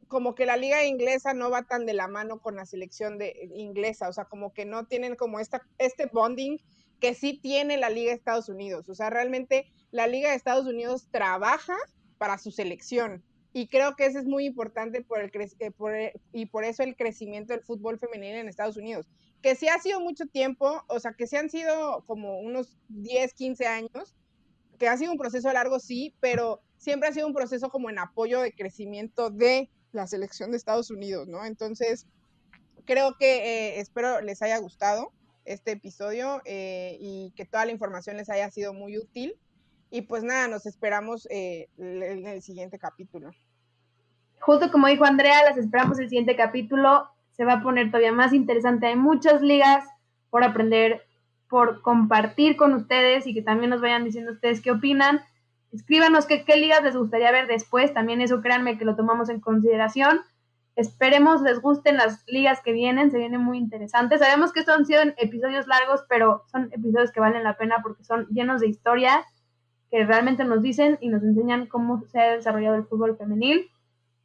como 0.09 0.35
que 0.35 0.47
la 0.47 0.57
liga 0.57 0.85
inglesa 0.85 1.35
no 1.35 1.51
va 1.51 1.63
tan 1.63 1.87
de 1.87 1.95
la 1.95 2.09
mano 2.09 2.41
con 2.41 2.57
la 2.57 2.67
selección 2.67 3.19
de 3.19 3.51
inglesa, 3.55 4.09
o 4.09 4.13
sea, 4.13 4.27
como 4.27 4.53
que 4.53 4.65
no 4.65 4.87
tienen 4.87 5.17
como 5.17 5.41
esta, 5.41 5.67
este 5.79 6.07
bonding 6.07 6.59
que 7.01 7.15
sí 7.15 7.39
tiene 7.43 7.77
la 7.77 7.91
liga 7.91 8.11
de 8.11 8.17
Estados 8.17 8.49
Unidos, 8.49 8.89
o 8.89 8.95
sea, 8.95 9.11
realmente 9.11 9.67
la 9.91 10.07
liga 10.07 10.31
de 10.31 10.37
Estados 10.37 10.67
Unidos 10.67 11.09
trabaja 11.11 11.77
para 12.19 12.39
su 12.39 12.51
selección 12.51 13.25
y 13.53 13.69
creo 13.69 13.95
que 13.95 14.07
eso 14.07 14.19
es 14.19 14.27
muy 14.27 14.47
importante 14.47 15.03
por 15.03 15.21
el, 15.21 15.31
eh, 15.61 15.71
por 15.71 15.93
y 16.33 16.47
por 16.47 16.65
eso 16.65 16.83
el 16.83 16.97
crecimiento 16.97 17.53
del 17.53 17.63
fútbol 17.63 17.99
femenino 17.99 18.37
en 18.37 18.49
Estados 18.49 18.77
Unidos, 18.77 19.09
que 19.43 19.55
sí 19.55 19.69
ha 19.69 19.79
sido 19.79 20.01
mucho 20.01 20.27
tiempo, 20.27 20.83
o 20.89 20.99
sea, 20.99 21.13
que 21.13 21.27
sí 21.27 21.37
han 21.37 21.51
sido 21.51 22.03
como 22.07 22.41
unos 22.41 22.77
10, 22.89 23.33
15 23.35 23.67
años, 23.67 24.17
que 24.79 24.89
ha 24.89 24.97
sido 24.97 25.13
un 25.13 25.19
proceso 25.19 25.53
largo, 25.53 25.79
sí, 25.79 26.15
pero 26.21 26.61
siempre 26.77 27.09
ha 27.09 27.13
sido 27.13 27.27
un 27.27 27.35
proceso 27.35 27.71
como 27.71 27.91
en 27.91 27.99
apoyo 27.99 28.41
de 28.41 28.53
crecimiento 28.53 29.31
de 29.31 29.71
la 29.93 30.07
selección 30.07 30.51
de 30.51 30.57
Estados 30.57 30.91
Unidos, 30.91 31.29
¿no? 31.29 31.45
Entonces, 31.45 32.07
creo 32.85 33.17
que 33.19 33.37
eh, 33.37 33.81
espero 33.81 34.21
les 34.21 34.43
haya 34.43 34.59
gustado 34.59 35.13
este 35.45 35.73
episodio 35.73 36.41
eh, 36.45 36.97
y 37.01 37.33
que 37.37 37.45
toda 37.45 37.65
la 37.65 37.73
información 37.73 38.17
les 38.17 38.31
haya 38.31 38.51
sido 38.51 38.73
muy 38.73 38.99
útil. 38.99 39.37
Y 39.91 40.03
pues 40.03 40.25
nada, 40.25 40.49
nos 40.49 40.67
esperamos 40.67 41.29
eh, 41.31 41.69
en 41.79 42.27
el 42.27 42.43
siguiente 42.43 42.79
capítulo. 42.79 43.31
Justo 44.41 44.71
como 44.73 44.89
dijo 44.89 45.05
Andrea, 45.05 45.45
las 45.45 45.57
esperamos 45.57 45.99
el 45.99 46.09
siguiente 46.09 46.37
capítulo. 46.37 47.09
Se 47.37 47.45
va 47.45 47.55
a 47.55 47.63
poner 47.63 47.89
todavía 47.89 48.13
más 48.13 48.33
interesante. 48.33 48.87
Hay 48.87 48.97
muchas 48.97 49.41
ligas 49.41 49.85
por 50.31 50.43
aprender 50.43 51.03
por 51.49 51.83
compartir 51.83 52.57
con 52.57 52.75
ustedes 52.75 53.27
y 53.27 53.35
que 53.35 53.43
también 53.43 53.71
nos 53.71 53.81
vayan 53.81 54.05
diciendo 54.05 54.33
ustedes 54.33 54.61
qué 54.61 54.71
opinan. 54.71 55.21
Escríbanos 55.73 56.27
qué, 56.27 56.45
qué 56.45 56.57
ligas 56.57 56.83
les 56.83 56.97
gustaría 56.97 57.33
ver 57.33 57.47
después, 57.47 57.93
también 57.93 58.21
eso 58.21 58.41
créanme 58.41 58.79
que 58.79 58.85
lo 58.85 58.97
tomamos 58.97 59.29
en 59.29 59.41
consideración. 59.41 60.21
Esperemos 60.77 61.43
les 61.43 61.61
gusten 61.61 61.97
las 61.97 62.25
ligas 62.27 62.61
que 62.61 62.73
vienen, 62.73 63.11
se 63.11 63.19
vienen 63.19 63.41
muy 63.41 63.59
interesantes. 63.59 64.21
Sabemos 64.21 64.53
que 64.53 64.61
estos 64.61 64.77
han 64.77 64.87
sido 64.87 65.03
episodios 65.19 65.67
largos, 65.69 66.05
pero 66.09 66.43
son 66.51 66.69
episodios 66.73 67.13
que 67.13 67.21
valen 67.21 67.45
la 67.45 67.57
pena 67.57 67.77
porque 67.83 68.03
son 68.03 68.27
llenos 68.29 68.61
de 68.61 68.69
historia 68.69 69.25
que 69.91 70.05
realmente 70.05 70.45
nos 70.45 70.63
dicen 70.63 70.99
y 71.01 71.09
nos 71.09 71.23
enseñan 71.23 71.67
cómo 71.67 72.05
se 72.07 72.19
ha 72.19 72.33
desarrollado 72.33 72.75
el 72.75 72.87
fútbol 72.87 73.17
femenil 73.17 73.71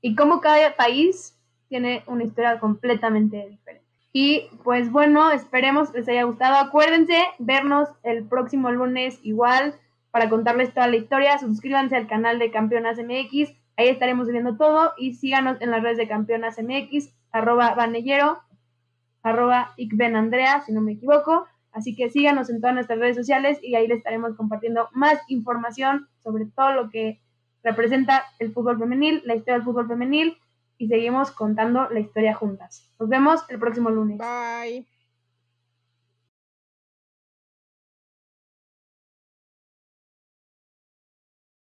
y 0.02 0.16
cómo 0.16 0.42
cada 0.42 0.76
país 0.76 1.38
tiene 1.68 2.04
una 2.08 2.24
historia 2.24 2.60
completamente 2.60 3.48
diferente. 3.48 3.79
Y 4.12 4.50
pues 4.64 4.92
bueno, 4.92 5.32
esperemos 5.32 5.94
les 5.94 6.08
haya 6.10 6.24
gustado. 6.24 6.56
Acuérdense 6.56 7.22
vernos 7.38 7.90
el 8.04 8.26
próximo 8.26 8.72
lunes 8.72 9.20
igual 9.24 9.76
para 10.12 10.30
contarles 10.30 10.74
toda 10.74 10.88
la 10.88 10.96
historia. 10.96 11.38
Suscríbanse 11.38 11.96
al 11.96 12.08
canal 12.08 12.40
de 12.40 12.52
Campeonas 12.52 12.98
MX. 12.98 13.52
Ahí 13.78 13.88
estaremos 13.88 14.28
viendo 14.28 14.58
todo. 14.58 14.94
Y 14.98 15.14
síganos 15.14 15.62
en 15.62 15.72
las 15.72 15.84
redes 15.84 15.98
de 15.98 16.08
Campeonas 16.08 16.58
MX, 16.58 17.14
arroba 17.32 17.76
vanellero, 17.76 18.40
arroba 19.22 19.76
Andrea, 20.16 20.62
si 20.66 20.72
no 20.72 20.82
me 20.82 20.94
equivoco. 20.94 21.46
Así 21.72 21.96
que 21.96 22.10
síganos 22.10 22.50
en 22.50 22.62
todas 22.62 22.74
nuestras 22.74 23.00
redes 23.00 23.16
sociales 23.16 23.60
y 23.62 23.76
ahí 23.76 23.88
les 23.88 24.00
estaremos 24.00 24.36
compartiendo 24.36 24.90
más 24.94 25.20
información 25.28 26.08
sobre 26.24 26.46
todo 26.46 26.74
lo 26.74 26.90
que 26.90 27.22
representa 27.64 28.24
el 28.40 28.52
fútbol 28.52 28.80
femenil, 28.80 29.22
la 29.26 29.36
historia 29.36 29.56
del 29.56 29.64
fútbol 29.64 29.88
femenil 29.88 30.38
y 30.80 30.88
seguimos 30.88 31.30
contando 31.32 31.88
la 31.90 32.00
historia 32.00 32.34
juntas. 32.34 32.90
Nos 33.00 33.10
vemos 33.10 33.42
el 33.50 33.60
próximo 33.60 33.92
lunes. 33.92 34.18
Bye. 34.18 34.88